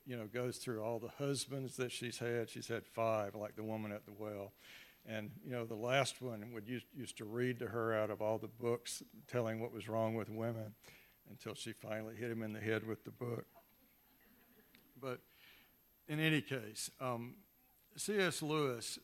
you 0.05 0.17
know, 0.17 0.27
goes 0.27 0.57
through 0.57 0.83
all 0.83 0.99
the 0.99 1.25
husbands 1.25 1.77
that 1.77 1.93
she's 1.93 2.19
had. 2.19 2.51
She's 2.51 2.67
had 2.67 2.85
five, 2.85 3.35
like 3.35 3.55
the 3.55 3.63
woman 3.63 3.93
at 3.93 4.05
the 4.05 4.13
well. 4.13 4.53
And, 5.09 5.31
you 5.45 5.53
know, 5.53 5.65
the 5.65 5.77
last 5.77 6.21
one 6.21 6.51
would 6.53 6.67
used, 6.67 6.87
used 6.93 7.17
to 7.19 7.25
read 7.25 7.61
to 7.61 7.69
her 7.69 7.95
out 7.95 8.11
of 8.11 8.21
all 8.21 8.39
the 8.39 8.49
books 8.49 9.03
telling 9.29 9.61
what 9.61 9.73
was 9.73 9.89
wrong 9.89 10.17
with 10.17 10.29
women 10.29 10.75
until 11.31 11.55
she 11.55 11.73
finally 11.73 12.17
hit 12.17 12.31
him 12.31 12.43
in 12.43 12.53
the 12.53 12.61
head 12.61 12.85
with 12.85 13.05
the 13.05 13.13
book. 13.13 13.47
But 15.01 15.21
in 16.09 16.19
any 16.19 16.41
case, 16.41 16.91
um, 17.01 17.37
C.S. 17.97 18.43
Lewis, 18.43 18.99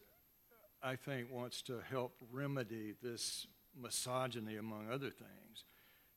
I 0.82 0.96
think, 0.96 1.30
wants 1.30 1.62
to 1.62 1.80
help 1.88 2.16
remedy 2.32 2.94
this 3.00 3.46
misogyny, 3.80 4.56
among 4.56 4.88
other 4.90 5.10
things. 5.10 5.64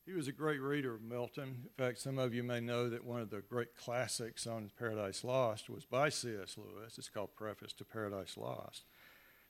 He 0.06 0.14
was 0.14 0.28
a 0.28 0.32
great 0.32 0.62
reader 0.62 0.94
of 0.94 1.02
Milton. 1.02 1.64
In 1.64 1.70
fact, 1.84 2.00
some 2.00 2.20
of 2.20 2.32
you 2.34 2.44
may 2.44 2.60
know 2.60 2.90
that 2.90 3.04
one 3.04 3.22
of 3.22 3.32
the 3.32 3.42
great 3.42 3.76
classics 3.76 4.46
on 4.46 4.70
Paradise 4.78 5.24
Lost 5.24 5.68
was 5.68 5.84
by 5.84 6.10
C.S. 6.10 6.58
Lewis. 6.58 7.00
It's 7.00 7.10
called 7.10 7.36
Preface 7.36 7.74
to 7.74 7.86
Paradise 7.86 8.38
Lost. 8.38 8.84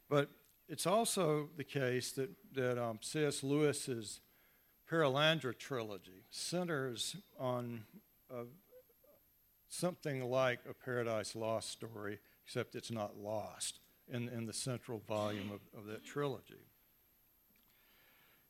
But 0.10 0.30
it's 0.70 0.88
also 0.88 1.50
the 1.58 1.66
case 1.66 2.14
that, 2.14 2.30
that 2.54 2.82
um, 2.82 3.00
C.S. 3.02 3.44
Lewis's 3.44 4.22
Perelandra 4.90 5.58
trilogy 5.58 6.24
centers 6.30 7.18
on 7.38 7.84
something 9.68 10.24
like 10.24 10.60
a 10.70 10.74
Paradise 10.74 11.36
Lost 11.36 11.70
story, 11.70 12.20
except 12.46 12.76
it's 12.76 12.92
not 12.92 13.18
lost 13.18 13.80
in, 14.08 14.30
in 14.30 14.46
the 14.46 14.54
central 14.54 15.00
volume 15.00 15.52
of, 15.52 15.60
of 15.78 15.86
that 15.88 16.06
trilogy 16.06 16.64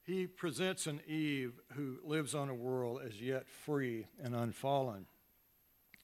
he 0.06 0.28
presents 0.28 0.88
an 0.88 1.02
Eve 1.08 1.54
who 1.74 1.98
lives 2.04 2.36
on 2.36 2.50
a 2.50 2.54
world 2.54 3.02
as 3.06 3.22
yet 3.22 3.50
free 3.50 4.06
and 4.22 4.36
unfallen. 4.36 5.08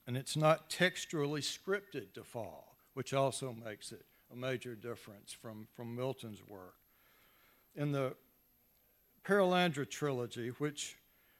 And 0.07 0.17
it's 0.17 0.35
not 0.35 0.69
textually 0.69 1.41
scripted 1.41 2.13
to 2.15 2.23
fall, 2.23 2.75
which 2.95 3.13
also 3.13 3.53
makes 3.53 3.91
it 3.91 4.05
a 4.31 4.35
major 4.35 4.75
difference 4.75 5.31
from, 5.31 5.67
from 5.75 5.95
Milton's 5.95 6.41
work. 6.47 6.75
In 7.75 7.91
the 7.91 8.15
Perelandra 9.23 9.87
trilogy, 9.87 10.49
which 10.57 10.97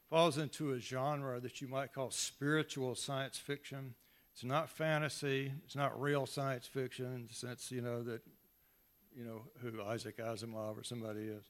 falls 0.08 0.38
into 0.38 0.72
a 0.72 0.78
genre 0.78 1.40
that 1.40 1.60
you 1.60 1.68
might 1.68 1.92
call 1.92 2.10
spiritual 2.10 2.94
science 2.94 3.38
fiction. 3.38 3.94
It's 4.34 4.44
not 4.44 4.68
fantasy. 4.68 5.52
It's 5.64 5.74
not 5.74 5.98
real 6.00 6.26
science 6.26 6.66
fiction 6.66 7.06
in 7.06 7.26
the 7.26 7.34
sense, 7.34 7.72
you 7.72 7.80
know, 7.80 8.02
that, 8.02 8.20
you 9.16 9.24
know, 9.24 9.42
who 9.62 9.82
Isaac 9.82 10.18
Asimov 10.18 10.78
or 10.78 10.84
somebody 10.84 11.22
is. 11.22 11.44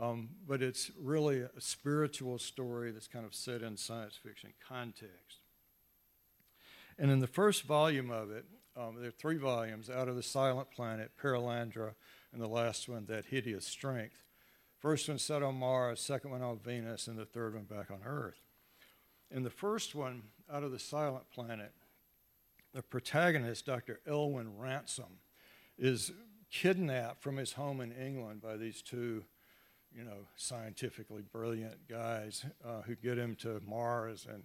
Um, 0.00 0.30
but 0.48 0.62
it's 0.62 0.90
really 1.00 1.40
a 1.40 1.60
spiritual 1.60 2.38
story 2.38 2.92
that's 2.92 3.08
kind 3.08 3.26
of 3.26 3.34
set 3.34 3.62
in 3.62 3.76
science 3.76 4.16
fiction 4.16 4.52
context. 4.66 5.40
And 6.98 7.10
in 7.10 7.20
the 7.20 7.26
first 7.26 7.64
volume 7.64 8.10
of 8.10 8.30
it, 8.30 8.44
um, 8.76 8.96
there 8.98 9.08
are 9.08 9.12
three 9.12 9.36
volumes 9.36 9.90
Out 9.90 10.08
of 10.08 10.16
the 10.16 10.22
Silent 10.22 10.70
Planet, 10.70 11.10
Perelandra, 11.20 11.92
and 12.32 12.40
the 12.40 12.48
last 12.48 12.88
one, 12.88 13.04
That 13.06 13.26
Hideous 13.26 13.66
Strength. 13.66 14.24
First 14.78 15.08
one 15.08 15.18
set 15.18 15.42
on 15.42 15.56
Mars, 15.56 16.00
second 16.00 16.30
one 16.30 16.42
on 16.42 16.58
Venus, 16.58 17.06
and 17.06 17.18
the 17.18 17.24
third 17.24 17.54
one 17.54 17.64
back 17.64 17.90
on 17.90 18.00
Earth. 18.04 18.40
In 19.30 19.42
the 19.42 19.50
first 19.50 19.94
one, 19.94 20.22
Out 20.50 20.62
of 20.62 20.72
the 20.72 20.78
Silent 20.78 21.30
Planet, 21.30 21.72
the 22.72 22.82
protagonist, 22.82 23.66
Dr. 23.66 24.00
Elwin 24.06 24.58
Ransom, 24.58 25.20
is 25.78 26.12
kidnapped 26.50 27.22
from 27.22 27.36
his 27.36 27.52
home 27.52 27.80
in 27.80 27.92
England 27.92 28.40
by 28.40 28.56
these 28.56 28.82
two, 28.82 29.24
you 29.96 30.04
know, 30.04 30.26
scientifically 30.36 31.22
brilliant 31.32 31.88
guys 31.88 32.44
uh, 32.64 32.82
who 32.82 32.94
get 32.94 33.18
him 33.18 33.36
to 33.36 33.60
Mars 33.66 34.26
and, 34.30 34.42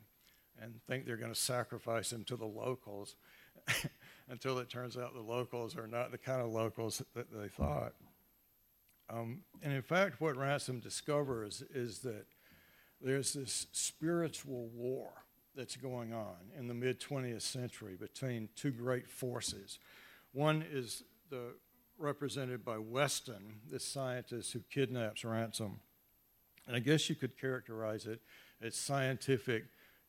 and 0.62 0.80
think 0.88 1.06
they're 1.06 1.18
going 1.18 1.34
to 1.34 1.40
sacrifice 1.40 2.12
him 2.12 2.24
to 2.26 2.36
the 2.36 2.46
locals 2.46 3.16
until 4.30 4.60
it 4.60 4.70
turns 4.70 4.98
out 4.98 5.14
the 5.14 5.22
locals 5.22 5.78
are 5.78 5.88
not 5.88 6.12
the 6.12 6.18
kind 6.18 6.42
of 6.42 6.50
locals 6.50 7.02
that 7.16 7.32
they 7.32 7.48
thought. 7.48 7.94
Um, 9.10 9.42
and 9.64 9.74
in 9.74 9.82
fact, 9.82 10.20
what 10.20 10.36
Ransom 10.36 10.80
discovers 10.80 11.64
is 11.74 12.00
that 12.00 12.26
there's 13.02 13.34
this 13.34 13.68
spiritual 13.72 14.70
war 14.74 15.10
that's 15.56 15.76
going 15.76 16.14
on 16.14 16.36
in 16.58 16.68
the 16.68 16.74
mid 16.74 17.00
20th 17.00 17.42
century 17.42 17.96
between 18.00 18.50
two 18.56 18.72
great 18.72 19.10
forces. 19.10 19.80
One 20.34 20.64
is 20.70 21.04
the, 21.30 21.56
represented 21.98 22.64
by 22.64 22.78
Weston, 22.78 23.62
this 23.72 23.86
scientist 23.86 24.54
who 24.54 24.62
kidnaps 24.70 25.26
Ransom. 25.26 25.80
And 26.68 26.76
I 26.76 26.80
guess 26.80 27.10
you 27.10 27.16
could 27.16 27.40
characterize 27.40 28.06
it 28.06 28.22
as 28.62 28.76
scientific, 28.76 29.66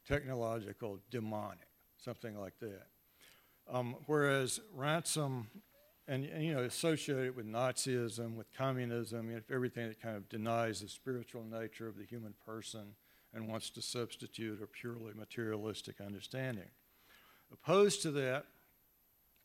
technological, 0.06 0.98
demonic, 1.10 1.68
something 1.96 2.38
like 2.38 2.58
that. 2.60 2.86
Um, 3.70 3.96
whereas 4.06 4.60
Ransom, 4.74 5.48
and, 6.06 6.24
and, 6.24 6.42
you 6.42 6.54
know, 6.54 6.62
associated 6.62 7.36
with 7.36 7.46
Nazism, 7.46 8.34
with 8.36 8.46
communism, 8.56 9.30
you 9.30 9.36
know, 9.36 9.42
everything 9.52 9.88
that 9.88 10.00
kind 10.00 10.16
of 10.16 10.28
denies 10.28 10.80
the 10.80 10.88
spiritual 10.88 11.44
nature 11.44 11.86
of 11.86 11.98
the 11.98 12.04
human 12.04 12.34
person 12.46 12.94
and 13.34 13.46
wants 13.46 13.68
to 13.70 13.82
substitute 13.82 14.62
a 14.62 14.66
purely 14.66 15.12
materialistic 15.14 16.00
understanding. 16.00 16.70
Opposed 17.52 18.02
to 18.02 18.10
that 18.12 18.46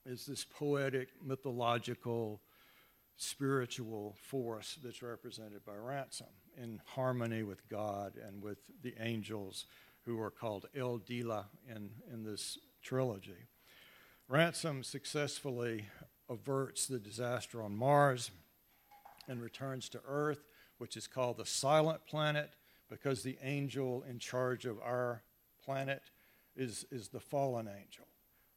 is 0.06 0.26
this 0.26 0.46
poetic, 0.46 1.10
mythological, 1.24 2.42
spiritual 3.16 4.16
force 4.22 4.78
that's 4.84 5.02
represented 5.02 5.64
by 5.66 5.76
Ransom 5.76 6.28
in 6.62 6.82
harmony 6.86 7.44
with 7.44 7.68
God 7.70 8.14
and 8.16 8.44
with 8.44 8.58
the 8.82 8.94
angels 9.00 9.66
who 10.06 10.20
are 10.22 10.32
called 10.32 10.66
Eldila 10.76 11.46
in, 11.74 11.90
in 12.12 12.24
this 12.24 12.58
trilogy. 12.82 13.48
Ransom 14.28 14.84
successfully 14.84 15.86
averts 16.30 16.88
the 16.88 17.00
disaster 17.00 17.62
on 17.62 17.76
Mars 17.76 18.32
and 19.28 19.42
returns 19.42 19.90
to 19.90 20.02
Earth, 20.06 20.44
which 20.78 20.98
is 20.98 21.08
called 21.08 21.38
the 21.38 21.46
silent 21.46 22.06
planet 22.06 22.52
because 22.90 23.24
the 23.24 23.38
angel 23.42 24.04
in 24.10 24.20
charge 24.20 24.66
of 24.66 24.80
our 24.80 25.24
planet 25.64 26.02
is, 26.56 26.86
is 26.92 27.08
the 27.10 27.20
fallen 27.20 27.68
angel. 27.68 28.06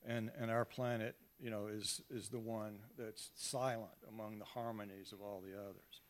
And, 0.06 0.30
and 0.38 0.50
our 0.50 0.64
planet, 0.64 1.16
you 1.40 1.50
know, 1.50 1.66
is, 1.66 2.00
is 2.10 2.28
the 2.28 2.38
one 2.38 2.78
that's 2.98 3.30
silent 3.36 3.98
among 4.08 4.38
the 4.38 4.44
harmonies 4.44 5.12
of 5.12 5.20
all 5.20 5.42
the 5.44 5.58
others. 5.58 6.00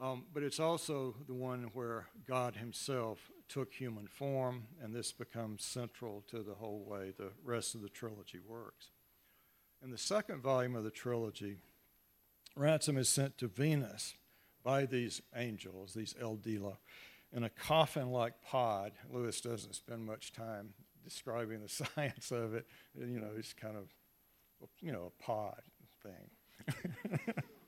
Um, 0.00 0.26
but 0.32 0.44
it's 0.44 0.60
also 0.60 1.16
the 1.26 1.34
one 1.34 1.70
where 1.74 2.06
God 2.26 2.54
Himself 2.56 3.30
took 3.48 3.72
human 3.72 4.06
form, 4.06 4.64
and 4.80 4.94
this 4.94 5.10
becomes 5.10 5.64
central 5.64 6.22
to 6.28 6.42
the 6.42 6.54
whole 6.54 6.84
way 6.84 7.12
the 7.16 7.32
rest 7.44 7.74
of 7.74 7.82
the 7.82 7.88
trilogy 7.88 8.38
works. 8.46 8.90
In 9.82 9.90
the 9.90 9.98
second 9.98 10.42
volume 10.42 10.76
of 10.76 10.84
the 10.84 10.90
trilogy, 10.90 11.56
Ransom 12.54 12.96
is 12.96 13.08
sent 13.08 13.38
to 13.38 13.48
Venus 13.48 14.14
by 14.62 14.86
these 14.86 15.22
angels, 15.34 15.94
these 15.94 16.14
Eldila, 16.14 16.76
in 17.32 17.44
a 17.44 17.50
coffin 17.50 18.10
like 18.10 18.42
pod. 18.42 18.92
Lewis 19.10 19.40
doesn't 19.40 19.74
spend 19.74 20.04
much 20.04 20.32
time 20.32 20.74
describing 21.04 21.60
the 21.62 21.68
science 21.94 22.30
of 22.30 22.54
it. 22.54 22.66
You 22.94 23.20
know, 23.20 23.30
it's 23.36 23.52
kind 23.52 23.76
of, 23.76 23.88
you 24.80 24.92
know, 24.92 25.12
a 25.20 25.22
pod 25.22 25.62
thing. 26.02 27.34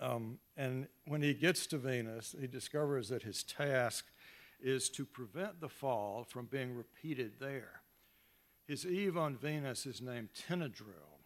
Um, 0.00 0.38
and 0.56 0.88
when 1.06 1.22
he 1.22 1.32
gets 1.32 1.66
to 1.68 1.78
Venus, 1.78 2.34
he 2.38 2.46
discovers 2.46 3.08
that 3.08 3.22
his 3.22 3.42
task 3.42 4.04
is 4.60 4.88
to 4.90 5.04
prevent 5.04 5.60
the 5.60 5.68
fall 5.68 6.24
from 6.24 6.46
being 6.46 6.74
repeated 6.74 7.34
there. 7.40 7.80
His 8.66 8.84
Eve 8.84 9.16
on 9.16 9.36
Venus 9.36 9.86
is 9.86 10.02
named 10.02 10.30
Tinidril, 10.34 11.20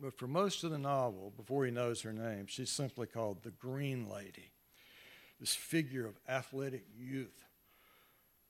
but 0.00 0.16
for 0.16 0.26
most 0.26 0.64
of 0.64 0.70
the 0.70 0.78
novel, 0.78 1.32
before 1.36 1.64
he 1.64 1.70
knows 1.70 2.02
her 2.02 2.12
name, 2.12 2.46
she's 2.46 2.70
simply 2.70 3.06
called 3.06 3.42
the 3.42 3.50
Green 3.50 4.08
Lady, 4.08 4.50
this 5.38 5.54
figure 5.54 6.06
of 6.06 6.18
athletic 6.28 6.84
youth, 6.96 7.44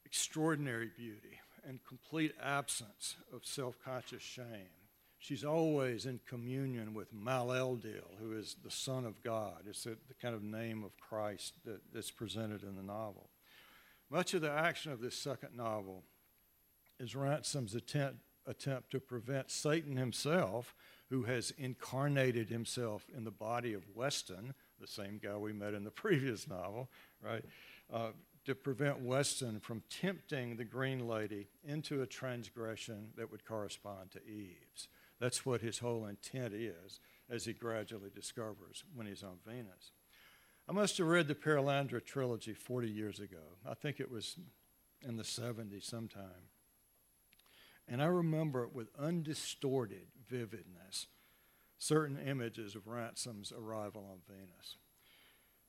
extraordinary 0.05 0.91
beauty, 0.97 1.41
and 1.69 1.85
complete 1.85 2.35
absence 2.43 3.17
of 3.33 3.45
self 3.45 3.77
conscious 3.85 4.23
shame 4.23 4.79
she's 5.19 5.45
always 5.45 6.07
in 6.07 6.21
communion 6.27 6.95
with 6.95 7.13
Maleldil, 7.13 8.17
who 8.21 8.33
is 8.33 8.57
the 8.65 8.71
Son 8.71 9.05
of 9.05 9.23
God. 9.23 9.65
It's 9.69 9.85
the, 9.85 9.97
the 10.09 10.15
kind 10.15 10.35
of 10.35 10.43
name 10.43 10.85
of 10.85 10.97
Christ 10.97 11.55
that, 11.65 11.81
that's 11.93 12.11
presented 12.11 12.63
in 12.63 12.77
the 12.77 12.83
novel. 12.83 13.29
Much 14.11 14.33
of 14.35 14.41
the 14.41 14.51
action 14.51 14.93
of 14.93 15.01
this 15.01 15.17
second 15.17 15.57
novel 15.57 16.05
is 16.99 17.15
Ransom's 17.15 17.75
attempt, 17.75 18.21
attempt 18.47 18.91
to 18.93 19.01
prevent 19.01 19.51
Satan 19.51 19.97
himself, 19.97 20.75
who 21.11 21.25
has 21.25 21.53
incarnated 21.59 22.49
himself 22.49 23.07
in 23.15 23.25
the 23.25 23.31
body 23.31 23.75
of 23.75 23.85
Weston, 23.95 24.55
the 24.81 24.87
same 24.87 25.21
guy 25.23 25.37
we 25.37 25.53
met 25.53 25.75
in 25.75 25.85
the 25.85 25.91
previous 25.91 26.49
novel, 26.49 26.89
right? 27.23 27.45
Uh, 27.93 28.11
to 28.49 28.55
prevent 28.55 29.01
Weston 29.01 29.61
from 29.61 29.83
tempting 29.91 30.57
the 30.57 30.65
Green 30.65 31.07
Lady 31.07 31.49
into 31.63 32.01
a 32.01 32.07
transgression 32.07 33.11
that 33.17 33.31
would 33.31 33.45
correspond 33.45 34.11
to 34.11 34.25
Eve's. 34.27 34.89
That's 35.21 35.45
what 35.45 35.61
his 35.61 35.81
whole 35.81 36.07
intent 36.07 36.55
is, 36.55 36.99
as 37.29 37.45
he 37.45 37.53
gradually 37.53 38.09
discovers 38.15 38.85
when 38.95 39.07
he's 39.07 39.23
on 39.23 39.37
Venus. 39.47 39.93
I 40.67 40.73
must 40.73 40.97
have 40.97 41.07
read 41.07 41.29
the 41.29 41.35
Perelandra 41.35 42.03
trilogy 42.03 42.55
40 42.55 42.89
years 42.89 43.21
ago. 43.21 43.59
I 43.69 43.75
think 43.75 44.01
it 44.01 44.11
was 44.11 44.39
in 45.07 45.19
the 45.19 45.25
70s 45.25 45.85
sometime. 45.85 46.49
And 47.87 48.03
I 48.03 48.07
remember 48.07 48.65
it 48.65 48.75
with 48.75 48.89
undistorted 48.99 50.07
vividness 50.27 51.07
certain 51.77 52.19
images 52.19 52.75
of 52.75 52.87
Ransom's 52.87 53.53
arrival 53.53 54.09
on 54.11 54.21
Venus. 54.27 54.79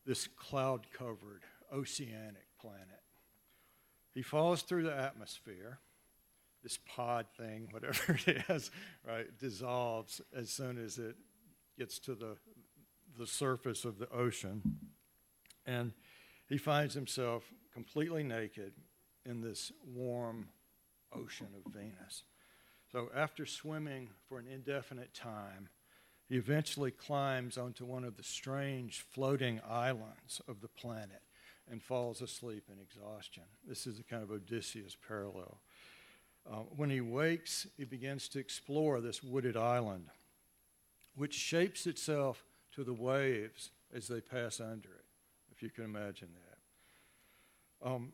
This 0.05 0.27
cloud 0.27 0.87
covered 0.91 1.43
oceanic 1.73 2.48
planet. 2.61 3.01
He 4.13 4.21
falls 4.21 4.61
through 4.61 4.83
the 4.83 4.95
atmosphere 4.95 5.79
this 6.63 6.77
pod 6.85 7.25
thing, 7.37 7.69
whatever 7.71 8.19
it 8.25 8.43
is, 8.49 8.71
right, 9.07 9.25
dissolves 9.39 10.21
as 10.35 10.49
soon 10.49 10.77
as 10.83 10.97
it 10.97 11.15
gets 11.77 11.99
to 11.99 12.15
the, 12.15 12.37
the 13.17 13.27
surface 13.27 13.85
of 13.85 13.97
the 13.97 14.09
ocean. 14.11 14.61
And 15.65 15.93
he 16.47 16.57
finds 16.57 16.93
himself 16.93 17.43
completely 17.73 18.23
naked 18.23 18.73
in 19.25 19.41
this 19.41 19.71
warm 19.85 20.49
ocean 21.13 21.47
of 21.55 21.71
Venus. 21.71 22.23
So, 22.91 23.09
after 23.15 23.45
swimming 23.45 24.09
for 24.27 24.39
an 24.39 24.47
indefinite 24.47 25.13
time, 25.13 25.69
he 26.27 26.35
eventually 26.35 26.91
climbs 26.91 27.57
onto 27.57 27.85
one 27.85 28.03
of 28.03 28.17
the 28.17 28.23
strange 28.23 29.05
floating 29.11 29.61
islands 29.67 30.41
of 30.47 30.61
the 30.61 30.67
planet 30.67 31.21
and 31.69 31.81
falls 31.81 32.21
asleep 32.21 32.63
in 32.71 32.79
exhaustion. 32.79 33.43
This 33.67 33.85
is 33.85 33.99
a 33.99 34.03
kind 34.03 34.23
of 34.23 34.31
Odysseus 34.31 34.95
parallel. 35.07 35.59
Uh, 36.49 36.63
when 36.75 36.89
he 36.89 37.01
wakes, 37.01 37.67
he 37.77 37.85
begins 37.85 38.27
to 38.29 38.39
explore 38.39 39.01
this 39.01 39.23
wooded 39.23 39.55
island, 39.55 40.07
which 41.15 41.33
shapes 41.33 41.85
itself 41.85 42.43
to 42.73 42.83
the 42.83 42.93
waves 42.93 43.71
as 43.95 44.07
they 44.07 44.21
pass 44.21 44.59
under 44.59 44.89
it, 44.89 45.05
if 45.51 45.61
you 45.61 45.69
can 45.69 45.83
imagine 45.83 46.29
that. 46.33 47.87
Um, 47.87 48.13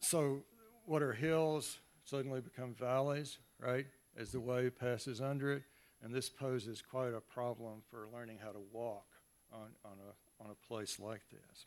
so, 0.00 0.42
what 0.86 1.02
are 1.02 1.12
hills 1.12 1.78
suddenly 2.04 2.40
become 2.40 2.74
valleys, 2.74 3.38
right, 3.58 3.86
as 4.18 4.30
the 4.30 4.40
wave 4.40 4.78
passes 4.78 5.20
under 5.20 5.52
it, 5.52 5.62
and 6.02 6.14
this 6.14 6.28
poses 6.28 6.82
quite 6.82 7.14
a 7.14 7.20
problem 7.20 7.82
for 7.90 8.08
learning 8.12 8.38
how 8.42 8.50
to 8.50 8.60
walk 8.72 9.06
on, 9.52 9.68
on, 9.84 9.96
a, 9.98 10.42
on 10.44 10.50
a 10.50 10.66
place 10.66 11.00
like 11.00 11.22
this. 11.30 11.66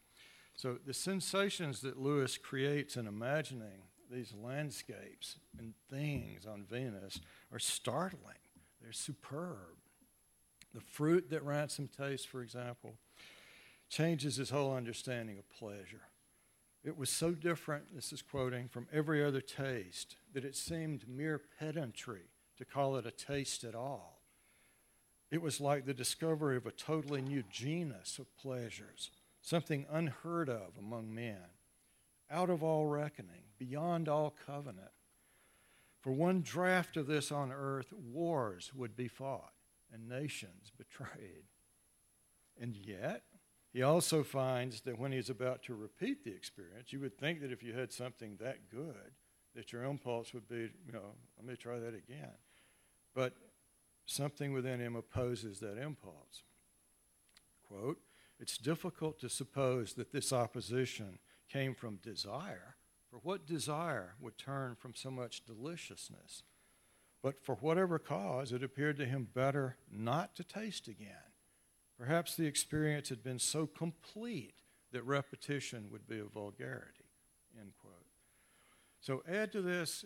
So 0.58 0.80
the 0.84 0.94
sensations 0.94 1.82
that 1.82 2.00
Lewis 2.00 2.38
creates 2.38 2.98
in 2.98 3.06
imagining 3.06 3.84
these 4.12 4.34
landscapes 4.34 5.38
and 5.60 5.76
things 5.88 6.48
on 6.48 6.66
Venus 6.66 7.22
are 7.54 7.60
startling. 7.60 8.42
They're 8.82 8.92
superb. 8.92 9.78
The 10.74 10.82
fruit 10.82 11.30
that 11.30 11.44
Ransom 11.44 11.88
tastes, 11.96 12.26
for 12.26 12.42
example, 12.42 12.96
changes 13.88 14.38
his 14.38 14.50
whole 14.50 14.76
understanding 14.76 15.38
of 15.38 15.48
pleasure. 15.50 16.10
It 16.84 16.98
was 16.98 17.12
so 17.12 17.32
different, 17.32 17.94
this 17.94 18.12
is 18.12 18.24
quoting, 18.24 18.68
from 18.68 18.88
every 18.92 19.24
other 19.24 19.42
taste 19.42 20.16
that 20.34 20.44
it 20.46 20.56
seemed 20.56 21.08
mere 21.08 21.40
pedantry 21.60 22.32
to 22.58 22.66
call 22.66 22.96
it 22.96 23.06
a 23.06 23.12
taste 23.12 23.64
at 23.64 23.76
all. 23.76 24.22
It 25.30 25.42
was 25.42 25.62
like 25.62 25.86
the 25.86 25.94
discovery 25.94 26.58
of 26.58 26.66
a 26.66 26.72
totally 26.72 27.22
new 27.22 27.44
genus 27.52 28.18
of 28.18 28.36
pleasures, 28.38 29.12
something 29.48 29.86
unheard 29.90 30.50
of 30.50 30.78
among 30.78 31.16
men, 31.16 31.38
out 32.30 32.50
of 32.50 32.62
all 32.62 32.86
reckoning, 32.86 33.44
beyond 33.58 34.10
all 34.10 34.36
covenant. 34.46 34.92
For 36.02 36.12
one 36.12 36.42
draft 36.42 36.98
of 36.98 37.08
this 37.08 37.32
on 37.32 37.54
earth, 37.54 37.94
wars 37.94 38.74
would 38.76 38.98
be 38.98 39.08
fought 39.08 39.54
and 39.92 40.10
nations 40.10 40.74
betrayed. 40.78 41.46
And 42.60 42.76
yet, 42.76 43.24
he 43.72 43.84
also 43.84 44.22
finds 44.22 44.82
that 44.82 45.00
when 45.00 45.14
he's 45.14 45.30
about 45.30 45.64
to 45.64 45.76
repeat 45.76 46.26
the 46.26 46.32
experience, 46.32 46.92
you 46.92 47.00
would 47.00 47.18
think 47.18 47.40
that 47.40 47.52
if 47.52 47.64
you 47.64 47.74
had 47.74 47.94
something 47.94 48.36
that 48.42 48.70
good, 48.70 49.14
that 49.56 49.72
your 49.72 49.84
impulse 49.84 50.34
would 50.34 50.50
be, 50.50 50.72
you 50.86 50.92
know, 50.92 51.14
let 51.38 51.48
me 51.48 51.56
try 51.56 51.80
that 51.80 51.94
again. 51.96 52.36
But 53.16 53.34
something 54.06 54.52
within 54.52 54.82
him 54.82 54.98
opposes 54.98 55.62
that 55.62 55.78
impulse. 55.78 56.44
Quote, 57.66 58.00
it's 58.40 58.58
difficult 58.58 59.20
to 59.20 59.30
suppose 59.30 59.94
that 59.94 60.12
this 60.12 60.32
opposition 60.32 61.20
came 61.52 61.74
from 61.74 61.96
desire, 61.98 62.76
for 63.10 63.18
what 63.18 63.48
desire 63.48 64.16
would 64.20 64.38
turn 64.38 64.76
from 64.76 64.94
so 64.94 65.10
much 65.10 65.46
deliciousness? 65.46 66.44
But 67.24 67.44
for 67.44 67.56
whatever 67.56 67.98
cause, 67.98 68.52
it 68.52 68.64
appeared 68.64 68.98
to 68.98 69.06
him 69.06 69.28
better 69.34 69.78
not 69.92 70.36
to 70.36 70.44
taste 70.44 70.88
again. 70.88 71.32
Perhaps 71.98 72.36
the 72.36 72.46
experience 72.46 73.10
had 73.10 73.24
been 73.24 73.40
so 73.40 73.66
complete 73.66 74.62
that 74.92 75.04
repetition 75.04 75.90
would 75.92 76.08
be 76.08 76.20
a 76.20 76.26
vulgarity. 76.26 77.06
End 77.60 77.72
quote. 77.82 77.94
So 79.02 79.24
add 79.28 79.52
to 79.54 79.62
this 79.62 80.06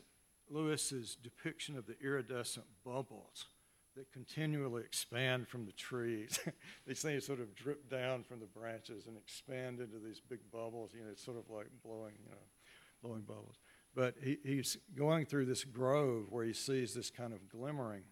Lewis's 0.49 1.15
depiction 1.15 1.77
of 1.77 1.85
the 1.85 1.99
iridescent 2.01 2.65
bubbles 2.85 3.45
that 3.95 4.11
continually 4.11 4.83
expand 4.83 5.47
from 5.47 5.65
the 5.65 5.71
trees. 5.73 6.39
these 6.87 7.01
things 7.01 7.25
sort 7.25 7.39
of 7.39 7.55
drip 7.55 7.89
down 7.89 8.23
from 8.23 8.39
the 8.39 8.45
branches 8.45 9.07
and 9.07 9.17
expand 9.17 9.79
into 9.79 9.97
these 9.99 10.21
big 10.21 10.39
bubbles. 10.51 10.91
You 10.93 11.01
know, 11.01 11.11
it's 11.11 11.23
sort 11.23 11.37
of 11.37 11.49
like 11.49 11.67
blowing, 11.83 12.13
you 12.23 12.29
know, 12.29 12.37
blowing 13.03 13.21
bubbles. 13.21 13.57
But 13.93 14.15
he, 14.23 14.37
he's 14.43 14.77
going 14.95 15.25
through 15.25 15.45
this 15.45 15.63
grove 15.63 16.27
where 16.29 16.45
he 16.45 16.53
sees 16.53 16.93
this 16.93 17.09
kind 17.09 17.33
of 17.33 17.49
glimmering. 17.49 18.03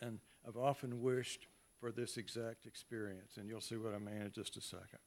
And 0.00 0.18
I've 0.46 0.56
often 0.56 1.00
wished 1.02 1.46
for 1.78 1.92
this 1.92 2.16
exact 2.16 2.66
experience, 2.66 3.36
and 3.36 3.48
you'll 3.48 3.60
see 3.60 3.76
what 3.76 3.94
I 3.94 3.98
mean 3.98 4.22
in 4.22 4.32
just 4.32 4.56
a 4.56 4.60
second. 4.60 4.98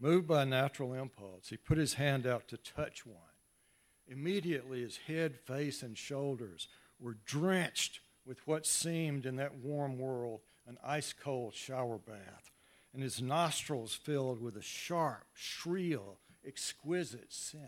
Moved 0.00 0.26
by 0.26 0.44
natural 0.44 0.94
impulse, 0.94 1.48
he 1.48 1.56
put 1.56 1.78
his 1.78 1.94
hand 1.94 2.26
out 2.26 2.48
to 2.48 2.56
touch 2.56 3.04
one. 3.04 3.18
Immediately, 4.08 4.82
his 4.82 4.96
head, 4.96 5.38
face, 5.38 5.82
and 5.82 5.96
shoulders 5.96 6.68
were 6.98 7.18
drenched 7.24 8.00
with 8.26 8.46
what 8.46 8.66
seemed 8.66 9.26
in 9.26 9.36
that 9.36 9.56
warm 9.56 9.98
world 9.98 10.40
an 10.66 10.78
ice 10.84 11.12
cold 11.12 11.54
shower 11.54 11.98
bath, 11.98 12.52
and 12.94 13.02
his 13.02 13.20
nostrils 13.20 13.94
filled 13.94 14.40
with 14.40 14.56
a 14.56 14.62
sharp, 14.62 15.24
shrill, 15.34 16.18
exquisite 16.46 17.32
scent. 17.32 17.64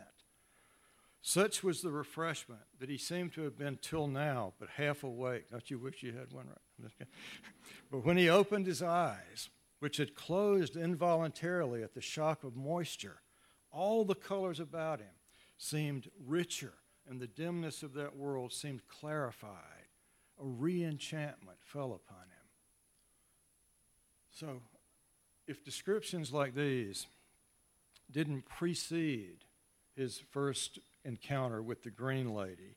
Such 1.23 1.65
was 1.65 1.81
the 1.81 1.91
refreshment 1.91 2.61
that 2.79 2.91
he 2.91 2.99
seemed 2.99 3.33
to 3.33 3.43
have 3.43 3.57
been 3.57 3.79
till 3.81 4.07
now 4.07 4.53
but 4.61 4.69
half 4.77 5.05
awake. 5.05 5.51
Don't 5.51 5.71
you 5.71 5.79
wish 5.79 6.03
you 6.03 6.13
had 6.13 6.33
one 6.33 6.49
right? 6.79 7.09
but 7.91 8.05
when 8.05 8.19
he 8.19 8.29
opened 8.29 8.67
his 8.67 8.83
eyes, 8.83 9.49
which 9.81 9.97
had 9.97 10.15
closed 10.15 10.77
involuntarily 10.77 11.83
at 11.83 11.95
the 11.95 12.01
shock 12.01 12.45
of 12.45 12.57
moisture, 12.57 13.23
all 13.73 14.05
the 14.05 14.15
colors 14.15 14.61
about 14.61 15.01
him 15.01 15.15
seemed 15.57 16.11
richer, 16.27 16.75
and 17.09 17.21
the 17.21 17.27
dimness 17.27 17.83
of 17.83 17.95
that 17.95 18.17
world 18.17 18.53
seemed 18.53 18.87
clarified. 18.87 19.84
A 20.41 20.45
re 20.45 20.83
enchantment 20.85 21.59
fell 21.61 21.93
upon 21.93 22.23
him. 22.23 22.45
So, 24.31 24.63
if 25.47 25.65
descriptions 25.65 26.33
like 26.33 26.55
these 26.55 27.07
didn't 28.11 28.47
precede 28.49 29.45
his 29.97 30.21
first 30.31 30.79
encounter 31.05 31.63
with 31.63 31.83
the 31.83 31.91
Green 31.91 32.35
Lady, 32.35 32.77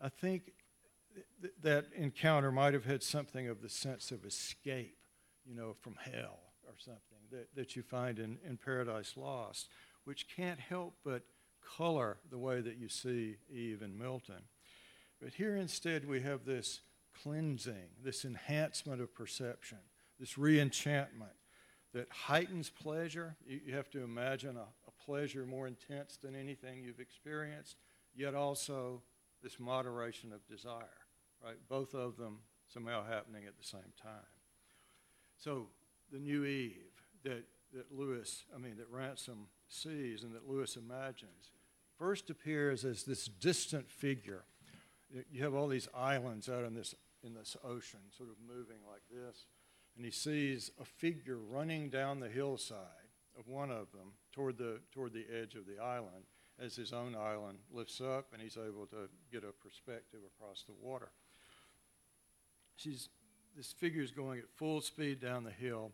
I 0.00 0.08
think 0.08 0.52
th- 1.40 1.54
that 1.62 1.86
encounter 1.94 2.50
might 2.50 2.74
have 2.74 2.84
had 2.84 3.02
something 3.02 3.48
of 3.48 3.62
the 3.62 3.68
sense 3.68 4.10
of 4.10 4.24
escape, 4.24 4.98
you 5.44 5.54
know, 5.54 5.74
from 5.80 5.96
hell 6.00 6.40
or 6.66 6.74
something 6.78 7.18
that, 7.30 7.54
that 7.54 7.76
you 7.76 7.82
find 7.82 8.18
in, 8.18 8.38
in 8.44 8.56
Paradise 8.56 9.14
Lost, 9.16 9.68
which 10.04 10.26
can't 10.34 10.60
help 10.60 10.94
but 11.04 11.22
color 11.76 12.18
the 12.30 12.38
way 12.38 12.60
that 12.60 12.76
you 12.76 12.88
see 12.88 13.36
Eve 13.52 13.82
and 13.82 13.98
Milton. 13.98 14.42
But 15.20 15.34
here 15.34 15.56
instead 15.56 16.06
we 16.06 16.20
have 16.20 16.44
this 16.44 16.80
cleansing, 17.22 17.88
this 18.02 18.24
enhancement 18.24 19.00
of 19.00 19.14
perception, 19.14 19.78
this 20.18 20.38
re 20.38 20.60
enchantment 20.60 21.32
that 21.92 22.08
heightens 22.10 22.70
pleasure. 22.70 23.36
You, 23.46 23.74
have 23.74 23.90
to 23.90 24.02
imagine 24.02 24.56
a, 24.56 24.66
pleasure 25.04 25.46
more 25.46 25.68
intense 25.68 26.16
than 26.16 26.34
anything 26.34 26.82
you've 26.82 26.98
experienced, 26.98 27.76
yet 28.12 28.34
also 28.34 29.02
this 29.40 29.60
moderation 29.60 30.32
of 30.32 30.44
desire, 30.48 30.98
right? 31.44 31.54
Both 31.68 31.94
of 31.94 32.16
them 32.16 32.40
somehow 32.66 33.04
happening 33.06 33.44
at 33.46 33.56
the 33.56 33.64
same 33.64 33.92
time. 34.02 34.26
So 35.38 35.68
the 36.10 36.18
new 36.18 36.44
Eve 36.44 36.90
that, 37.22 37.44
that 37.72 37.96
Lewis, 37.96 38.44
I 38.52 38.58
mean, 38.58 38.76
that 38.78 38.90
Ransom 38.90 39.46
sees 39.68 40.24
and 40.24 40.34
that 40.34 40.48
Lewis 40.48 40.76
imagines, 40.76 41.52
first 41.96 42.28
appears 42.28 42.84
as 42.84 43.04
this 43.04 43.26
distant 43.26 43.88
figure. 43.88 44.44
You 45.30 45.44
have 45.44 45.54
all 45.54 45.68
these 45.68 45.88
islands 45.94 46.48
out 46.48 46.64
in 46.64 46.74
this, 46.74 46.94
in 47.24 47.34
this 47.34 47.56
ocean, 47.64 48.00
sort 48.16 48.30
of 48.30 48.36
moving 48.46 48.78
like 48.90 49.02
this, 49.10 49.46
and 49.96 50.04
he 50.04 50.10
sees 50.10 50.70
a 50.80 50.84
figure 50.84 51.38
running 51.38 51.88
down 51.88 52.20
the 52.20 52.28
hillside 52.28 53.10
of 53.38 53.48
one 53.48 53.70
of 53.70 53.90
them 53.92 54.12
toward 54.32 54.58
the, 54.58 54.80
toward 54.92 55.12
the 55.12 55.26
edge 55.32 55.54
of 55.54 55.66
the 55.66 55.82
island 55.82 56.24
as 56.58 56.74
his 56.74 56.92
own 56.92 57.14
island 57.14 57.58
lifts 57.70 58.00
up 58.00 58.28
and 58.32 58.40
he's 58.40 58.56
able 58.56 58.86
to 58.86 59.08
get 59.30 59.44
a 59.44 59.52
perspective 59.52 60.20
across 60.26 60.64
the 60.66 60.74
water. 60.80 61.10
She's, 62.76 63.08
this 63.56 63.72
figure 63.72 64.02
is 64.02 64.10
going 64.10 64.38
at 64.38 64.50
full 64.54 64.80
speed 64.80 65.20
down 65.20 65.44
the 65.44 65.50
hill, 65.50 65.92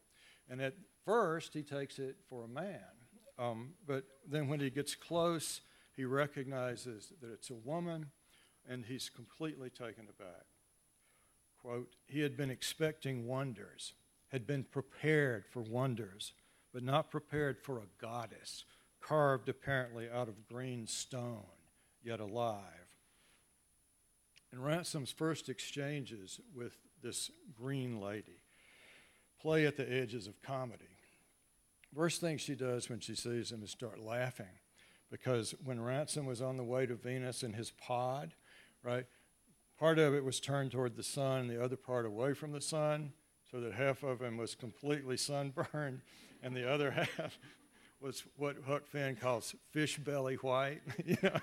and 0.48 0.60
at 0.60 0.74
first 1.04 1.54
he 1.54 1.62
takes 1.62 1.98
it 1.98 2.16
for 2.28 2.44
a 2.44 2.48
man. 2.48 2.80
Um, 3.38 3.70
but 3.86 4.04
then 4.28 4.48
when 4.48 4.60
he 4.60 4.70
gets 4.70 4.94
close, 4.94 5.60
he 5.96 6.04
recognizes 6.04 7.12
that 7.20 7.30
it's 7.32 7.50
a 7.50 7.54
woman, 7.54 8.06
and 8.68 8.84
he's 8.84 9.08
completely 9.08 9.70
taken 9.70 10.06
aback. 10.08 10.46
Quote, 11.62 11.92
he 12.06 12.20
had 12.20 12.36
been 12.36 12.50
expecting 12.50 13.26
wonders, 13.26 13.92
had 14.28 14.46
been 14.46 14.64
prepared 14.64 15.46
for 15.46 15.60
wonders 15.62 16.32
but 16.72 16.82
not 16.82 17.10
prepared 17.10 17.58
for 17.58 17.78
a 17.78 18.00
goddess, 18.00 18.64
carved 19.00 19.48
apparently 19.48 20.08
out 20.10 20.28
of 20.28 20.48
green 20.48 20.86
stone, 20.86 21.44
yet 22.02 22.20
alive. 22.20 22.64
And 24.50 24.64
Ransom's 24.64 25.12
first 25.12 25.48
exchanges 25.48 26.40
with 26.54 26.76
this 27.02 27.30
green 27.56 28.00
lady 28.00 28.40
play 29.40 29.66
at 29.66 29.76
the 29.76 29.90
edges 29.90 30.26
of 30.26 30.40
comedy. 30.42 30.84
First 31.94 32.20
thing 32.20 32.38
she 32.38 32.54
does 32.54 32.88
when 32.88 33.00
she 33.00 33.14
sees 33.14 33.52
him 33.52 33.62
is 33.62 33.70
start 33.70 33.98
laughing 33.98 34.46
because 35.10 35.54
when 35.64 35.80
Ransom 35.80 36.26
was 36.26 36.40
on 36.40 36.56
the 36.56 36.64
way 36.64 36.86
to 36.86 36.94
Venus 36.94 37.42
in 37.42 37.52
his 37.52 37.70
pod, 37.70 38.32
right, 38.82 39.04
part 39.82 39.98
of 39.98 40.14
it 40.14 40.24
was 40.24 40.38
turned 40.38 40.70
toward 40.70 40.94
the 40.94 41.02
sun, 41.02 41.48
the 41.48 41.60
other 41.60 41.74
part 41.74 42.06
away 42.06 42.34
from 42.34 42.52
the 42.52 42.60
sun, 42.60 43.12
so 43.50 43.58
that 43.58 43.72
half 43.72 44.04
of 44.04 44.22
him 44.22 44.36
was 44.36 44.54
completely 44.54 45.16
sunburned 45.16 46.00
and 46.44 46.54
the 46.54 46.72
other 46.72 46.90
half 47.16 47.36
was 48.00 48.22
what 48.36 48.54
Huck 48.64 48.86
Finn 48.86 49.16
calls 49.16 49.56
fish 49.72 49.98
belly 49.98 50.36
white. 50.36 50.82
you 51.04 51.16
know? 51.20 51.36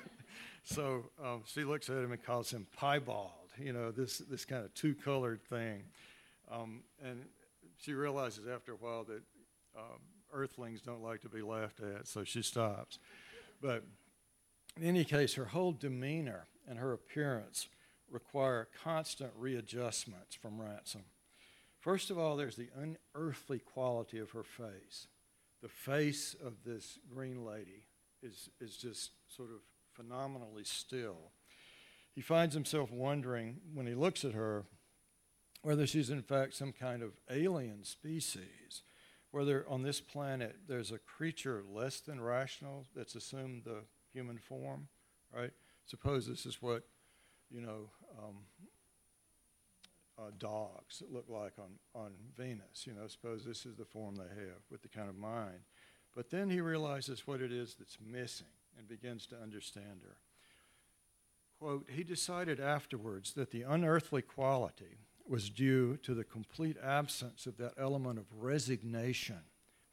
So 0.64 1.04
um, 1.22 1.44
she 1.48 1.66
looks 1.66 1.90
at 1.90 1.98
him 1.98 2.14
and 2.14 2.24
calls 2.24 2.50
him 2.50 2.66
piebald, 2.80 3.52
you 3.58 3.74
know, 3.74 3.92
this, 3.92 4.20
this 4.20 4.46
kind 4.46 4.64
of 4.64 4.74
two 4.74 4.96
colored 4.96 5.44
thing. 5.44 5.84
Um, 6.50 6.84
and 7.04 7.26
she 7.78 7.94
realizes 7.94 8.48
after 8.48 8.72
a 8.72 8.78
while 8.78 9.04
that 9.04 9.22
um, 9.78 10.00
earthlings 10.34 10.82
don't 10.82 11.04
like 11.04 11.20
to 11.24 11.30
be 11.30 11.42
laughed 11.42 11.82
at, 11.82 12.08
so 12.08 12.24
she 12.24 12.42
stops. 12.42 13.00
But 13.62 13.84
in 14.78 14.84
any 14.84 15.04
case, 15.04 15.34
her 15.34 15.44
whole 15.44 15.74
demeanor 15.74 16.48
and 16.70 16.80
her 16.80 16.94
appearance 16.94 17.68
require 18.12 18.68
constant 18.84 19.32
readjustments 19.38 20.36
from 20.36 20.60
Ransom. 20.60 21.04
First 21.80 22.10
of 22.10 22.18
all, 22.18 22.36
there's 22.36 22.58
the 22.58 22.70
unearthly 22.76 23.60
quality 23.60 24.20
of 24.20 24.32
her 24.32 24.44
face. 24.44 25.08
The 25.62 25.70
face 25.70 26.36
of 26.44 26.64
this 26.66 27.00
green 27.14 27.46
lady 27.46 27.86
is, 28.22 28.50
is 28.60 28.78
just 28.78 29.12
sort 29.28 29.50
of 29.50 29.62
phenomenally 29.94 30.64
still. 30.64 31.32
He 32.14 32.22
finds 32.22 32.54
himself 32.54 32.92
wondering 32.92 33.62
when 33.74 33.88
he 33.88 33.94
looks 33.94 34.26
at 34.26 34.34
her 34.34 34.66
whether 35.62 35.86
she's 35.86 36.10
in 36.10 36.22
fact 36.22 36.54
some 36.54 36.72
kind 36.72 37.04
of 37.04 37.12
alien 37.30 37.84
species, 37.84 38.84
whether 39.32 39.66
on 39.68 39.84
this 39.84 40.00
planet 40.00 40.56
there's 40.68 40.92
a 40.92 41.00
creature 41.00 41.64
less 41.70 42.00
than 42.00 42.22
rational 42.22 42.86
that's 42.96 43.16
assumed 43.16 43.64
the 43.66 43.84
human 44.14 44.38
form, 44.38 44.88
right? 45.36 45.52
Suppose 45.86 46.28
this 46.28 46.46
is 46.46 46.62
what, 46.62 46.84
you 47.50 47.62
know, 47.62 47.90
um, 48.18 48.36
uh, 50.18 50.32
dogs 50.38 51.00
that 51.00 51.14
look 51.14 51.26
like 51.30 51.54
on, 51.60 51.72
on 51.96 52.12
Venus. 52.38 52.86
You 52.86 52.94
know, 52.94 53.08
suppose 53.08 53.46
this 53.46 53.66
is 53.66 53.76
the 53.76 53.86
form 53.86 54.16
they 54.16 54.24
have 54.24 54.62
with 54.70 54.82
the 54.82 54.90
kind 54.90 55.10
of 55.10 55.18
mind. 55.18 55.60
But 56.16 56.30
then 56.30 56.50
he 56.50 56.62
realizes 56.62 57.28
what 57.28 57.42
it 57.42 57.52
is 57.52 57.76
that's 57.76 57.98
missing 58.04 58.48
and 58.78 58.88
begins 58.88 59.26
to 59.28 59.42
understand 59.42 60.02
her. 60.04 60.18
Quote, 61.60 61.90
he 61.90 62.04
decided 62.04 62.60
afterwards 62.60 63.34
that 63.34 63.52
the 63.52 63.64
unearthly 63.64 64.22
quality 64.22 64.98
was 65.28 65.50
due 65.50 65.98
to 65.98 66.14
the 66.14 66.24
complete 66.24 66.78
absence 66.84 67.46
of 67.46 67.58
that 67.58 67.74
element 67.78 68.18
of 68.18 68.26
resignation 68.40 69.42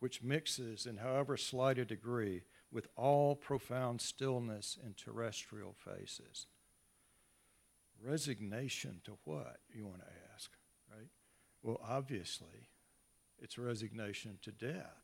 which 0.00 0.22
mixes 0.22 0.86
in 0.86 0.98
however 0.98 1.36
slight 1.36 1.78
a 1.78 1.84
degree 1.84 2.42
with 2.70 2.88
all 2.96 3.34
profound 3.34 4.00
stillness 4.00 4.78
in 4.84 4.94
terrestrial 4.94 5.74
faces. 5.74 6.46
Resignation 8.02 9.00
to 9.04 9.16
what, 9.24 9.58
you 9.74 9.86
want 9.86 10.00
to 10.00 10.12
ask, 10.34 10.50
right? 10.90 11.08
Well, 11.62 11.80
obviously, 11.86 12.68
it's 13.38 13.58
resignation 13.58 14.38
to 14.42 14.52
death 14.52 15.02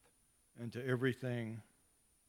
and 0.61 0.73
to 0.73 0.87
everything 0.87 1.63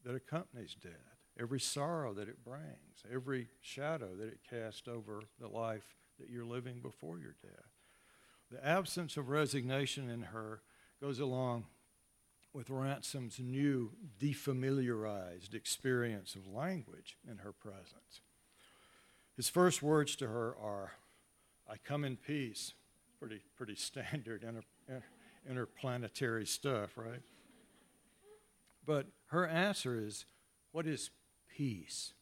that 0.03 0.15
accompanies 0.15 0.75
death, 0.81 0.91
every 1.39 1.59
sorrow 1.59 2.13
that 2.13 2.27
it 2.27 2.43
brings, 2.43 3.03
every 3.11 3.47
shadow 3.61 4.15
that 4.15 4.27
it 4.27 4.39
casts 4.49 4.87
over 4.87 5.21
the 5.39 5.47
life 5.47 5.95
that 6.19 6.29
you're 6.29 6.45
living 6.45 6.79
before 6.81 7.19
your 7.19 7.35
death. 7.41 7.71
The 8.51 8.65
absence 8.65 9.17
of 9.17 9.29
resignation 9.29 10.09
in 10.09 10.23
her 10.23 10.61
goes 11.01 11.19
along 11.19 11.65
with 12.53 12.69
Ransom's 12.69 13.39
new 13.39 13.91
defamiliarized 14.21 15.55
experience 15.55 16.35
of 16.35 16.47
language 16.47 17.17
in 17.29 17.39
her 17.39 17.51
presence. 17.51 18.21
His 19.35 19.49
first 19.49 19.81
words 19.81 20.15
to 20.17 20.27
her 20.27 20.55
are, 20.61 20.93
I 21.69 21.77
come 21.77 22.03
in 22.03 22.17
peace. 22.17 22.73
Pretty, 23.19 23.41
pretty 23.55 23.75
standard 23.75 24.43
inter, 24.43 25.03
interplanetary 25.49 26.45
stuff, 26.45 26.97
right? 26.97 27.21
But 28.85 29.07
her 29.27 29.47
answer 29.47 29.97
is, 29.97 30.25
What 30.71 30.85
is 30.85 31.09
peace? 31.55 32.13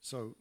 So, 0.00 0.36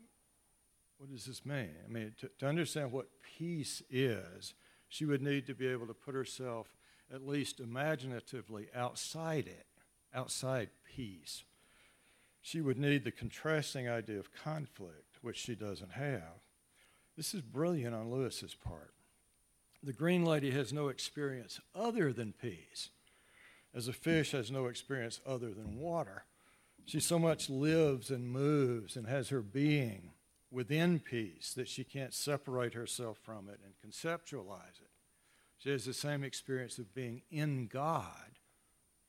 what 0.98 1.12
does 1.12 1.26
this 1.26 1.46
mean? 1.46 1.72
I 1.86 1.92
mean, 1.92 2.14
to, 2.20 2.30
to 2.40 2.48
understand 2.48 2.92
what 2.92 3.08
peace 3.38 3.82
is, 3.90 4.54
she 4.88 5.06
would 5.06 5.22
need 5.22 5.48
to 5.48 5.54
be 5.54 5.68
able 5.68 5.88
to 5.88 5.94
put 5.94 6.16
herself, 6.16 6.76
at 7.14 7.28
least 7.28 7.60
imaginatively, 7.60 8.68
outside 8.76 9.48
it, 9.48 9.66
outside 10.14 10.70
peace. 10.96 11.44
She 12.42 12.62
would 12.62 12.78
need 12.78 13.04
the 13.04 13.12
contrasting 13.12 13.90
idea 13.90 14.20
of 14.20 14.34
conflict, 14.34 15.13
which 15.24 15.38
she 15.38 15.56
doesn't 15.56 15.94
have. 15.94 16.42
This 17.16 17.34
is 17.34 17.42
brilliant 17.42 17.96
on 17.96 18.12
Lewis's 18.12 18.56
part. 18.56 18.94
The 19.82 19.94
green 19.94 20.26
lady 20.26 20.52
has 20.52 20.72
no 20.72 20.88
experience 20.88 21.60
other 21.76 22.14
than 22.14 22.34
peace, 22.34 22.90
as 23.74 23.88
a 23.88 23.94
fish 23.94 24.32
has 24.32 24.52
no 24.52 24.68
experience 24.68 25.20
other 25.26 25.52
than 25.52 25.80
water. 25.80 26.26
She 26.86 27.00
so 27.00 27.18
much 27.18 27.50
lives 27.50 28.10
and 28.10 28.30
moves 28.30 28.96
and 28.96 29.08
has 29.08 29.30
her 29.30 29.42
being 29.42 30.12
within 30.52 31.00
peace 31.00 31.54
that 31.56 31.68
she 31.68 31.84
can't 31.84 32.14
separate 32.14 32.74
herself 32.74 33.18
from 33.18 33.50
it 33.50 33.60
and 33.64 33.74
conceptualize 33.84 34.82
it. 34.82 34.92
She 35.58 35.70
has 35.70 35.86
the 35.86 35.94
same 35.94 36.24
experience 36.24 36.78
of 36.78 36.94
being 36.94 37.22
in 37.32 37.68
God, 37.68 38.40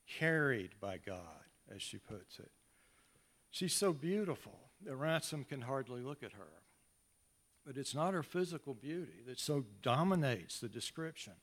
carried 0.07 0.71
by 0.79 0.97
God, 0.97 1.43
as 1.73 1.81
she 1.81 1.97
puts 1.97 2.39
it. 2.39 2.51
She's 3.51 3.73
so 3.73 3.93
beautiful 3.93 4.64
that 4.85 4.95
Ransom 4.95 5.43
can 5.43 5.61
hardly 5.61 6.01
look 6.01 6.23
at 6.23 6.33
her. 6.33 6.61
But 7.65 7.77
it's 7.77 7.95
not 7.95 8.13
her 8.13 8.23
physical 8.23 8.75
beauty 8.75 9.23
that 9.27 9.39
so 9.39 9.65
dominates 9.81 10.59
the 10.59 10.69
description 10.69 11.33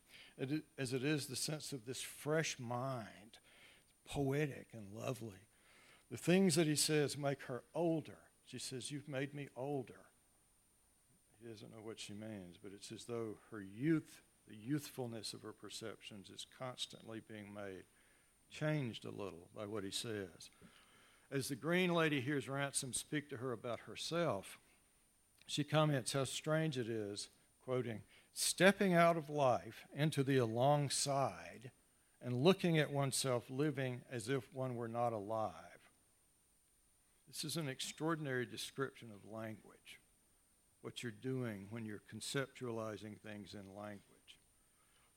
as 0.79 0.93
it 0.93 1.05
is 1.05 1.27
the 1.27 1.37
sense 1.37 1.73
of 1.73 1.85
this 1.85 2.01
fresh 2.01 2.59
mind, 2.59 3.39
poetic 4.09 4.69
and 4.73 4.93
lovely. 4.93 5.49
The 6.11 6.17
things 6.17 6.55
that 6.55 6.67
he 6.67 6.77
says 6.77 7.19
make 7.19 7.43
her 7.43 7.63
older. 7.75 8.19
She 8.45 8.59
says, 8.59 8.91
You've 8.91 9.09
made 9.09 9.35
me 9.35 9.49
older. 9.57 10.07
He 11.41 11.49
doesn't 11.49 11.73
know 11.73 11.83
what 11.83 11.99
she 11.99 12.13
means, 12.13 12.57
but 12.63 12.73
it's 12.73 12.93
as 12.93 13.05
though 13.05 13.39
her 13.51 13.61
youth 13.61 14.23
the 14.49 14.57
youthfulness 14.57 15.33
of 15.33 15.43
her 15.43 15.53
perceptions 15.53 16.29
is 16.29 16.47
constantly 16.59 17.21
being 17.27 17.55
made, 17.55 17.85
changed 18.51 19.05
a 19.05 19.11
little 19.11 19.49
by 19.55 19.67
what 19.67 19.85
he 19.85 19.91
says. 19.91 20.51
As 21.33 21.49
the 21.49 21.57
green 21.57 21.95
lady 21.95 22.21
hears 22.21 22.47
Ransom 22.47 22.93
speak 22.93 23.31
to 23.31 23.39
her 23.39 23.53
about 23.53 23.81
herself, 23.81 24.59
she 25.47 25.65
comments 25.65 26.13
how 26.13 26.25
strange 26.25 26.77
it 26.77 26.91
is, 26.91 27.31
quoting, 27.65 28.03
stepping 28.35 28.93
out 28.93 29.17
of 29.17 29.31
life 29.31 29.87
into 29.97 30.23
the 30.23 30.37
alongside 30.37 31.71
and 32.21 32.45
looking 32.45 32.79
at 32.79 32.93
oneself 32.93 33.45
living 33.49 34.03
as 34.13 34.29
if 34.29 34.53
one 34.53 34.77
were 34.77 34.89
not 34.89 35.15
alive. 35.15 35.55
This 37.27 37.45
is 37.45 37.57
an 37.57 37.69
extraordinary 37.69 38.45
description 38.45 39.09
of 39.11 39.33
language, 39.33 40.01
what 40.83 41.03
you're 41.03 41.13
doing 41.13 41.67
when 41.71 41.87
you're 41.87 42.03
conceptualizing 42.15 43.19
things 43.19 43.55
in 43.55 43.75
language 43.75 44.03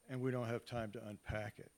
and 0.09 0.22
we 0.22 0.32
don't 0.32 0.47
have 0.47 0.66
time 0.66 0.91
to 0.91 1.07
unpack 1.07 1.55
it. 1.57 1.72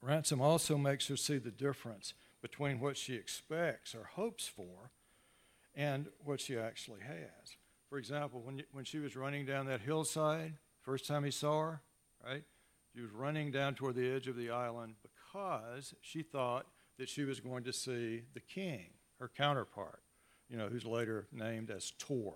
Ransom 0.00 0.40
also 0.40 0.78
makes 0.78 1.08
her 1.08 1.16
see 1.16 1.38
the 1.38 1.50
difference 1.50 2.14
between 2.46 2.78
what 2.78 2.96
she 2.96 3.14
expects 3.14 3.92
or 3.92 4.04
hopes 4.04 4.46
for 4.46 4.92
and 5.74 6.06
what 6.24 6.40
she 6.40 6.56
actually 6.56 7.00
has. 7.00 7.56
For 7.90 7.98
example, 7.98 8.40
when, 8.40 8.62
when 8.70 8.84
she 8.84 9.00
was 9.00 9.16
running 9.16 9.44
down 9.44 9.66
that 9.66 9.80
hillside, 9.80 10.54
first 10.80 11.08
time 11.08 11.24
he 11.24 11.32
saw 11.32 11.60
her, 11.60 11.82
right? 12.24 12.44
She 12.94 13.00
was 13.00 13.10
running 13.10 13.50
down 13.50 13.74
toward 13.74 13.96
the 13.96 14.08
edge 14.08 14.28
of 14.28 14.36
the 14.36 14.50
island 14.50 14.94
because 15.02 15.92
she 16.00 16.22
thought 16.22 16.66
that 17.00 17.08
she 17.08 17.24
was 17.24 17.40
going 17.40 17.64
to 17.64 17.72
see 17.72 18.22
the 18.32 18.40
king, 18.40 18.90
her 19.18 19.28
counterpart, 19.36 20.02
you 20.48 20.56
know, 20.56 20.68
who's 20.68 20.86
later 20.86 21.26
named 21.32 21.68
as 21.72 21.94
Tor. 21.98 22.34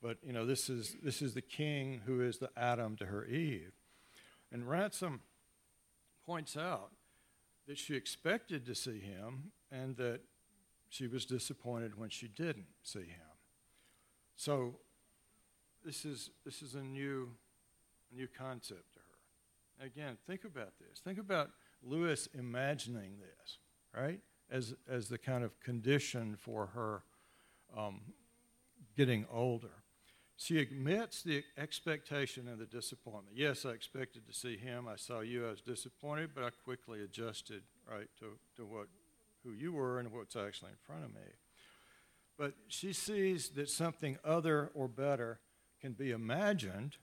But, 0.00 0.16
you 0.26 0.32
know, 0.32 0.46
this 0.46 0.70
is, 0.70 0.96
this 1.02 1.20
is 1.20 1.34
the 1.34 1.42
king 1.42 2.00
who 2.06 2.22
is 2.22 2.38
the 2.38 2.48
Adam 2.56 2.96
to 2.96 3.04
her 3.04 3.26
Eve. 3.26 3.72
And 4.50 4.66
Ransom 4.66 5.20
points 6.24 6.56
out 6.56 6.92
that 7.72 7.78
she 7.78 7.94
expected 7.94 8.66
to 8.66 8.74
see 8.74 9.00
him 9.00 9.50
and 9.70 9.96
that 9.96 10.20
she 10.90 11.06
was 11.06 11.24
disappointed 11.24 11.98
when 11.98 12.10
she 12.10 12.28
didn't 12.28 12.66
see 12.82 12.98
him. 12.98 13.32
So 14.36 14.74
this 15.82 16.04
is, 16.04 16.28
this 16.44 16.60
is 16.60 16.74
a 16.74 16.82
new, 16.82 17.30
new 18.14 18.28
concept 18.28 18.92
to 18.92 18.98
her. 18.98 19.86
Again, 19.86 20.18
think 20.26 20.44
about 20.44 20.74
this. 20.78 21.00
Think 21.00 21.18
about 21.18 21.48
Lewis 21.82 22.28
imagining 22.38 23.12
this, 23.18 23.56
right, 23.98 24.20
as, 24.50 24.74
as 24.86 25.08
the 25.08 25.16
kind 25.16 25.42
of 25.42 25.58
condition 25.60 26.36
for 26.38 26.66
her 26.74 27.04
um, 27.74 28.02
getting 28.94 29.24
older. 29.32 29.81
She 30.42 30.58
admits 30.58 31.22
the 31.22 31.44
expectation 31.56 32.48
and 32.48 32.58
the 32.58 32.66
disappointment. 32.66 33.36
Yes, 33.36 33.64
I 33.64 33.70
expected 33.70 34.26
to 34.26 34.34
see 34.34 34.56
him. 34.56 34.88
I 34.88 34.96
saw 34.96 35.20
you. 35.20 35.46
I 35.46 35.50
was 35.50 35.60
disappointed, 35.60 36.30
but 36.34 36.42
I 36.42 36.50
quickly 36.64 37.00
adjusted 37.00 37.62
right 37.88 38.08
to, 38.18 38.38
to 38.56 38.66
what 38.66 38.88
who 39.44 39.52
you 39.52 39.72
were 39.72 40.00
and 40.00 40.10
what's 40.10 40.34
actually 40.34 40.72
in 40.72 40.78
front 40.84 41.04
of 41.04 41.14
me. 41.14 41.28
But 42.36 42.54
she 42.66 42.92
sees 42.92 43.50
that 43.50 43.70
something 43.70 44.18
other 44.24 44.72
or 44.74 44.88
better 44.88 45.38
can 45.80 45.92
be 45.92 46.10
imagined. 46.10 46.96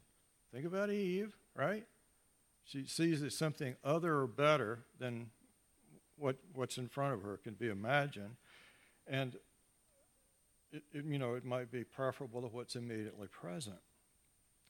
Think 0.52 0.66
about 0.66 0.90
Eve, 0.90 1.34
right? 1.56 1.86
She 2.66 2.88
sees 2.88 3.22
that 3.22 3.32
something 3.32 3.78
other 3.86 4.18
or 4.18 4.28
better 4.28 4.80
than 5.00 5.28
what, 6.18 6.36
what's 6.54 6.78
in 6.78 6.90
front 6.90 7.14
of 7.14 7.22
her 7.24 7.38
can 7.38 7.54
be 7.54 7.70
imagined. 7.70 8.36
And 9.08 9.38
it, 10.72 10.84
it, 10.94 11.06
you 11.06 11.18
know, 11.18 11.34
it 11.34 11.46
might 11.46 11.72
be 11.72 11.84
preferable 11.84 12.42
to 12.42 12.48
what's 12.48 12.76
immediately 12.76 13.28
present. 13.28 13.80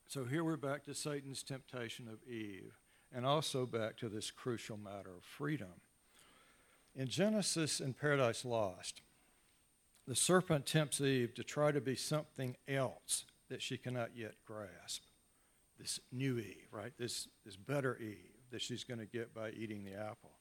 So 0.07 0.25
here 0.25 0.43
we're 0.43 0.57
back 0.57 0.83
to 0.85 0.95
Satan's 0.95 1.43
temptation 1.43 2.07
of 2.07 2.27
Eve, 2.27 2.77
and 3.13 3.25
also 3.25 3.65
back 3.65 3.97
to 3.97 4.09
this 4.09 4.31
crucial 4.31 4.77
matter 4.77 5.11
of 5.15 5.23
freedom. 5.23 5.81
In 6.95 7.07
Genesis 7.07 7.79
and 7.79 7.97
Paradise 7.97 8.43
Lost, 8.43 9.01
the 10.07 10.15
serpent 10.15 10.65
tempts 10.65 10.99
Eve 11.01 11.35
to 11.35 11.43
try 11.43 11.71
to 11.71 11.81
be 11.81 11.95
something 11.95 12.55
else 12.67 13.25
that 13.49 13.61
she 13.61 13.77
cannot 13.77 14.15
yet 14.15 14.35
grasp. 14.45 15.03
this 15.77 15.99
new 16.11 16.37
Eve, 16.39 16.67
right? 16.71 16.91
This, 16.97 17.27
this 17.45 17.55
better 17.55 17.97
Eve 17.97 18.17
that 18.51 18.61
she's 18.61 18.83
going 18.83 18.99
to 18.99 19.05
get 19.05 19.33
by 19.33 19.51
eating 19.51 19.83
the 19.83 19.93
apple. 19.93 20.31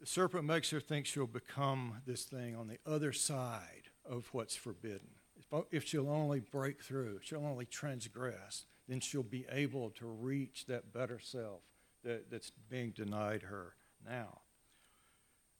The 0.00 0.06
serpent 0.06 0.44
makes 0.44 0.70
her 0.70 0.80
think 0.80 1.04
she'll 1.04 1.26
become 1.26 2.00
this 2.06 2.24
thing 2.24 2.56
on 2.56 2.68
the 2.68 2.78
other 2.86 3.12
side 3.12 3.89
of 4.10 4.26
what's 4.32 4.56
forbidden. 4.56 5.08
Oh, 5.52 5.66
if 5.70 5.86
she'll 5.86 6.10
only 6.10 6.40
break 6.40 6.82
through, 6.82 7.20
she'll 7.22 7.46
only 7.46 7.64
transgress, 7.64 8.64
then 8.88 9.00
she'll 9.00 9.22
be 9.22 9.46
able 9.50 9.90
to 9.90 10.06
reach 10.06 10.66
that 10.66 10.92
better 10.92 11.18
self 11.18 11.62
that, 12.04 12.30
that's 12.30 12.52
being 12.68 12.90
denied 12.90 13.42
her 13.42 13.74
now. 14.06 14.40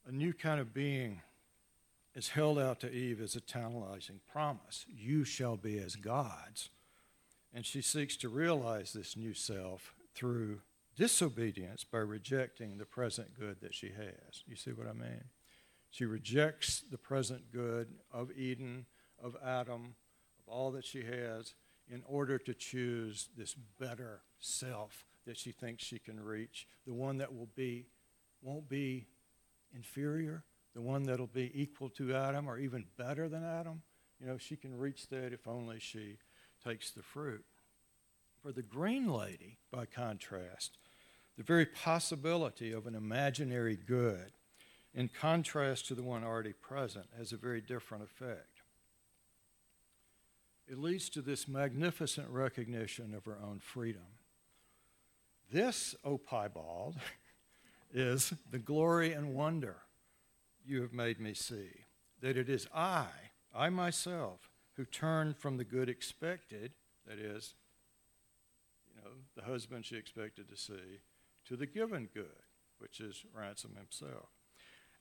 A 0.07 0.13
new 0.13 0.33
kind 0.33 0.61
of 0.61 0.75
being 0.75 1.23
is 2.15 2.31
held 2.31 2.59
out 2.59 2.81
to 2.81 2.93
Eve 2.93 3.21
as 3.21 3.37
a 3.37 3.41
tantalizing 3.41 4.21
promise 4.31 4.85
You 4.89 5.25
shall 5.25 5.57
be 5.57 5.79
as 5.79 5.97
gods. 5.97 6.71
And 7.53 7.67
she 7.67 7.83
seeks 7.83 8.17
to 8.19 8.29
realize 8.29 8.93
this 8.93 9.17
new 9.17 9.35
self 9.35 9.95
through 10.15 10.61
disobedience 10.97 11.85
by 11.85 11.99
rejecting 11.99 12.79
the 12.79 12.85
present 12.85 13.39
good 13.39 13.61
that 13.61 13.75
she 13.75 13.89
has. 13.89 14.43
You 14.47 14.57
see 14.57 14.71
what 14.71 14.87
I 14.87 14.93
mean? 14.93 15.25
She 15.91 16.05
rejects 16.05 16.83
the 16.91 16.99
present 16.99 17.53
good 17.53 17.89
of 18.13 18.31
Eden, 18.33 18.87
of 19.23 19.37
Adam, 19.45 19.95
of 20.39 20.53
all 20.53 20.71
that 20.73 20.85
she 20.85 21.03
has, 21.05 21.55
in 21.89 22.03
order 22.07 22.39
to 22.39 22.55
choose 22.55 23.29
this 23.37 23.55
better 23.79 24.23
self 24.39 25.05
that 25.27 25.37
she 25.37 25.53
thinks 25.53 25.85
she 25.85 25.99
can 25.99 26.21
reach, 26.21 26.69
the 26.87 26.95
one 26.95 27.19
that 27.19 27.35
will 27.35 27.49
be 27.55 27.87
won't 28.43 28.69
be 28.69 29.07
inferior, 29.75 30.45
the 30.75 30.81
one 30.81 31.03
that'll 31.03 31.27
be 31.27 31.51
equal 31.61 31.91
to 31.91 32.15
Adam 32.15 32.49
or 32.49 32.59
even 32.59 32.87
better 32.97 33.29
than 33.29 33.45
Adam. 33.45 33.83
You 34.21 34.29
know, 34.29 34.39
she 34.39 34.57
can 34.57 34.77
reach 34.77 35.09
that 35.09 35.33
if 35.33 35.47
only 35.47 35.79
she 35.79 36.19
takes 36.65 36.91
the 36.91 37.03
fruit. 37.03 37.45
For 38.43 38.53
the 38.53 38.63
green 38.63 39.13
lady, 39.13 39.59
by 39.71 39.87
contrast, 39.87 40.79
the 41.37 41.43
very 41.43 41.67
possibility 41.67 42.73
of 42.73 42.87
an 42.87 42.95
imaginary 42.95 43.77
good, 43.77 44.33
in 44.95 45.09
contrast 45.09 45.87
to 45.87 45.95
the 45.95 46.03
one 46.03 46.25
already 46.25 46.53
present, 46.53 47.07
has 47.17 47.33
a 47.33 47.37
very 47.37 47.61
different 47.61 48.05
effect. 48.05 48.63
It 50.69 50.79
leads 50.79 51.09
to 51.11 51.23
this 51.23 51.49
magnificent 51.49 52.29
recognition 52.29 53.15
of 53.15 53.25
her 53.25 53.39
own 53.43 53.61
freedom. 53.61 54.07
This, 55.53 55.95
O 56.05 56.17
piebald, 56.19 56.97
is 57.93 58.33
the 58.51 58.59
glory 58.59 59.13
and 59.13 59.35
wonder 59.35 59.77
you 60.65 60.83
have 60.83 60.93
made 60.93 61.19
me 61.19 61.35
see, 61.35 61.87
that 62.21 62.37
it 62.37 62.49
is 62.49 62.69
I, 62.75 63.07
I 63.55 63.69
myself, 63.71 64.51
who 64.77 64.85
turn 64.85 65.35
from 65.35 65.57
the 65.57 65.65
good 65.65 65.89
expected, 65.89 66.73
that 67.07 67.19
is, 67.19 67.55
you 68.89 69.03
know, 69.03 69.11
the 69.35 69.43
husband 69.43 69.85
she 69.85 69.97
expected 69.97 70.49
to 70.49 70.57
see, 70.57 71.01
to 71.47 71.57
the 71.57 71.67
given 71.67 72.09
good, 72.15 72.45
which 72.79 73.01
is 73.01 73.25
ransom 73.35 73.75
himself. 73.77 74.29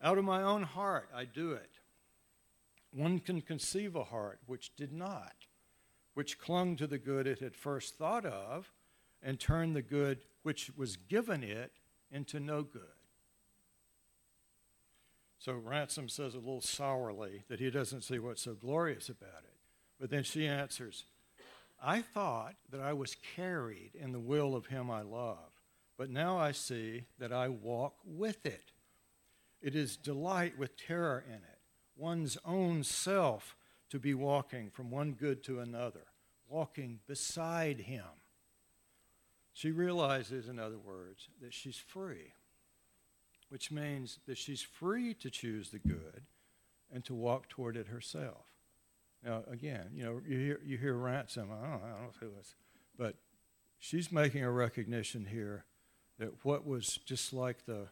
Out 0.02 0.18
of 0.18 0.26
my 0.26 0.42
own 0.42 0.64
heart 0.64 1.10
I 1.16 1.26
do 1.26 1.52
it. 1.52 1.72
One 2.92 3.20
can 3.20 3.42
conceive 3.42 3.96
a 3.96 4.04
heart 4.04 4.40
which 4.46 4.76
did 4.76 4.92
not, 4.92 5.34
which 6.14 6.40
clung 6.40 6.76
to 6.78 6.88
the 6.88 6.98
good 6.98 7.28
it 7.28 7.40
had 7.40 7.56
first 7.56 7.98
thought 7.98 8.26
of, 8.26 8.72
and 9.22 9.40
turned 9.40 9.76
the 9.76 9.82
good 9.82 10.20
which 10.44 10.72
was 10.76 10.96
given 10.96 11.44
it 11.44 11.72
into 12.12 12.40
no 12.40 12.64
good. 12.64 12.82
So 15.38 15.54
Ransom 15.54 16.10
says 16.10 16.34
a 16.34 16.40
little 16.40 16.62
sourly 16.62 17.44
that 17.48 17.60
he 17.60 17.70
doesn't 17.70 18.04
see 18.04 18.20
what's 18.20 18.42
so 18.42 18.54
glorious 18.54 19.08
about 19.10 19.44
it. 19.44 19.56
But 20.00 20.10
then 20.10 20.24
she 20.24 20.48
answers, 20.48 21.06
I 21.82 22.02
thought 22.02 22.56
that 22.72 22.82
I 22.82 22.94
was 22.94 23.16
carried 23.36 23.92
in 23.94 24.12
the 24.12 24.20
will 24.20 24.56
of 24.56 24.68
him 24.68 24.92
I 24.92 25.02
love, 25.02 25.52
but 25.98 26.10
now 26.10 26.38
I 26.38 26.52
see 26.52 27.06
that 27.20 27.32
I 27.32 27.48
walk 27.48 27.96
with 28.06 28.46
it. 28.46 28.72
It 29.62 29.76
is 29.76 29.98
delight 29.98 30.58
with 30.58 30.78
terror 30.78 31.24
in 31.28 31.36
it, 31.36 31.60
one's 31.96 32.38
own 32.46 32.84
self 32.84 33.56
to 33.90 34.00
be 34.00 34.14
walking 34.14 34.70
from 34.70 34.92
one 34.92 35.14
good 35.14 35.44
to 35.44 35.60
another, 35.60 36.06
walking 36.48 37.00
beside 37.08 37.82
him. 37.82 38.06
She 39.54 39.72
realizes, 39.72 40.48
in 40.48 40.60
other 40.60 40.78
words, 40.78 41.28
that 41.42 41.54
she's 41.54 41.78
free, 41.78 42.34
which 43.50 43.72
means 43.72 44.20
that 44.28 44.38
she's 44.38 44.62
free 44.62 45.14
to 45.16 45.30
choose 45.30 45.72
the 45.72 45.80
good 45.80 46.24
and 46.94 47.04
to 47.06 47.14
walk 47.14 47.50
toward 47.50 47.76
it 47.76 47.88
herself. 47.88 48.46
Now, 49.24 49.44
again, 49.52 49.90
you 49.94 50.04
know, 50.04 50.22
you 50.26 50.38
hear, 50.38 50.60
you 50.64 50.78
hear 50.78 50.94
ransom, 50.94 51.50
I 51.52 51.62
don't, 51.62 51.82
know, 51.82 51.86
I 51.86 51.90
don't 51.90 52.02
know 52.04 52.12
who 52.22 52.30
it's, 52.40 52.56
but 52.98 53.16
she's 53.80 54.12
making 54.12 54.44
a 54.44 54.52
recognition 54.52 55.26
here 55.26 55.66
that 56.20 56.46
what 56.46 56.66
was 56.66 57.00
just 57.06 57.34
like 57.34 57.66
the, 57.66 57.88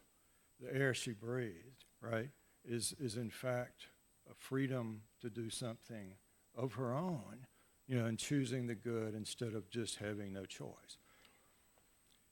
the 0.59 0.73
air 0.73 0.93
she 0.93 1.11
breathed, 1.11 1.85
right, 2.01 2.29
is, 2.65 2.93
is 2.99 3.17
in 3.17 3.29
fact 3.29 3.87
a 4.29 4.33
freedom 4.35 5.01
to 5.21 5.29
do 5.29 5.49
something 5.49 6.13
of 6.55 6.73
her 6.73 6.93
own, 6.93 7.45
you 7.87 7.97
know, 7.97 8.05
and 8.05 8.17
choosing 8.17 8.67
the 8.67 8.75
good 8.75 9.13
instead 9.13 9.53
of 9.53 9.69
just 9.69 9.97
having 9.97 10.33
no 10.33 10.45
choice. 10.45 10.97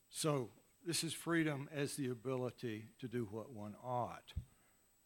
So, 0.10 0.50
this 0.86 1.04
is 1.04 1.14
freedom 1.14 1.68
as 1.74 1.96
the 1.96 2.10
ability 2.10 2.90
to 3.00 3.08
do 3.08 3.28
what 3.32 3.52
one 3.52 3.76
ought, 3.84 4.34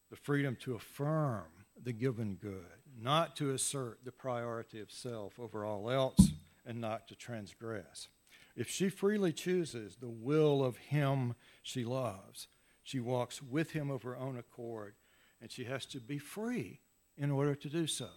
the 0.10 0.18
freedom 0.18 0.58
to 0.62 0.76
affirm 0.76 1.46
the 1.82 1.94
given 1.94 2.36
good, 2.36 2.66
not 3.02 3.38
to 3.38 3.52
assert 3.52 4.00
the 4.04 4.12
priority 4.12 4.82
of 4.82 4.92
self 4.92 5.40
over 5.40 5.64
all 5.64 5.90
else, 5.90 6.32
and 6.66 6.82
not 6.82 7.08
to 7.08 7.16
transgress. 7.16 8.10
If 8.56 8.70
she 8.70 8.90
freely 8.90 9.32
chooses 9.32 9.96
the 9.96 10.10
will 10.10 10.64
of 10.64 10.78
him 10.78 11.36
she 11.64 11.86
loves, 11.86 12.48
she 12.90 13.00
walks 13.00 13.40
with 13.40 13.72
him 13.72 13.92
of 13.92 14.02
her 14.02 14.18
own 14.18 14.36
accord, 14.36 14.96
and 15.40 15.52
she 15.52 15.66
has 15.66 15.86
to 15.86 16.00
be 16.00 16.18
free 16.18 16.80
in 17.16 17.30
order 17.30 17.54
to 17.54 17.70
do 17.70 17.86
so. 17.86 18.10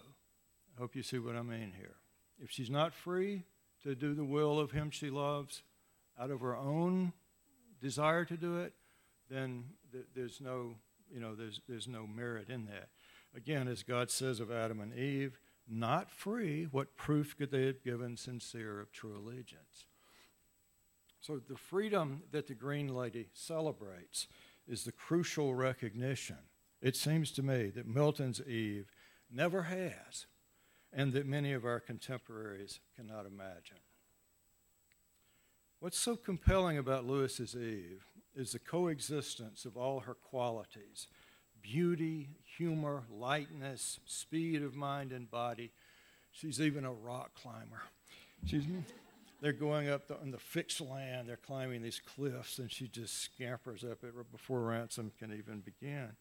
I 0.75 0.81
hope 0.81 0.95
you 0.95 1.03
see 1.03 1.19
what 1.19 1.35
I 1.35 1.43
mean 1.43 1.73
here. 1.77 1.97
If 2.39 2.49
she's 2.49 2.71
not 2.71 2.91
free 2.91 3.43
to 3.83 3.93
do 3.93 4.15
the 4.15 4.25
will 4.25 4.59
of 4.59 4.71
him 4.71 4.89
she 4.89 5.11
loves, 5.11 5.61
out 6.19 6.31
of 6.31 6.41
her 6.41 6.55
own 6.55 7.13
desire 7.81 8.25
to 8.25 8.35
do 8.35 8.61
it, 8.61 8.73
then 9.29 9.65
th- 9.91 10.05
there's 10.15 10.41
no, 10.41 10.73
you 11.13 11.19
know, 11.19 11.35
there's, 11.35 11.61
there's 11.69 11.87
no 11.87 12.07
merit 12.07 12.49
in 12.49 12.65
that. 12.65 12.89
Again, 13.37 13.67
as 13.67 13.83
God 13.83 14.09
says 14.09 14.39
of 14.39 14.51
Adam 14.51 14.79
and 14.79 14.97
Eve, 14.97 15.39
not 15.69 16.09
free, 16.09 16.67
what 16.71 16.95
proof 16.95 17.37
could 17.37 17.51
they 17.51 17.67
have 17.67 17.83
given 17.83 18.17
sincere 18.17 18.79
of 18.79 18.91
true 18.91 19.15
allegiance? 19.15 19.85
So 21.21 21.39
the 21.47 21.57
freedom 21.57 22.23
that 22.31 22.47
the 22.47 22.55
Green 22.55 22.87
Lady 22.87 23.29
celebrates 23.33 24.27
is 24.67 24.83
the 24.83 24.91
crucial 24.91 25.53
recognition, 25.53 26.37
it 26.81 26.95
seems 26.95 27.31
to 27.31 27.43
me, 27.43 27.69
that 27.69 27.87
Milton's 27.87 28.41
Eve 28.41 28.91
never 29.31 29.63
has, 29.63 30.25
and 30.91 31.13
that 31.13 31.25
many 31.25 31.53
of 31.53 31.65
our 31.65 31.79
contemporaries 31.79 32.79
cannot 32.95 33.25
imagine. 33.25 33.77
What's 35.79 35.99
so 35.99 36.15
compelling 36.15 36.77
about 36.77 37.05
Lewis's 37.05 37.55
Eve 37.55 38.05
is 38.35 38.53
the 38.53 38.59
coexistence 38.59 39.65
of 39.65 39.75
all 39.75 40.01
her 40.01 40.13
qualities 40.13 41.07
beauty, 41.61 42.27
humor, 42.57 43.03
lightness, 43.09 43.99
speed 44.05 44.61
of 44.61 44.75
mind 44.75 45.11
and 45.11 45.31
body. 45.31 45.71
She's 46.31 46.59
even 46.59 46.83
a 46.83 46.91
rock 46.91 47.31
climber. 47.35 47.83
She's, 48.45 48.63
they're 49.43 49.51
going 49.51 49.89
up 49.89 50.07
the, 50.07 50.17
on 50.21 50.31
the 50.31 50.37
fixed 50.37 50.79
land, 50.79 51.27
they're 51.27 51.35
climbing 51.35 51.81
these 51.81 51.99
cliffs, 51.99 52.59
and 52.59 52.71
she 52.71 52.87
just 52.87 53.21
scampers 53.23 53.83
up 53.83 54.01
it 54.01 54.13
before 54.31 54.61
ransom 54.61 55.11
can 55.19 55.33
even 55.33 55.59
begin. 55.59 56.11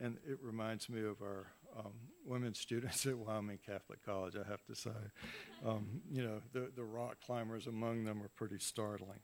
And 0.00 0.16
it 0.26 0.38
reminds 0.42 0.88
me 0.88 1.00
of 1.00 1.20
our 1.20 1.48
um, 1.78 1.92
women 2.24 2.54
students 2.54 3.04
at 3.06 3.18
Wyoming 3.18 3.58
Catholic 3.66 4.02
College, 4.02 4.34
I 4.34 4.48
have 4.48 4.64
to 4.64 4.74
say. 4.74 4.90
Um, 5.64 6.00
you 6.10 6.22
know, 6.22 6.40
the, 6.54 6.70
the 6.74 6.82
rock 6.82 7.18
climbers 7.24 7.66
among 7.66 8.04
them 8.04 8.22
are 8.22 8.30
pretty 8.34 8.58
startling. 8.58 9.20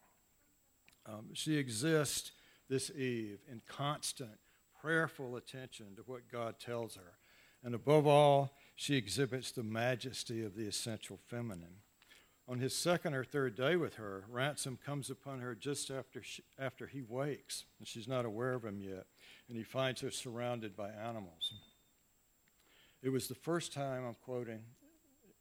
Um, 1.06 1.28
she 1.32 1.56
exists 1.56 2.32
this 2.68 2.90
Eve 2.90 3.38
in 3.50 3.62
constant, 3.66 4.38
prayerful 4.82 5.34
attention 5.34 5.96
to 5.96 6.02
what 6.02 6.30
God 6.30 6.56
tells 6.60 6.96
her. 6.96 7.14
And 7.64 7.74
above 7.74 8.06
all, 8.06 8.52
she 8.74 8.96
exhibits 8.96 9.50
the 9.50 9.62
majesty 9.62 10.44
of 10.44 10.56
the 10.56 10.68
essential 10.68 11.18
feminine. 11.26 11.85
On 12.48 12.60
his 12.60 12.76
second 12.76 13.14
or 13.14 13.24
third 13.24 13.56
day 13.56 13.74
with 13.74 13.96
her, 13.96 14.24
Ransom 14.28 14.78
comes 14.84 15.10
upon 15.10 15.40
her 15.40 15.54
just 15.56 15.90
after, 15.90 16.22
she, 16.22 16.44
after 16.58 16.86
he 16.86 17.02
wakes, 17.02 17.64
and 17.78 17.88
she's 17.88 18.06
not 18.06 18.24
aware 18.24 18.52
of 18.52 18.64
him 18.64 18.80
yet, 18.80 19.06
and 19.48 19.58
he 19.58 19.64
finds 19.64 20.00
her 20.00 20.12
surrounded 20.12 20.76
by 20.76 20.90
animals. 20.90 21.52
It 23.02 23.08
was 23.08 23.26
the 23.26 23.34
first 23.34 23.72
time, 23.72 24.04
I'm 24.04 24.14
quoting, 24.14 24.62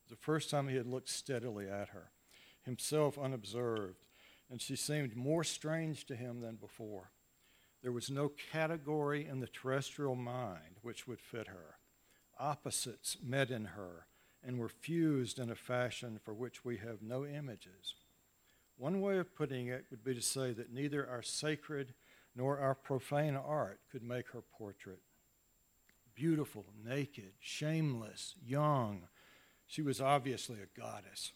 the 0.10 0.16
first 0.16 0.50
time 0.50 0.68
he 0.68 0.76
had 0.76 0.88
looked 0.88 1.10
steadily 1.10 1.70
at 1.70 1.90
her, 1.90 2.12
himself 2.64 3.20
unobserved, 3.20 4.04
and 4.50 4.60
she 4.60 4.76
seemed 4.76 5.16
more 5.16 5.44
strange 5.44 6.06
to 6.08 6.16
him 6.16 6.42
than 6.42 6.56
before. 6.56 7.12
There 7.84 7.92
was 7.92 8.10
no 8.10 8.30
category 8.52 9.28
in 9.28 9.42
the 9.42 9.48
terrestrial 9.48 10.16
mind 10.16 10.80
which 10.82 11.08
would 11.08 11.22
fit 11.22 11.48
her. 11.48 11.78
Opposites 12.40 13.18
met 13.24 13.52
in 13.52 13.66
her 13.66 14.08
and 14.46 14.60
were 14.60 14.70
fused 14.70 15.40
in 15.40 15.50
a 15.50 15.56
fashion 15.56 16.20
for 16.24 16.34
which 16.34 16.64
we 16.64 16.78
have 16.78 17.02
no 17.02 17.26
images. 17.26 17.96
One 18.78 19.02
way 19.02 19.18
of 19.18 19.36
putting 19.36 19.68
it 19.68 19.86
would 19.90 20.04
be 20.04 20.14
to 20.14 20.22
say 20.22 20.52
that 20.54 20.74
neither 20.74 21.08
our 21.08 21.22
sacred 21.22 21.94
nor 22.36 22.60
our 22.60 22.76
profane 22.76 23.36
art 23.36 23.80
could 23.92 24.04
make 24.04 24.30
her 24.32 24.42
portrait. 24.42 25.00
Beautiful, 26.14 26.66
naked, 26.84 27.32
shameless, 27.40 28.36
young, 28.46 29.08
she 29.66 29.82
was 29.82 30.00
obviously 30.00 30.58
a 30.62 30.80
goddess. 30.80 31.32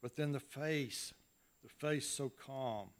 But 0.00 0.16
then 0.16 0.32
the 0.32 0.40
face, 0.40 1.12
the 1.62 1.68
face 1.68 2.08
so 2.08 2.30
calm 2.30 2.90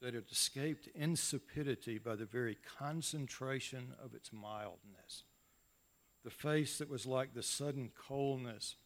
that 0.00 0.14
it 0.14 0.24
escaped 0.30 0.88
insipidity 0.94 1.98
by 1.98 2.16
the 2.16 2.24
very 2.24 2.58
concentration 2.78 3.94
of 4.04 4.14
its 4.14 4.32
mildness. 4.32 5.22
The 6.24 6.30
face 6.30 6.78
that 6.78 6.88
was 6.88 7.06
like 7.06 7.34
the 7.34 7.42
sudden 7.42 7.90
coldness 7.96 8.76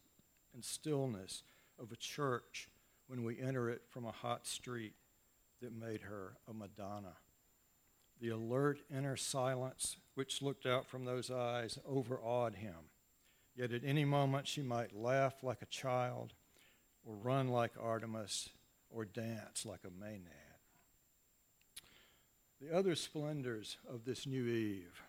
and 0.53 0.63
stillness 0.63 1.43
of 1.79 1.91
a 1.91 1.95
church 1.95 2.69
when 3.07 3.23
we 3.23 3.39
enter 3.39 3.69
it 3.69 3.83
from 3.89 4.05
a 4.05 4.11
hot 4.11 4.47
street 4.47 4.93
that 5.61 5.73
made 5.73 6.01
her 6.01 6.33
a 6.49 6.53
Madonna. 6.53 7.15
The 8.19 8.29
alert 8.29 8.79
inner 8.89 9.15
silence 9.15 9.97
which 10.15 10.41
looked 10.41 10.65
out 10.65 10.87
from 10.87 11.05
those 11.05 11.29
eyes 11.29 11.77
overawed 11.87 12.55
him. 12.55 12.89
Yet 13.55 13.71
at 13.71 13.83
any 13.83 14.05
moment 14.05 14.47
she 14.47 14.61
might 14.61 14.95
laugh 14.95 15.43
like 15.43 15.61
a 15.61 15.67
child, 15.67 16.33
or 17.05 17.15
run 17.15 17.49
like 17.49 17.71
Artemis, 17.79 18.49
or 18.89 19.05
dance 19.05 19.65
like 19.65 19.81
a 19.85 19.89
Maenad. 19.89 20.57
The 22.59 22.75
other 22.75 22.95
splendors 22.95 23.77
of 23.87 24.05
this 24.05 24.25
new 24.25 24.47
Eve, 24.47 25.03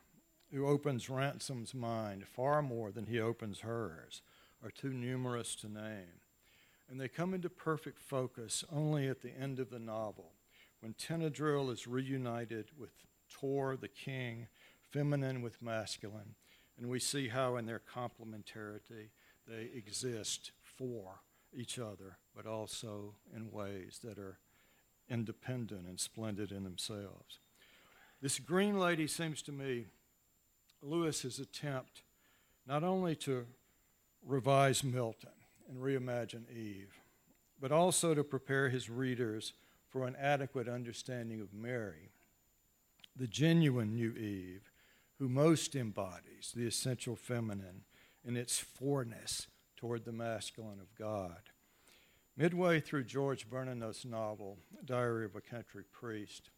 who 0.53 0.67
opens 0.67 1.11
Ransom's 1.11 1.75
mind 1.75 2.27
far 2.27 2.63
more 2.63 2.91
than 2.91 3.07
he 3.07 3.21
opens 3.21 3.61
hers, 3.61 4.23
are 4.65 4.71
too 4.71 4.93
numerous 4.93 5.55
to 5.57 5.69
name. 5.69 6.21
And 6.91 7.01
they 7.01 7.09
come 7.09 7.35
into 7.35 7.51
perfect 7.51 8.01
focus 8.01 8.65
only 8.73 9.09
at 9.09 9.21
the 9.21 9.33
end 9.39 9.59
of 9.59 9.71
the 9.71 9.79
novel, 9.79 10.33
when 10.81 10.95
Tinidril 10.95 11.71
is 11.71 11.87
reunited 11.87 12.71
with 12.79 12.91
Tor 13.31 13.77
the 13.77 13.89
king, 13.89 14.47
feminine 14.91 15.43
with 15.43 15.61
masculine, 15.61 16.35
and 16.79 16.89
we 16.89 16.99
see 16.99 17.29
how 17.29 17.57
in 17.57 17.67
their 17.67 17.83
complementarity 17.95 19.11
they 19.47 19.69
exist 19.75 20.53
for 20.63 21.21
each 21.53 21.79
other, 21.79 22.19
but 22.35 22.47
also 22.47 23.17
in 23.35 23.51
ways 23.51 24.01
that 24.03 24.19
are 24.19 24.39
independent 25.11 25.87
and 25.87 25.99
splendid 25.99 26.53
in 26.53 26.65
themselves. 26.65 27.41
This 28.21 28.39
green 28.39 28.79
lady 28.79 29.07
seems 29.07 29.43
to 29.43 29.53
me 29.53 29.87
Lewis's 30.83 31.39
attempt 31.39 32.03
not 32.67 32.85
only 32.85 33.17
to 33.17 33.47
revise 34.25 34.85
Milton 34.85 35.31
and 35.69 35.79
reimagine 35.79 36.51
Eve, 36.51 37.01
but 37.61 37.73
also 37.73 38.15
to 38.15 38.23
prepare 38.23 38.69
his 38.69 38.89
readers 38.89 39.53
for 39.89 40.07
an 40.07 40.17
adequate 40.17 40.69
understanding 40.69 41.41
of 41.41 41.53
Mary, 41.53 42.11
the 43.17 43.27
genuine 43.27 43.95
new 43.95 44.13
Eve, 44.13 44.71
who 45.19 45.29
most 45.29 45.75
embodies 45.75 46.53
the 46.55 46.67
essential 46.67 47.17
feminine 47.17 47.85
in 48.25 48.37
its 48.37 48.59
forness 48.59 49.49
toward 49.77 50.05
the 50.05 50.13
masculine 50.13 50.81
of 50.81 50.95
God. 50.95 51.51
Midway 52.37 52.79
through 52.79 53.05
George 53.05 53.49
Bernanos' 53.49 54.05
novel, 54.05 54.59
Diary 54.85 55.25
of 55.25 55.35
a 55.35 55.41
Country 55.41 55.83
Priest, 55.91 56.51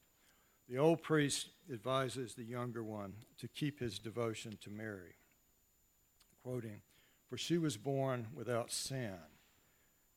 the 0.71 0.79
old 0.79 1.03
priest 1.03 1.49
advises 1.73 2.35
the 2.35 2.45
younger 2.45 2.85
one 2.85 3.13
to 3.39 3.49
keep 3.49 3.81
his 3.81 3.99
devotion 3.99 4.57
to 4.63 4.71
Mary, 4.71 5.17
quoting, 6.45 6.81
For 7.29 7.37
she 7.37 7.59
was 7.59 7.77
born 7.77 8.29
without 8.33 8.71
sin. 8.71 9.17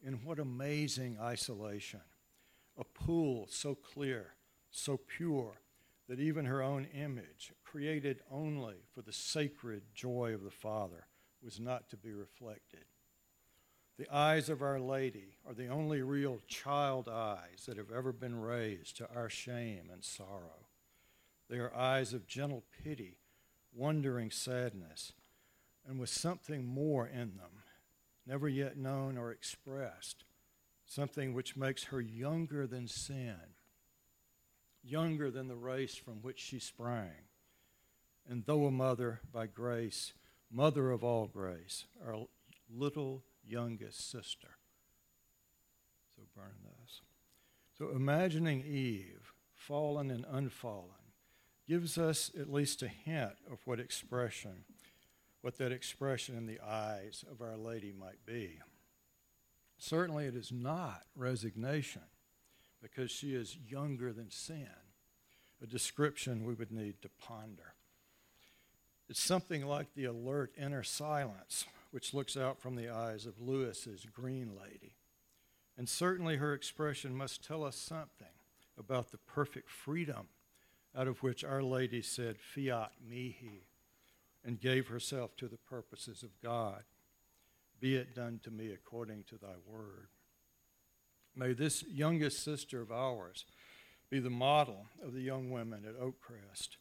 In 0.05 0.23
what 0.23 0.38
amazing 0.38 1.17
isolation! 1.19 2.01
A 2.77 2.84
pool 2.84 3.47
so 3.49 3.73
clear, 3.73 4.34
so 4.69 4.97
pure, 4.97 5.53
that 6.07 6.19
even 6.19 6.45
her 6.45 6.61
own 6.61 6.85
image, 6.93 7.51
created 7.63 8.21
only 8.30 8.75
for 8.93 9.01
the 9.01 9.13
sacred 9.13 9.81
joy 9.95 10.34
of 10.35 10.43
the 10.43 10.51
Father, 10.51 11.07
was 11.43 11.59
not 11.59 11.89
to 11.89 11.97
be 11.97 12.13
reflected. 12.13 12.85
The 13.98 14.11
eyes 14.11 14.49
of 14.49 14.64
Our 14.64 14.80
Lady 14.80 15.36
are 15.48 15.53
the 15.53 15.68
only 15.68 16.02
real 16.02 16.40
child 16.48 17.07
eyes 17.07 17.65
that 17.68 17.78
have 17.78 17.91
ever 17.91 18.11
been 18.11 18.40
raised 18.40 18.98
to 18.98 19.10
our 19.14 19.30
shame 19.30 19.90
and 19.91 20.03
sorrow. 20.03 20.68
They 21.48 21.57
are 21.57 21.76
eyes 21.76 22.11
of 22.14 22.26
gentle 22.26 22.64
pity, 22.84 23.18
wondering 23.72 24.32
sadness, 24.32 25.14
and 25.88 25.99
with 25.99 26.10
something 26.10 26.65
more 26.65 27.06
in 27.06 27.38
them, 27.38 27.64
never 28.26 28.49
yet 28.49 28.78
known 28.78 29.15
or 29.15 29.32
expressed, 29.32 30.24
something 30.88 31.34
which 31.34 31.56
makes 31.56 31.86
her 31.86 32.02
younger 32.02 32.65
than 32.65 32.88
sin, 32.88 33.38
younger 34.84 35.30
than 35.30 35.48
the 35.48 35.56
race 35.56 35.95
from 35.95 36.15
which 36.24 36.40
she 36.40 36.57
sprang. 36.57 37.28
And 38.28 38.44
though 38.45 38.65
a 38.65 38.72
mother 38.72 39.22
by 39.32 39.45
grace, 39.45 40.14
mother 40.49 40.90
of 40.90 41.03
all 41.03 41.28
grace, 41.28 41.86
our 42.03 42.26
little 42.74 43.24
youngest 43.48 44.10
sister. 44.10 44.49
So 46.15 46.24
Bernanos. 46.38 47.02
So 47.78 47.90
imagining 47.90 48.64
Eve, 48.64 49.34
fallen 49.53 50.11
and 50.11 50.26
unfallen, 50.32 51.11
gives 51.68 51.98
us 51.98 52.30
at 52.40 52.52
least 52.52 52.84
a 52.84 52.88
hint 52.88 53.34
of 53.52 53.60
what 53.65 53.80
expression, 53.80 54.65
what 55.41 55.57
that 55.57 55.72
expression 55.72 56.38
in 56.38 56.45
the 56.45 56.60
eyes 56.60 57.24
of 57.32 57.41
Our 57.41 57.57
Lady 57.57 57.91
might 57.91 58.26
be. 58.26 58.60
Certainly 59.78 60.28
it 60.28 60.36
is 60.36 60.52
not 60.52 61.03
resignation, 61.15 62.03
because 62.82 63.11
she 63.11 63.34
is 63.34 63.57
younger 63.68 64.14
than 64.14 64.30
sin, 64.30 64.68
a 65.61 65.65
description 65.65 66.45
we 66.45 66.53
would 66.53 66.72
need 66.72 67.02
to 67.02 67.10
ponder. 67.10 67.74
It's 69.10 69.22
something 69.22 69.65
like 69.65 69.94
the 69.95 70.06
alert 70.06 70.53
inner 70.57 70.84
silence 70.84 71.65
which 71.94 72.11
looks 72.11 72.36
out 72.36 72.60
from 72.60 72.76
the 72.76 72.90
eyes 72.90 73.28
of 73.28 73.40
Lewis's 73.40 74.07
Green 74.11 74.53
Lady. 74.60 74.95
And 75.78 75.88
certainly 75.88 76.38
her 76.38 76.52
expression 76.52 77.15
must 77.15 77.45
tell 77.45 77.64
us 77.64 77.76
something 77.76 78.34
about 78.80 79.11
the 79.11 79.20
perfect 79.20 79.70
freedom 79.70 80.30
out 80.98 81.07
of 81.07 81.22
which 81.22 81.44
Our 81.44 81.61
Lady 81.61 82.02
said, 82.02 82.38
Fiat 82.40 82.94
mihi, 83.07 83.68
and 84.44 84.60
gave 84.60 84.88
herself 84.88 85.38
to 85.38 85.48
the 85.48 85.57
purposes 85.57 86.24
of 86.24 86.41
God. 86.41 86.82
Be 87.80 87.95
it 87.95 88.15
done 88.15 88.40
to 88.44 88.49
me 88.49 88.72
according 88.72 89.26
to 89.26 89.38
thy 89.38 89.53
word. 89.64 90.07
May 91.36 91.53
this 91.53 91.84
youngest 91.88 92.44
sister 92.44 92.82
of 92.82 92.91
ours 92.91 93.45
be 94.10 94.20
the 94.20 94.32
model 94.32 94.88
of 95.03 95.14
the 95.14 95.22
young 95.22 95.52
women 95.52 95.86
at 95.88 95.99
Oakcrest 95.99 96.78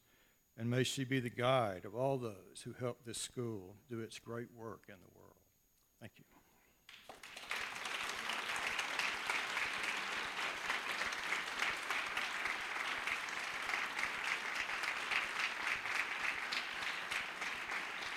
and 0.58 0.68
may 0.68 0.84
she 0.84 1.04
be 1.04 1.20
the 1.20 1.30
guide 1.30 1.84
of 1.84 1.94
all 1.94 2.18
those 2.18 2.62
who 2.64 2.74
help 2.78 2.98
this 3.04 3.18
school 3.18 3.76
do 3.88 4.00
its 4.00 4.18
great 4.18 4.48
work 4.56 4.84
in 4.88 4.94
the 4.94 5.18
world. 5.18 5.21